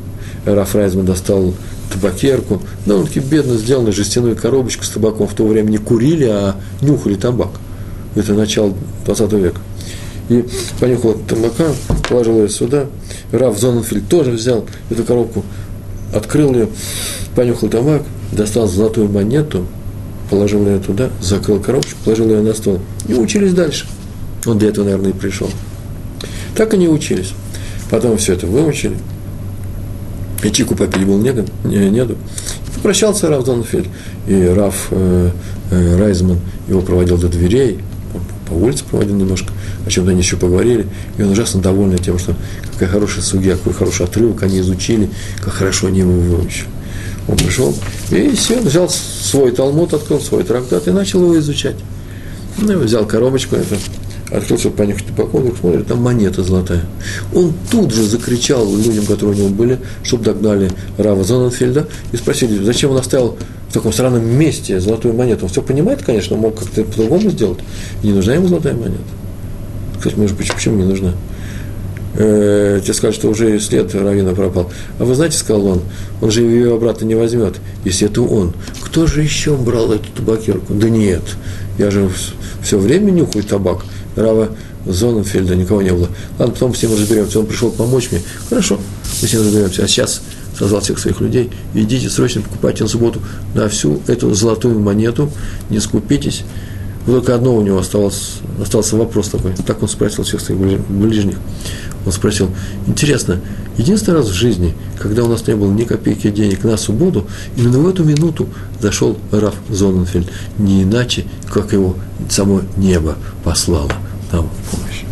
Раф 0.55 0.75
Райзман 0.75 1.05
достал 1.05 1.53
табакерку, 1.91 2.61
довольно-таки 2.85 3.19
бедно 3.19 3.55
сделанную 3.55 3.93
жестяную 3.93 4.35
коробочку 4.35 4.83
с 4.83 4.89
табаком. 4.89 5.27
В 5.27 5.33
то 5.33 5.45
время 5.45 5.69
не 5.69 5.77
курили, 5.77 6.25
а 6.25 6.55
нюхали 6.81 7.15
табак. 7.15 7.51
Это 8.15 8.33
начало 8.33 8.73
20 9.05 9.33
века. 9.33 9.59
И 10.29 10.45
понюхал 10.79 11.11
от 11.11 11.27
табака, 11.27 11.65
положил 12.09 12.37
ее 12.37 12.49
сюда. 12.49 12.85
Раф 13.31 13.59
Зоненфельд 13.59 14.07
тоже 14.09 14.31
взял 14.31 14.65
эту 14.89 15.03
коробку, 15.03 15.43
открыл 16.13 16.53
ее, 16.53 16.67
понюхал 17.35 17.69
табак, 17.69 18.03
достал 18.31 18.67
золотую 18.67 19.09
монету, 19.09 19.65
положил 20.29 20.65
ее 20.65 20.79
туда, 20.79 21.09
закрыл 21.21 21.59
коробочку, 21.59 21.97
положил 22.03 22.27
ее 22.29 22.41
на 22.41 22.53
стол. 22.53 22.79
И 23.07 23.13
учились 23.13 23.53
дальше. 23.53 23.85
Он 24.45 24.57
для 24.57 24.69
этого, 24.69 24.85
наверное, 24.85 25.11
и 25.11 25.13
пришел. 25.13 25.49
Так 26.55 26.73
они 26.73 26.87
учились. 26.87 27.33
Потом 27.89 28.17
все 28.17 28.33
это 28.33 28.47
выучили– 28.47 28.97
и 30.43 30.51
чику 30.51 30.75
попить 30.75 31.05
было 31.05 31.19
не, 31.19 31.33
не, 31.63 31.89
нету. 31.89 32.15
И 32.67 32.75
попрощался 32.75 33.29
Раф 33.29 33.43
Донфельд, 33.43 33.87
и 34.27 34.45
Раф 34.45 34.87
э, 34.91 35.31
э, 35.71 35.97
Райзман 35.97 36.39
его 36.67 36.81
проводил 36.81 37.17
до 37.17 37.27
дверей, 37.27 37.79
по, 38.13 38.51
по 38.51 38.53
улице 38.53 38.83
проводил 38.89 39.15
немножко, 39.15 39.51
о 39.85 39.89
чем-то 39.89 40.11
они 40.11 40.21
еще 40.21 40.37
поговорили, 40.37 40.85
и 41.17 41.23
он 41.23 41.31
ужасно 41.31 41.61
довольный 41.61 41.97
тем, 41.97 42.19
что 42.19 42.35
какая 42.73 42.89
хорошая 42.89 43.23
судья, 43.23 43.55
какой 43.55 43.73
хороший 43.73 44.05
отрывок 44.05 44.43
они 44.43 44.59
изучили, 44.59 45.09
как 45.43 45.53
хорошо 45.53 45.87
они 45.87 45.99
его 45.99 46.11
выучили. 46.11 46.67
Он 47.27 47.35
пришел 47.35 47.73
и 48.11 48.35
сел, 48.35 48.59
взял 48.61 48.89
свой 48.89 49.51
талмуд, 49.51 49.93
открыл 49.93 50.21
свой 50.21 50.43
трактат 50.43 50.87
и 50.87 50.91
начал 50.91 51.21
его 51.21 51.37
изучать. 51.39 51.75
Ну, 52.57 52.79
взял 52.79 53.05
коробочку, 53.05 53.55
это 53.55 53.75
открыл, 54.31 54.57
чтобы 54.57 54.77
понюхать 54.77 55.05
вдруг 55.09 55.57
смотрит, 55.57 55.87
там 55.87 56.01
монета 56.01 56.43
золотая. 56.43 56.85
Он 57.33 57.53
тут 57.69 57.93
же 57.93 58.03
закричал 58.03 58.65
людям, 58.75 59.05
которые 59.05 59.35
у 59.35 59.39
него 59.39 59.49
были, 59.49 59.79
чтобы 60.03 60.23
догнали 60.23 60.71
Рава 60.97 61.23
Зоненфельда 61.23 61.87
и 62.11 62.17
спросили, 62.17 62.63
зачем 62.63 62.91
он 62.91 62.97
оставил 62.97 63.37
в 63.69 63.73
таком 63.73 63.91
странном 63.91 64.25
месте 64.25 64.79
золотую 64.79 65.13
монету. 65.13 65.45
Он 65.45 65.51
все 65.51 65.61
понимает, 65.61 66.03
конечно, 66.03 66.35
мог 66.37 66.57
как-то 66.57 66.83
по-другому 66.83 67.29
сделать. 67.29 67.59
И 68.01 68.07
не 68.07 68.13
нужна 68.13 68.35
ему 68.35 68.47
золотая 68.47 68.73
монета. 68.73 69.03
Кстати, 69.97 70.15
может 70.15 70.37
быть, 70.37 70.51
почему 70.51 70.77
не 70.77 70.85
нужна? 70.85 71.13
Э, 72.17 72.81
тебе 72.83 72.93
скажут, 72.93 73.15
что 73.15 73.29
уже 73.29 73.59
след 73.59 73.93
Равина 73.95 74.33
пропал. 74.33 74.71
А 74.99 75.05
вы 75.05 75.15
знаете, 75.15 75.37
сказал 75.37 75.65
он, 75.65 75.81
он 76.21 76.31
же 76.31 76.41
ее 76.41 76.75
обратно 76.75 77.05
не 77.05 77.15
возьмет, 77.15 77.55
если 77.85 78.07
это 78.07 78.21
он. 78.21 78.53
Кто 78.81 79.07
же 79.07 79.21
еще 79.23 79.55
брал 79.55 79.91
эту 79.91 80.09
табакерку? 80.15 80.73
Да 80.73 80.89
нет, 80.89 81.23
я 81.77 81.91
же 81.91 82.09
все 82.61 82.77
время 82.77 83.11
нюхаю 83.11 83.43
табак. 83.43 83.83
Рава 84.15 84.49
Зоненфельда 84.85 85.55
никого 85.55 85.81
не 85.81 85.91
было. 85.91 86.09
Ладно, 86.39 86.53
потом 86.53 86.71
ним 86.71 86.93
разберемся. 86.93 87.39
Он 87.39 87.45
пришел 87.45 87.69
помочь 87.69 88.09
мне. 88.11 88.21
Хорошо, 88.49 88.79
мы 89.21 89.27
с 89.27 89.33
ним 89.33 89.43
разберемся. 89.43 89.83
А 89.83 89.87
сейчас 89.87 90.21
созвал 90.57 90.81
всех 90.81 90.97
своих 90.97 91.21
людей, 91.21 91.51
идите 91.73 92.09
срочно 92.09 92.41
покупайте 92.41 92.83
на 92.83 92.89
субботу 92.89 93.21
на 93.53 93.69
всю 93.69 94.01
эту 94.07 94.33
золотую 94.33 94.79
монету, 94.79 95.29
не 95.69 95.79
скупитесь. 95.79 96.43
Только 97.07 97.33
одно 97.33 97.55
у 97.55 97.61
него 97.61 97.79
оставалось, 97.79 98.39
остался 98.61 98.97
вопрос 98.97 99.29
такой. 99.29 99.53
Так 99.65 99.81
он 99.81 99.87
спросил 99.87 100.25
всех 100.25 100.41
своих 100.41 100.81
ближних. 100.89 101.37
Он 102.05 102.11
спросил, 102.11 102.49
интересно, 102.85 103.39
единственный 103.77 104.15
раз 104.15 104.27
в 104.27 104.33
жизни, 104.33 104.75
когда 104.99 105.23
у 105.23 105.29
нас 105.29 105.47
не 105.47 105.55
было 105.55 105.71
ни 105.71 105.85
копейки 105.85 106.29
денег 106.29 106.65
на 106.65 106.75
субботу, 106.75 107.25
именно 107.55 107.79
в 107.79 107.87
эту 107.87 108.03
минуту 108.03 108.49
зашел 108.81 109.17
Раф 109.31 109.55
Зоненфельд. 109.69 110.27
Не 110.57 110.83
иначе, 110.83 111.23
как 111.49 111.71
его 111.71 111.95
само 112.29 112.61
небо 112.75 113.15
послало 113.45 113.91
нам 114.33 114.49
помощь. 114.69 115.03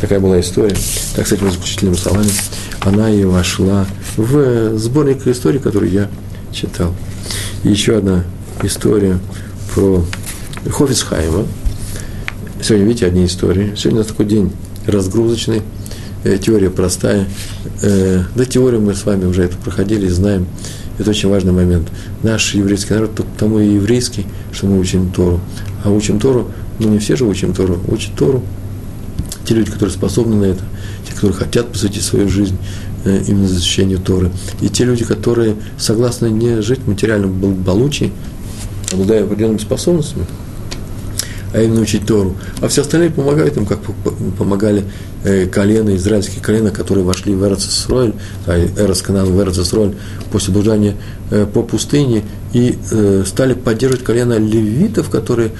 Такая 0.00 0.18
была 0.18 0.40
история. 0.40 0.76
Так, 1.14 1.30
этими 1.30 1.50
заключительными 1.50 1.94
словами 1.94 2.30
она 2.80 3.08
и 3.08 3.24
вошла 3.24 3.86
в 4.16 4.76
сборник 4.76 5.24
истории, 5.28 5.58
который 5.58 5.90
я 5.90 6.10
читал. 6.52 6.92
И 7.62 7.68
еще 7.68 7.98
одна 7.98 8.24
история 8.62 9.20
про 9.72 10.04
Хофисхайма. 10.70 11.46
Сегодня, 12.62 12.86
видите, 12.86 13.06
одни 13.06 13.26
истории. 13.26 13.74
Сегодня 13.76 14.00
у 14.00 14.02
нас 14.02 14.06
такой 14.06 14.24
день 14.24 14.50
разгрузочный, 14.86 15.62
э, 16.24 16.38
теория 16.38 16.70
простая. 16.70 17.26
Э, 17.82 18.22
да, 18.34 18.44
теорию 18.46 18.80
мы 18.80 18.94
с 18.94 19.04
вами 19.04 19.26
уже 19.26 19.42
это 19.44 19.58
проходили, 19.58 20.08
знаем. 20.08 20.46
Это 20.98 21.10
очень 21.10 21.28
важный 21.28 21.52
момент. 21.52 21.88
Наш 22.22 22.54
еврейский 22.54 22.94
народ 22.94 23.20
тому 23.36 23.58
и 23.58 23.74
еврейский, 23.74 24.26
что 24.52 24.66
мы 24.66 24.78
учим 24.78 25.10
Тору. 25.10 25.40
А 25.84 25.90
учим 25.90 26.18
Тору, 26.18 26.50
ну 26.78 26.88
не 26.88 26.98
все 26.98 27.16
же 27.16 27.24
учим 27.24 27.52
Тору, 27.52 27.80
учат 27.88 28.14
Тору. 28.14 28.42
Те 29.44 29.54
люди, 29.54 29.70
которые 29.70 29.94
способны 29.94 30.36
на 30.36 30.44
это, 30.44 30.62
те, 31.06 31.12
которые 31.12 31.36
хотят 31.36 31.70
посвятить 31.70 32.02
свою 32.02 32.30
жизнь 32.30 32.56
э, 33.04 33.22
именно 33.28 33.48
защищению 33.48 33.98
Торы. 33.98 34.30
И 34.62 34.70
те 34.70 34.84
люди, 34.84 35.04
которые 35.04 35.56
согласны 35.76 36.30
не 36.30 36.62
жить 36.62 36.80
в 36.80 36.88
материальном 36.88 37.38
благополучии, 37.38 38.12
обладая 38.92 39.24
определенными 39.24 39.58
способностями, 39.58 40.24
а 41.54 41.62
именно 41.62 41.80
учить 41.80 42.04
Тору. 42.04 42.36
А 42.60 42.68
все 42.68 42.82
остальные 42.82 43.10
помогают 43.10 43.56
им, 43.56 43.64
как 43.64 43.78
помогали 44.36 44.84
э, 45.22 45.46
колено, 45.46 45.94
израильские 45.96 46.42
колена, 46.42 46.70
которые 46.70 47.04
вошли 47.04 47.34
в 47.34 47.44
Эрцесроль, 47.44 48.12
а 48.46 48.58
Эрос 48.76 49.02
канал 49.02 49.26
в 49.26 49.40
Эрцесроль 49.40 49.94
после 50.32 50.52
блуждания 50.52 50.96
э, 51.30 51.46
по 51.46 51.62
пустыне 51.62 52.24
и 52.52 52.76
э, 52.90 53.22
стали 53.24 53.54
поддерживать 53.54 54.04
колено 54.04 54.36
левитов, 54.36 55.10
которые 55.10 55.52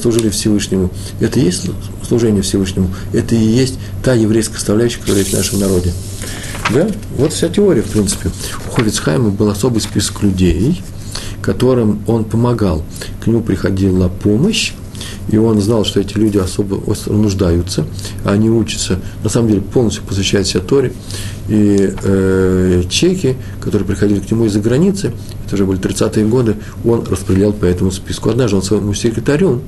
служили 0.00 0.28
Всевышнему. 0.28 0.90
Это 1.18 1.40
и 1.40 1.44
есть 1.44 1.68
служение 2.06 2.42
Всевышнему. 2.42 2.94
Это 3.12 3.34
и 3.34 3.38
есть 3.38 3.78
та 4.04 4.14
еврейская 4.14 4.56
составляющая, 4.56 5.00
которая 5.00 5.20
есть 5.20 5.34
в 5.34 5.36
нашем 5.36 5.58
народе. 5.58 5.92
Да? 6.72 6.88
Вот 7.16 7.32
вся 7.32 7.48
теория, 7.48 7.82
в 7.82 7.90
принципе. 7.90 8.30
У 8.68 8.70
Ховицхайма 8.70 9.30
был 9.30 9.48
особый 9.48 9.80
список 9.80 10.22
людей, 10.22 10.80
которым 11.42 12.02
он 12.06 12.24
помогал. 12.24 12.84
К 13.22 13.26
нему 13.26 13.40
приходила 13.40 14.08
помощь, 14.08 14.74
и 15.30 15.36
он 15.36 15.60
знал, 15.60 15.84
что 15.84 16.00
эти 16.00 16.18
люди 16.18 16.38
особо 16.38 16.82
нуждаются, 17.06 17.86
а 18.24 18.32
они 18.32 18.50
учатся, 18.50 18.98
на 19.22 19.30
самом 19.30 19.48
деле, 19.48 19.60
полностью 19.60 20.02
посвящают 20.02 20.46
себя 20.46 20.60
Торе, 20.60 20.92
и 21.48 21.94
э, 22.02 22.82
чеки, 22.88 23.36
которые 23.60 23.86
приходили 23.86 24.20
к 24.20 24.30
нему 24.30 24.46
из-за 24.46 24.60
границы, 24.60 25.12
это 25.46 25.54
уже 25.54 25.66
были 25.66 25.80
30-е 25.80 26.26
годы, 26.26 26.56
он 26.84 27.04
распределял 27.04 27.52
по 27.52 27.64
этому 27.64 27.90
списку. 27.90 28.30
Однажды 28.30 28.56
он 28.56 28.62
своему 28.62 28.94
секретарю 28.94 29.62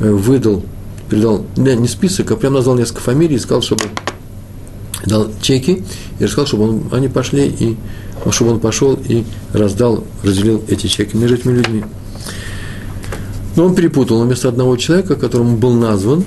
э, 0.00 0.10
выдал, 0.10 0.62
передал, 1.08 1.46
не, 1.56 1.74
не 1.76 1.88
список, 1.88 2.30
а 2.30 2.36
прям 2.36 2.54
назвал 2.54 2.76
несколько 2.76 3.00
фамилий 3.00 3.36
и 3.36 3.38
сказал, 3.38 3.62
чтобы 3.62 3.84
дал 5.06 5.28
чеки, 5.40 5.84
и 6.18 6.24
рассказал, 6.24 6.46
чтобы 6.46 6.68
он, 6.68 6.82
они 6.92 7.08
пошли, 7.08 7.46
и, 7.46 7.76
чтобы 8.30 8.52
он 8.52 8.60
пошел 8.60 8.98
и 9.08 9.24
раздал, 9.52 10.04
разделил 10.22 10.62
эти 10.68 10.86
чеки 10.86 11.16
между 11.16 11.36
этими 11.36 11.52
людьми. 11.52 11.84
Но 13.56 13.64
он 13.64 13.74
перепутал, 13.74 14.22
вместо 14.22 14.48
одного 14.48 14.76
человека, 14.76 15.16
которому 15.16 15.56
был 15.56 15.72
назван, 15.72 16.24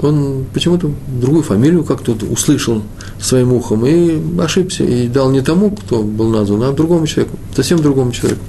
он 0.00 0.46
почему-то 0.54 0.90
другую 1.20 1.42
фамилию 1.42 1.84
как-то 1.84 2.16
услышал 2.30 2.82
своим 3.20 3.52
ухом 3.52 3.84
и 3.86 4.18
ошибся, 4.40 4.82
и 4.82 5.06
дал 5.08 5.30
не 5.30 5.42
тому, 5.42 5.70
кто 5.70 6.02
был 6.02 6.30
назван, 6.30 6.62
а 6.62 6.72
другому 6.72 7.06
человеку, 7.06 7.36
совсем 7.54 7.82
другому 7.82 8.12
человеку. 8.12 8.42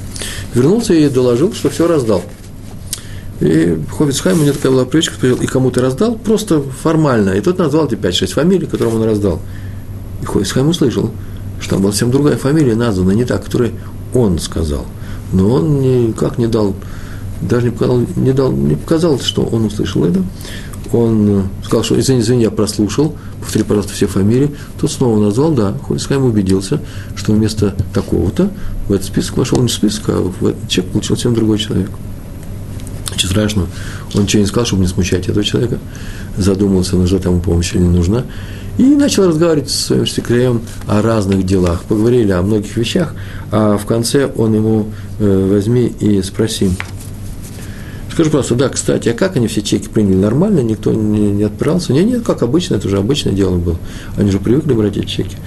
Вернулся 0.53 0.93
и 0.93 1.09
доложил, 1.09 1.53
что 1.53 1.69
все 1.69 1.87
раздал. 1.87 2.23
И 3.41 3.77
Ховицхайм, 3.97 4.39
у 4.39 4.43
него 4.43 4.53
такая 4.53 4.71
была 4.71 4.85
привычка, 4.85 5.15
спросил, 5.15 5.37
и 5.37 5.47
кому 5.47 5.71
ты 5.71 5.81
раздал? 5.81 6.15
Просто 6.15 6.61
формально. 6.61 7.31
И 7.31 7.41
тот 7.41 7.57
назвал 7.57 7.87
эти 7.87 7.95
5-6 7.95 8.27
фамилий, 8.33 8.67
которым 8.67 8.95
он 8.95 9.03
раздал. 9.03 9.41
И 10.21 10.25
Ховицхайм 10.25 10.69
услышал, 10.69 11.11
что 11.59 11.71
там 11.71 11.81
была 11.81 11.91
совсем 11.91 12.11
другая 12.11 12.37
фамилия 12.37 12.75
названа, 12.75 13.11
не 13.11 13.25
та, 13.25 13.39
которую 13.39 13.73
он 14.13 14.39
сказал. 14.39 14.85
Но 15.33 15.55
он 15.55 15.81
никак 15.81 16.37
не 16.37 16.47
дал 16.47 16.75
даже 17.41 17.67
не 17.67 17.71
показал, 17.71 18.01
не, 18.15 18.33
дал, 18.33 18.51
не 18.51 18.75
показалось, 18.75 19.23
что 19.23 19.43
он 19.43 19.65
услышал 19.65 20.05
это. 20.05 20.23
Он 20.93 21.39
э, 21.39 21.43
сказал, 21.63 21.83
что 21.83 21.99
извини, 21.99 22.19
извини, 22.19 22.43
я 22.43 22.51
прослушал, 22.51 23.15
повтори, 23.39 23.63
пожалуйста, 23.63 23.93
все 23.93 24.07
фамилии. 24.07 24.51
Тот 24.79 24.91
снова 24.91 25.23
назвал, 25.23 25.51
да, 25.51 25.73
Хольцхайм 25.87 26.25
убедился, 26.25 26.81
что 27.15 27.31
вместо 27.31 27.75
такого-то 27.93 28.51
в 28.87 28.93
этот 28.93 29.07
список 29.07 29.37
вошел 29.37 29.61
не 29.61 29.69
список, 29.69 30.09
а 30.09 30.21
в 30.21 30.45
этот 30.45 30.67
чек 30.67 30.85
получил 30.87 31.15
совсем 31.15 31.33
другой 31.33 31.59
человек. 31.59 31.89
Ничего 33.13 33.31
страшного. 33.31 33.67
Он 34.15 34.23
ничего 34.23 34.41
не 34.41 34.47
сказал, 34.47 34.65
чтобы 34.65 34.81
не 34.81 34.87
смущать 34.87 35.27
этого 35.27 35.43
человека. 35.43 35.79
Задумался, 36.37 36.95
нужна 36.95 37.19
тому 37.19 37.39
помощь 37.39 37.73
или 37.73 37.81
не 37.81 37.89
нужна. 37.89 38.25
И 38.77 38.83
начал 38.83 39.27
разговаривать 39.27 39.69
с 39.69 39.85
своим 39.87 40.07
секретарем 40.07 40.61
о 40.87 41.01
разных 41.01 41.45
делах. 41.45 41.83
Поговорили 41.83 42.31
о 42.31 42.41
многих 42.41 42.75
вещах, 42.77 43.13
а 43.51 43.77
в 43.77 43.85
конце 43.85 44.31
он 44.35 44.53
ему 44.53 44.87
э, 45.19 45.49
возьми 45.51 45.93
и 45.99 46.21
спроси, 46.21 46.71
Скажи 48.11 48.29
просто, 48.29 48.55
да, 48.55 48.67
кстати, 48.67 49.09
а 49.09 49.13
как 49.13 49.37
они 49.37 49.47
все 49.47 49.61
чеки 49.61 49.87
приняли? 49.87 50.15
Нормально, 50.15 50.59
никто 50.59 50.91
не, 50.91 51.31
не 51.31 51.43
отпирался? 51.43 51.93
Нет, 51.93 52.05
нет, 52.05 52.23
как 52.23 52.43
обычно, 52.43 52.75
это 52.75 52.87
уже 52.87 52.97
обычное 52.97 53.31
дело 53.31 53.55
было. 53.57 53.77
Они 54.17 54.29
же 54.31 54.39
привыкли 54.39 54.73
брать 54.73 54.97
эти 54.97 55.05
чеки. 55.05 55.37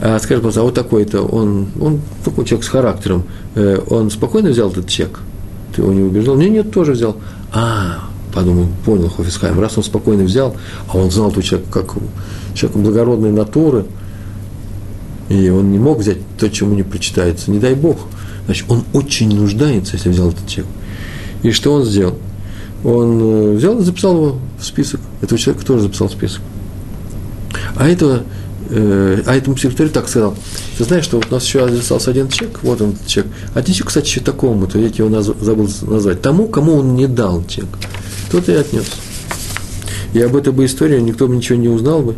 А 0.00 0.18
скажи, 0.18 0.40
просто, 0.40 0.60
а 0.60 0.64
вот 0.64 0.74
такой-то, 0.74 1.22
он, 1.22 1.68
он 1.80 2.00
такой 2.24 2.44
человек 2.46 2.66
с 2.66 2.68
характером, 2.68 3.24
э, 3.54 3.78
он 3.88 4.10
спокойно 4.10 4.50
взял 4.50 4.70
этот 4.70 4.88
чек? 4.88 5.20
Ты 5.74 5.82
его 5.82 5.92
не 5.92 6.02
убеждал? 6.02 6.34
Нет, 6.36 6.50
нет, 6.50 6.72
тоже 6.72 6.92
взял. 6.92 7.16
А, 7.52 8.08
подумал, 8.34 8.66
понял 8.84 9.08
Хофисхайм, 9.08 9.60
раз 9.60 9.78
он 9.78 9.84
спокойно 9.84 10.24
взял, 10.24 10.56
а 10.88 10.98
он 10.98 11.12
знал, 11.12 11.30
что 11.30 11.42
человек 11.42 11.68
как 11.70 11.94
человек 12.54 12.76
благородной 12.76 13.30
натуры, 13.30 13.86
и 15.28 15.48
он 15.48 15.70
не 15.70 15.78
мог 15.78 16.00
взять 16.00 16.18
то, 16.38 16.50
чему 16.50 16.74
не 16.74 16.82
причитается, 16.82 17.52
не 17.52 17.60
дай 17.60 17.74
Бог. 17.74 17.98
Значит, 18.46 18.66
он 18.68 18.82
очень 18.92 19.34
нуждается, 19.34 19.94
если 19.94 20.10
взял 20.10 20.30
этот 20.30 20.46
чек. 20.48 20.66
И 21.44 21.52
что 21.52 21.74
он 21.74 21.84
сделал? 21.84 22.18
Он 22.82 23.20
э, 23.20 23.52
взял 23.56 23.78
и 23.78 23.84
записал 23.84 24.16
его 24.16 24.38
в 24.58 24.64
список. 24.64 25.00
Этого 25.20 25.38
человека 25.38 25.64
тоже 25.64 25.82
записал 25.82 26.08
в 26.08 26.12
список. 26.12 26.40
А 27.76 27.86
этого, 27.86 28.22
э, 28.70 29.22
а 29.26 29.36
этому 29.36 29.56
секретарю 29.58 29.90
так 29.90 30.08
сказал, 30.08 30.34
ты 30.78 30.84
знаешь, 30.84 31.04
что 31.04 31.18
вот 31.18 31.26
у 31.30 31.34
нас 31.34 31.44
еще 31.44 31.64
остался 31.66 32.10
один 32.10 32.28
чек, 32.28 32.60
вот 32.62 32.80
он 32.80 32.96
чек. 33.06 33.26
Ты 33.52 33.70
еще, 33.70 33.84
кстати, 33.84 34.06
еще 34.06 34.20
такому-то, 34.20 34.78
я 34.78 34.86
его 34.86 35.10
наз, 35.10 35.26
забыл 35.26 35.68
назвать, 35.82 36.22
тому, 36.22 36.48
кому 36.48 36.76
он 36.76 36.96
не 36.96 37.06
дал 37.06 37.44
чек. 37.46 37.66
Тот 38.30 38.48
и 38.48 38.52
отнес. 38.52 38.86
И 40.14 40.20
об 40.22 40.34
этой 40.36 40.52
бы 40.52 40.64
истории 40.64 40.98
никто 40.98 41.28
бы 41.28 41.36
ничего 41.36 41.58
не 41.58 41.68
узнал 41.68 42.00
бы, 42.00 42.16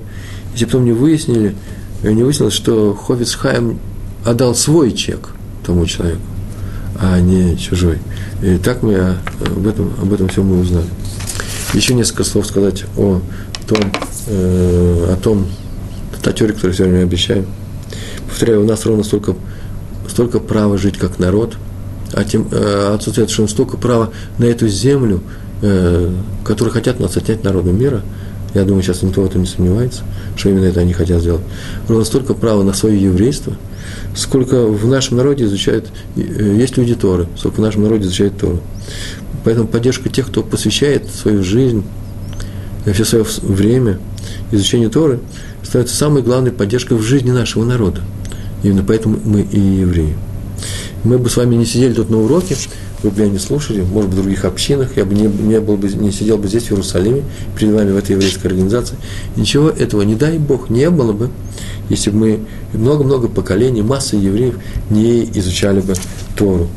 если 0.53 0.67
потом 0.67 0.85
не 0.85 0.93
выяснили, 0.93 1.57
не 2.05 2.23
выяснилось, 2.23 2.55
что 2.55 2.95
Хофиц 2.95 3.35
Хайм 3.35 3.81
отдал 4.25 4.55
свой 4.55 4.93
чек 4.93 5.31
тому 5.65 5.85
человеку 5.85 6.23
а 7.01 7.21
не 7.21 7.57
чужой. 7.57 7.99
И 8.43 8.59
так 8.59 8.83
мы 8.83 9.17
об 9.41 9.67
этом, 9.67 9.93
об 10.01 10.13
этом 10.13 10.29
всем 10.29 10.47
мы 10.47 10.61
узнали. 10.61 10.87
Еще 11.75 11.95
несколько 11.95 12.25
слов 12.25 12.47
сказать 12.47 12.85
о 12.97 13.21
том, 13.67 13.93
э, 14.29 15.07
о 15.13 15.17
том, 15.17 15.47
та 16.23 16.33
теория, 16.33 16.55
которую 16.55 16.75
сегодня 16.75 16.99
мы 16.99 17.03
обещаем. 17.03 17.47
Повторяю, 18.29 18.63
у 18.63 18.67
нас 18.67 18.85
ровно 18.87 19.05
столько, 19.05 19.35
столько 20.09 20.39
права 20.39 20.79
жить 20.79 20.99
как 20.99 21.19
народ, 21.19 21.57
а 22.13 22.25
тем, 22.25 22.49
э, 22.51 22.95
отсутствует 22.95 23.31
что 23.31 23.47
столько 23.49 23.77
права 23.77 24.11
на 24.39 24.45
эту 24.45 24.69
землю, 24.69 25.23
э, 25.63 26.11
которую 26.45 26.73
хотят 26.73 27.01
нас 27.01 27.17
отнять 27.17 27.45
народу 27.45 27.73
мира. 27.73 28.03
Я 28.55 28.65
думаю, 28.65 28.83
сейчас 28.83 29.03
никто 29.03 29.23
в 29.23 29.27
этом 29.27 29.43
не 29.43 29.47
сомневается, 29.47 30.03
что 30.37 30.49
именно 30.49 30.65
это 30.65 30.81
они 30.81 30.93
хотят 30.93 31.21
сделать. 31.21 31.43
Ровно 31.89 32.05
столько 32.05 32.33
права 32.35 32.63
на 32.63 32.73
свое 32.73 33.01
еврейство– 33.03 33.53
сколько 34.15 34.67
в 34.67 34.87
нашем 34.87 35.17
народе 35.17 35.45
изучают, 35.45 35.89
э, 36.17 36.21
есть 36.59 36.77
люди 36.77 36.95
Торы, 36.95 37.27
сколько 37.37 37.57
в 37.57 37.61
нашем 37.61 37.83
народе 37.83 38.05
изучают 38.05 38.39
Тору. 38.39 38.61
Поэтому 39.45 39.69
поддержка 39.69 40.09
тех, 40.09 40.27
кто 40.27 40.43
посвящает 40.43 41.09
свою 41.09 41.43
жизнь, 41.43 41.85
э, 42.85 42.93
все 42.93 43.05
свое 43.05 43.25
время 43.43 43.99
изучению 44.53 44.91
Торы, 44.91 45.21
становится 45.63 45.97
самой 45.97 46.23
главной 46.23 46.53
поддержкой 46.53 46.95
в 46.95 47.03
жизни 47.03 47.31
нашего 47.31 47.65
народа. 47.65 48.03
Именно 48.63 48.85
поэтому 48.85 49.19
мы 49.25 49.43
и 49.43 49.61
евреи. 49.61 50.17
Мы 51.05 51.19
бы 51.19 51.29
с 51.29 51.37
вами 51.37 51.55
не 51.55 51.67
сидели 51.67 51.93
тут 51.93 52.11
на 52.11 52.19
уроке, 52.19 52.57
вы 53.03 53.11
бы 53.11 53.21
меня 53.21 53.33
не 53.33 53.39
слушали, 53.39 53.83
может 53.83 54.11
быть, 54.11 54.19
в 54.19 54.23
других 54.23 54.45
общинах, 54.45 54.97
я 54.97 55.05
бы 55.05 55.15
не, 55.15 55.27
не, 55.27 55.61
был 55.61 55.77
бы, 55.77 55.89
не 55.89 56.11
сидел 56.11 56.39
бы 56.39 56.49
здесь, 56.49 56.65
в 56.65 56.71
Иерусалиме, 56.73 57.23
перед 57.57 57.73
вами 57.73 57.93
в 57.93 57.97
этой 57.97 58.13
еврейской 58.13 58.47
организации. 58.47 58.97
Ничего 59.37 59.69
этого, 59.69 60.03
не 60.03 60.15
дай 60.15 60.39
Бог, 60.39 60.71
не 60.71 60.89
было 60.91 61.13
бы, 61.13 61.31
если 61.89 62.11
бы 62.11 62.19
мы 62.19 62.41
много-много 62.73 63.29
поколений, 63.29 63.83
масса 63.83 64.17
евреев 64.17 64.57
не 64.91 65.25
изучали 65.25 65.81
бы 65.81 65.95
Тору. 66.37 66.69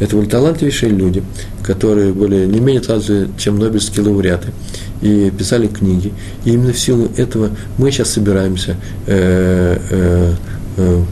Это 0.00 0.16
были 0.16 0.28
талантливейшие 0.28 0.90
люди, 0.90 1.22
которые 1.62 2.12
были 2.12 2.46
не 2.46 2.60
менее 2.60 2.82
талантливые, 2.82 3.28
чем 3.38 3.58
нобелевские 3.58 4.04
лауреаты, 4.06 4.52
и 5.00 5.30
писали 5.36 5.66
книги. 5.66 6.12
И 6.44 6.52
именно 6.52 6.72
в 6.72 6.78
силу 6.78 7.08
этого 7.16 7.50
мы 7.78 7.90
сейчас 7.90 8.10
собираемся 8.10 8.76
э, 9.06 9.78
э, 9.90 10.34
э, 10.76 11.02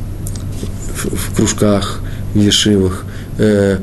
в, 0.94 1.16
в 1.16 1.36
кружках, 1.36 2.00
в 2.34 2.38
ешивах, 2.38 3.04
э, 3.38 3.78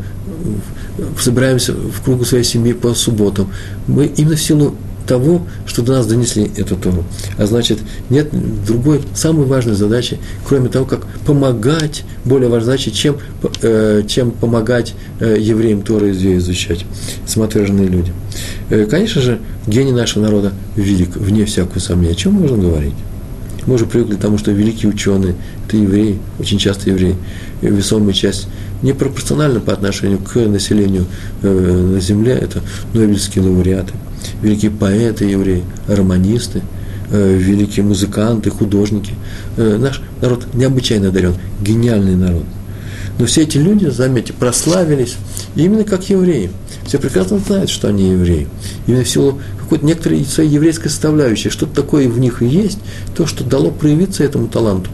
собираемся 1.19 1.73
в 1.73 2.01
кругу 2.03 2.25
своей 2.25 2.43
семьи 2.43 2.73
по 2.73 2.93
субботам. 2.93 3.51
Мы 3.87 4.05
именно 4.05 4.35
в 4.35 4.41
силу 4.41 4.75
того, 5.07 5.41
что 5.65 5.81
до 5.81 5.93
нас 5.93 6.07
донесли 6.07 6.51
эту 6.57 6.75
Тору. 6.75 7.03
А 7.37 7.45
значит, 7.45 7.79
нет 8.09 8.29
другой, 8.65 9.01
самой 9.13 9.45
важной 9.45 9.75
задачи, 9.75 10.19
кроме 10.47 10.69
того, 10.69 10.85
как 10.85 11.05
помогать, 11.25 12.03
более 12.25 12.49
важной 12.49 12.65
задачи, 12.65 12.91
чем, 12.91 13.17
э, 13.61 14.03
чем 14.07 14.31
помогать 14.31 14.93
э, 15.19 15.37
евреям 15.39 15.81
Торы 15.81 16.11
изучать, 16.11 16.85
самоотверженные 17.25 17.87
люди. 17.87 18.13
Э, 18.69 18.85
конечно 18.85 19.21
же, 19.21 19.39
гений 19.67 19.91
нашего 19.91 20.23
народа 20.23 20.53
велик, 20.75 21.15
вне 21.15 21.45
всякого 21.45 21.79
сомнения. 21.79 22.13
О 22.13 22.15
чем 22.15 22.33
можно 22.33 22.57
говорить? 22.57 22.95
Мы 23.67 23.75
уже 23.75 23.85
привыкли 23.85 24.15
к 24.15 24.19
тому, 24.19 24.37
что 24.37 24.51
великие 24.51 24.89
ученые– 24.89 25.35
это 25.67 25.77
евреи, 25.77 26.19
очень 26.39 26.57
часто 26.57 26.89
евреи, 26.89 27.15
весомая 27.61 28.13
часть 28.13 28.47
непропорционально 28.81 29.59
по 29.59 29.73
отношению 29.73 30.19
к 30.19 30.35
населению 30.35 31.05
э, 31.41 31.47
на 31.47 31.99
земле, 31.99 32.33
это 32.33 32.61
нобелевские 32.93 33.43
лауреаты, 33.43 33.93
великие 34.41 34.71
поэты 34.71 35.25
евреи, 35.25 35.63
романисты, 35.87 36.61
э, 37.09 37.37
великие 37.37 37.85
музыканты, 37.85 38.49
художники. 38.49 39.13
Э, 39.57 39.77
наш 39.77 40.01
народ 40.21 40.47
необычайно 40.53 41.09
одарен, 41.09 41.35
гениальный 41.61 42.15
народ. 42.15 42.43
Но 43.19 43.25
все 43.25 43.43
эти 43.43 43.57
люди, 43.57 43.85
заметьте, 43.87 44.33
прославились 44.33 45.15
именно 45.55 45.83
как 45.83 46.09
евреи. 46.09 46.49
Все 46.85 46.97
прекрасно 46.97 47.39
знают, 47.39 47.69
что 47.69 47.89
они 47.89 48.11
евреи. 48.11 48.47
Именно 48.87 49.03
в 49.03 49.09
силу 49.09 49.39
какой-то 49.71 49.85
некоторой 49.85 50.25
своей 50.25 50.49
еврейской 50.49 50.89
составляющей, 50.89 51.49
что-то 51.49 51.73
такое 51.81 52.09
в 52.09 52.19
них 52.19 52.41
и 52.41 52.45
есть, 52.45 52.79
то, 53.15 53.25
что 53.25 53.45
дало 53.45 53.71
проявиться 53.71 54.21
этому 54.21 54.49
таланту 54.49 54.89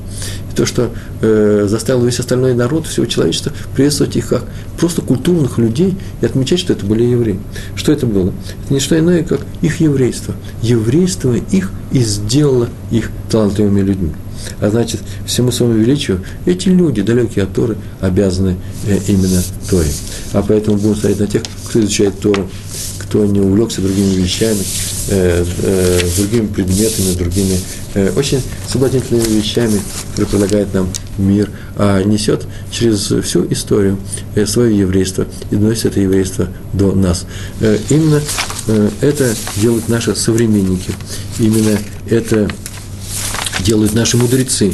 то, 0.58 0.66
что 0.66 0.90
э, 1.22 1.68
заставило 1.70 2.04
весь 2.04 2.20
остальной 2.20 2.56
народ, 2.56 2.88
всего 2.88 3.06
человечества 3.06 3.54
приветствовать 3.76 4.16
их 4.16 4.30
как 4.30 4.44
просто 4.78 5.04
культурных 5.04 5.60
людей 5.60 5.96
и 6.20 6.26
отмечать, 6.26 6.60
что 6.60 6.74
это 6.74 6.84
были 6.84 7.04
евреи. 7.04 7.40
Что 7.76 7.92
это 7.92 8.08
было? 8.08 8.34
Это 8.64 8.74
не 8.74 8.80
что 8.80 8.98
иное, 8.98 9.24
как 9.24 9.42
их 9.62 9.80
еврейство. 9.80 10.34
Еврейство 10.64 11.36
их 11.36 11.72
и 11.92 12.00
сделало 12.00 12.70
их 12.90 13.12
талантливыми 13.30 13.82
людьми. 13.82 14.12
А 14.60 14.70
значит, 14.70 15.02
всему 15.28 15.52
своему 15.52 15.76
величию 15.76 16.24
эти 16.48 16.70
люди, 16.70 17.04
далекие 17.04 17.44
от 17.44 17.54
Торы, 17.54 17.78
обязаны 18.02 18.56
э, 18.88 18.98
именно 19.08 19.44
Торе. 19.70 19.90
А 20.34 20.42
поэтому 20.42 20.78
будем 20.78 20.96
смотреть 20.96 21.20
на 21.20 21.28
тех, 21.28 21.44
кто 21.70 21.80
изучает 21.82 22.20
Тору, 22.20 22.50
кто 23.08 23.26
не 23.26 23.40
увлекся 23.40 23.82
другими 23.82 24.16
вещами, 24.16 24.60
э, 25.10 25.46
э, 25.64 26.00
другими 26.18 26.48
предметами, 26.48 27.14
другими 27.16 27.60
э, 27.94 28.12
очень 28.16 28.42
соблазнительными 28.70 29.40
вещами, 29.40 29.80
которые 30.12 30.28
предлагает 30.28 30.74
нам 30.74 30.90
мир, 31.18 31.50
а 31.78 32.04
несет 32.04 32.46
через 32.72 33.12
всю 33.24 33.46
историю 33.52 33.98
э, 34.36 34.46
свое 34.46 34.78
еврейство 34.78 35.26
и 35.52 35.56
доносит 35.56 35.86
это 35.86 36.02
еврейство 36.02 36.50
до 36.74 36.92
нас. 36.94 37.26
Э, 37.62 37.78
именно 37.90 38.22
э, 38.68 38.90
это 39.02 39.34
делают 39.56 39.88
наши 39.88 40.16
современники, 40.16 40.92
именно 41.40 41.78
это 42.10 42.50
делают 43.62 43.94
наши 43.94 44.18
мудрецы. 44.18 44.74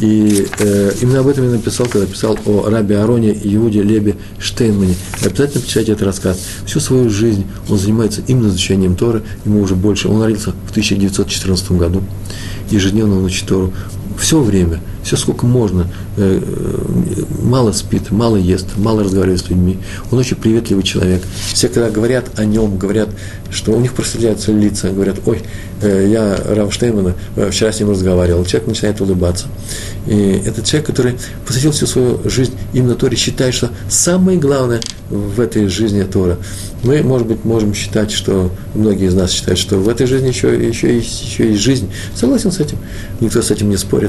И 0.00 0.46
э, 0.58 0.92
именно 1.00 1.20
об 1.20 1.28
этом 1.28 1.44
я 1.44 1.50
написал, 1.50 1.86
когда 1.86 2.06
писал 2.06 2.38
о 2.44 2.68
рабе 2.68 2.98
Ароне 2.98 3.32
и 3.32 3.54
Иуде 3.54 3.82
Лебе 3.82 4.16
Штейнмане. 4.38 4.94
Обязательно 5.22 5.62
почитайте 5.62 5.92
этот 5.92 6.06
рассказ. 6.06 6.38
Всю 6.66 6.80
свою 6.80 7.08
жизнь 7.08 7.46
он 7.68 7.78
занимается 7.78 8.22
именно 8.26 8.48
изучением 8.48 8.96
Торы, 8.96 9.22
ему 9.44 9.62
уже 9.62 9.74
больше. 9.74 10.08
Он 10.08 10.22
родился 10.22 10.52
в 10.66 10.70
1914 10.70 11.72
году. 11.72 12.02
Ежедневно 12.70 13.16
он 13.16 13.24
учит 13.24 13.46
Тору 13.46 13.72
все 14.18 14.40
время, 14.40 14.80
все 15.02 15.16
сколько 15.16 15.46
можно, 15.46 15.86
э, 16.16 16.40
э, 16.42 17.22
мало 17.42 17.72
спит, 17.72 18.10
мало 18.10 18.36
ест, 18.36 18.66
мало 18.76 19.04
разговаривает 19.04 19.40
с 19.40 19.48
людьми. 19.48 19.78
Он 20.10 20.18
очень 20.18 20.36
приветливый 20.36 20.82
человек. 20.82 21.22
Все, 21.52 21.68
когда 21.68 21.90
говорят 21.90 22.38
о 22.38 22.44
нем, 22.44 22.76
говорят, 22.76 23.08
что 23.50 23.72
у 23.72 23.80
них 23.80 23.92
просветляются 23.94 24.52
лица, 24.52 24.90
говорят, 24.90 25.16
ой, 25.26 25.42
э, 25.82 26.08
я 26.10 26.36
Рав 26.54 26.72
Штеймана 26.72 27.14
вчера 27.50 27.72
с 27.72 27.78
ним 27.78 27.90
разговаривал. 27.90 28.44
Человек 28.44 28.68
начинает 28.68 29.00
улыбаться. 29.00 29.46
И 30.06 30.42
это 30.44 30.62
человек, 30.62 30.86
который 30.86 31.16
посвятил 31.46 31.72
всю 31.72 31.86
свою 31.86 32.20
жизнь 32.28 32.54
именно 32.72 32.94
Торе, 32.94 33.16
считает, 33.16 33.54
что 33.54 33.70
самое 33.88 34.38
главное 34.38 34.80
в 35.10 35.40
этой 35.40 35.66
жизни 35.68 36.02
Тора. 36.02 36.38
Мы, 36.82 37.02
может 37.02 37.26
быть, 37.26 37.44
можем 37.44 37.74
считать, 37.74 38.10
что 38.10 38.50
многие 38.74 39.06
из 39.06 39.14
нас 39.14 39.30
считают, 39.30 39.58
что 39.58 39.76
в 39.76 39.88
этой 39.88 40.06
жизни 40.06 40.28
еще, 40.28 40.54
еще, 40.68 40.94
есть, 40.94 41.22
еще 41.22 41.50
есть 41.50 41.62
жизнь. 41.62 41.90
Согласен 42.14 42.52
с 42.52 42.60
этим, 42.60 42.78
никто 43.20 43.42
с 43.42 43.50
этим 43.50 43.70
не 43.70 43.76
спорит. 43.76 44.05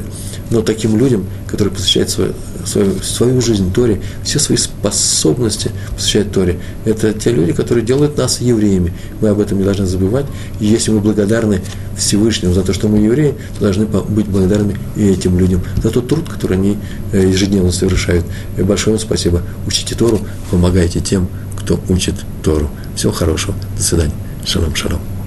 Но 0.50 0.62
таким 0.62 0.96
людям, 0.96 1.26
которые 1.46 1.74
посвящают 1.74 2.10
свою, 2.10 2.32
свою, 2.64 3.00
свою 3.02 3.40
жизнь 3.40 3.72
Торе, 3.72 4.00
все 4.24 4.38
свои 4.38 4.56
способности 4.56 5.70
посвящают 5.94 6.32
Торе, 6.32 6.60
это 6.84 7.12
те 7.12 7.30
люди, 7.30 7.52
которые 7.52 7.84
делают 7.84 8.16
нас 8.16 8.40
евреями. 8.40 8.92
Мы 9.20 9.28
об 9.28 9.40
этом 9.40 9.58
не 9.58 9.64
должны 9.64 9.86
забывать. 9.86 10.26
И 10.60 10.66
если 10.66 10.90
мы 10.90 11.00
благодарны 11.00 11.60
Всевышнему 11.96 12.54
за 12.54 12.62
то, 12.62 12.72
что 12.72 12.88
мы 12.88 12.98
евреи, 12.98 13.34
то 13.58 13.64
должны 13.64 13.86
быть 13.86 14.26
благодарны 14.26 14.76
и 14.96 15.06
этим 15.08 15.38
людям 15.38 15.62
за 15.82 15.90
тот 15.90 16.08
труд, 16.08 16.28
который 16.28 16.56
они 16.56 16.78
э, 17.12 17.28
ежедневно 17.28 17.72
совершают. 17.72 18.24
И 18.56 18.62
большое 18.62 18.96
вам 18.96 19.04
спасибо. 19.04 19.42
Учите 19.66 19.94
Тору, 19.94 20.20
помогайте 20.50 21.00
тем, 21.00 21.28
кто 21.56 21.80
учит 21.88 22.14
Тору. 22.42 22.70
Всего 22.94 23.12
хорошего. 23.12 23.54
До 23.76 23.82
свидания. 23.82 24.14
Шалом, 24.44 24.74
шалом. 24.74 25.17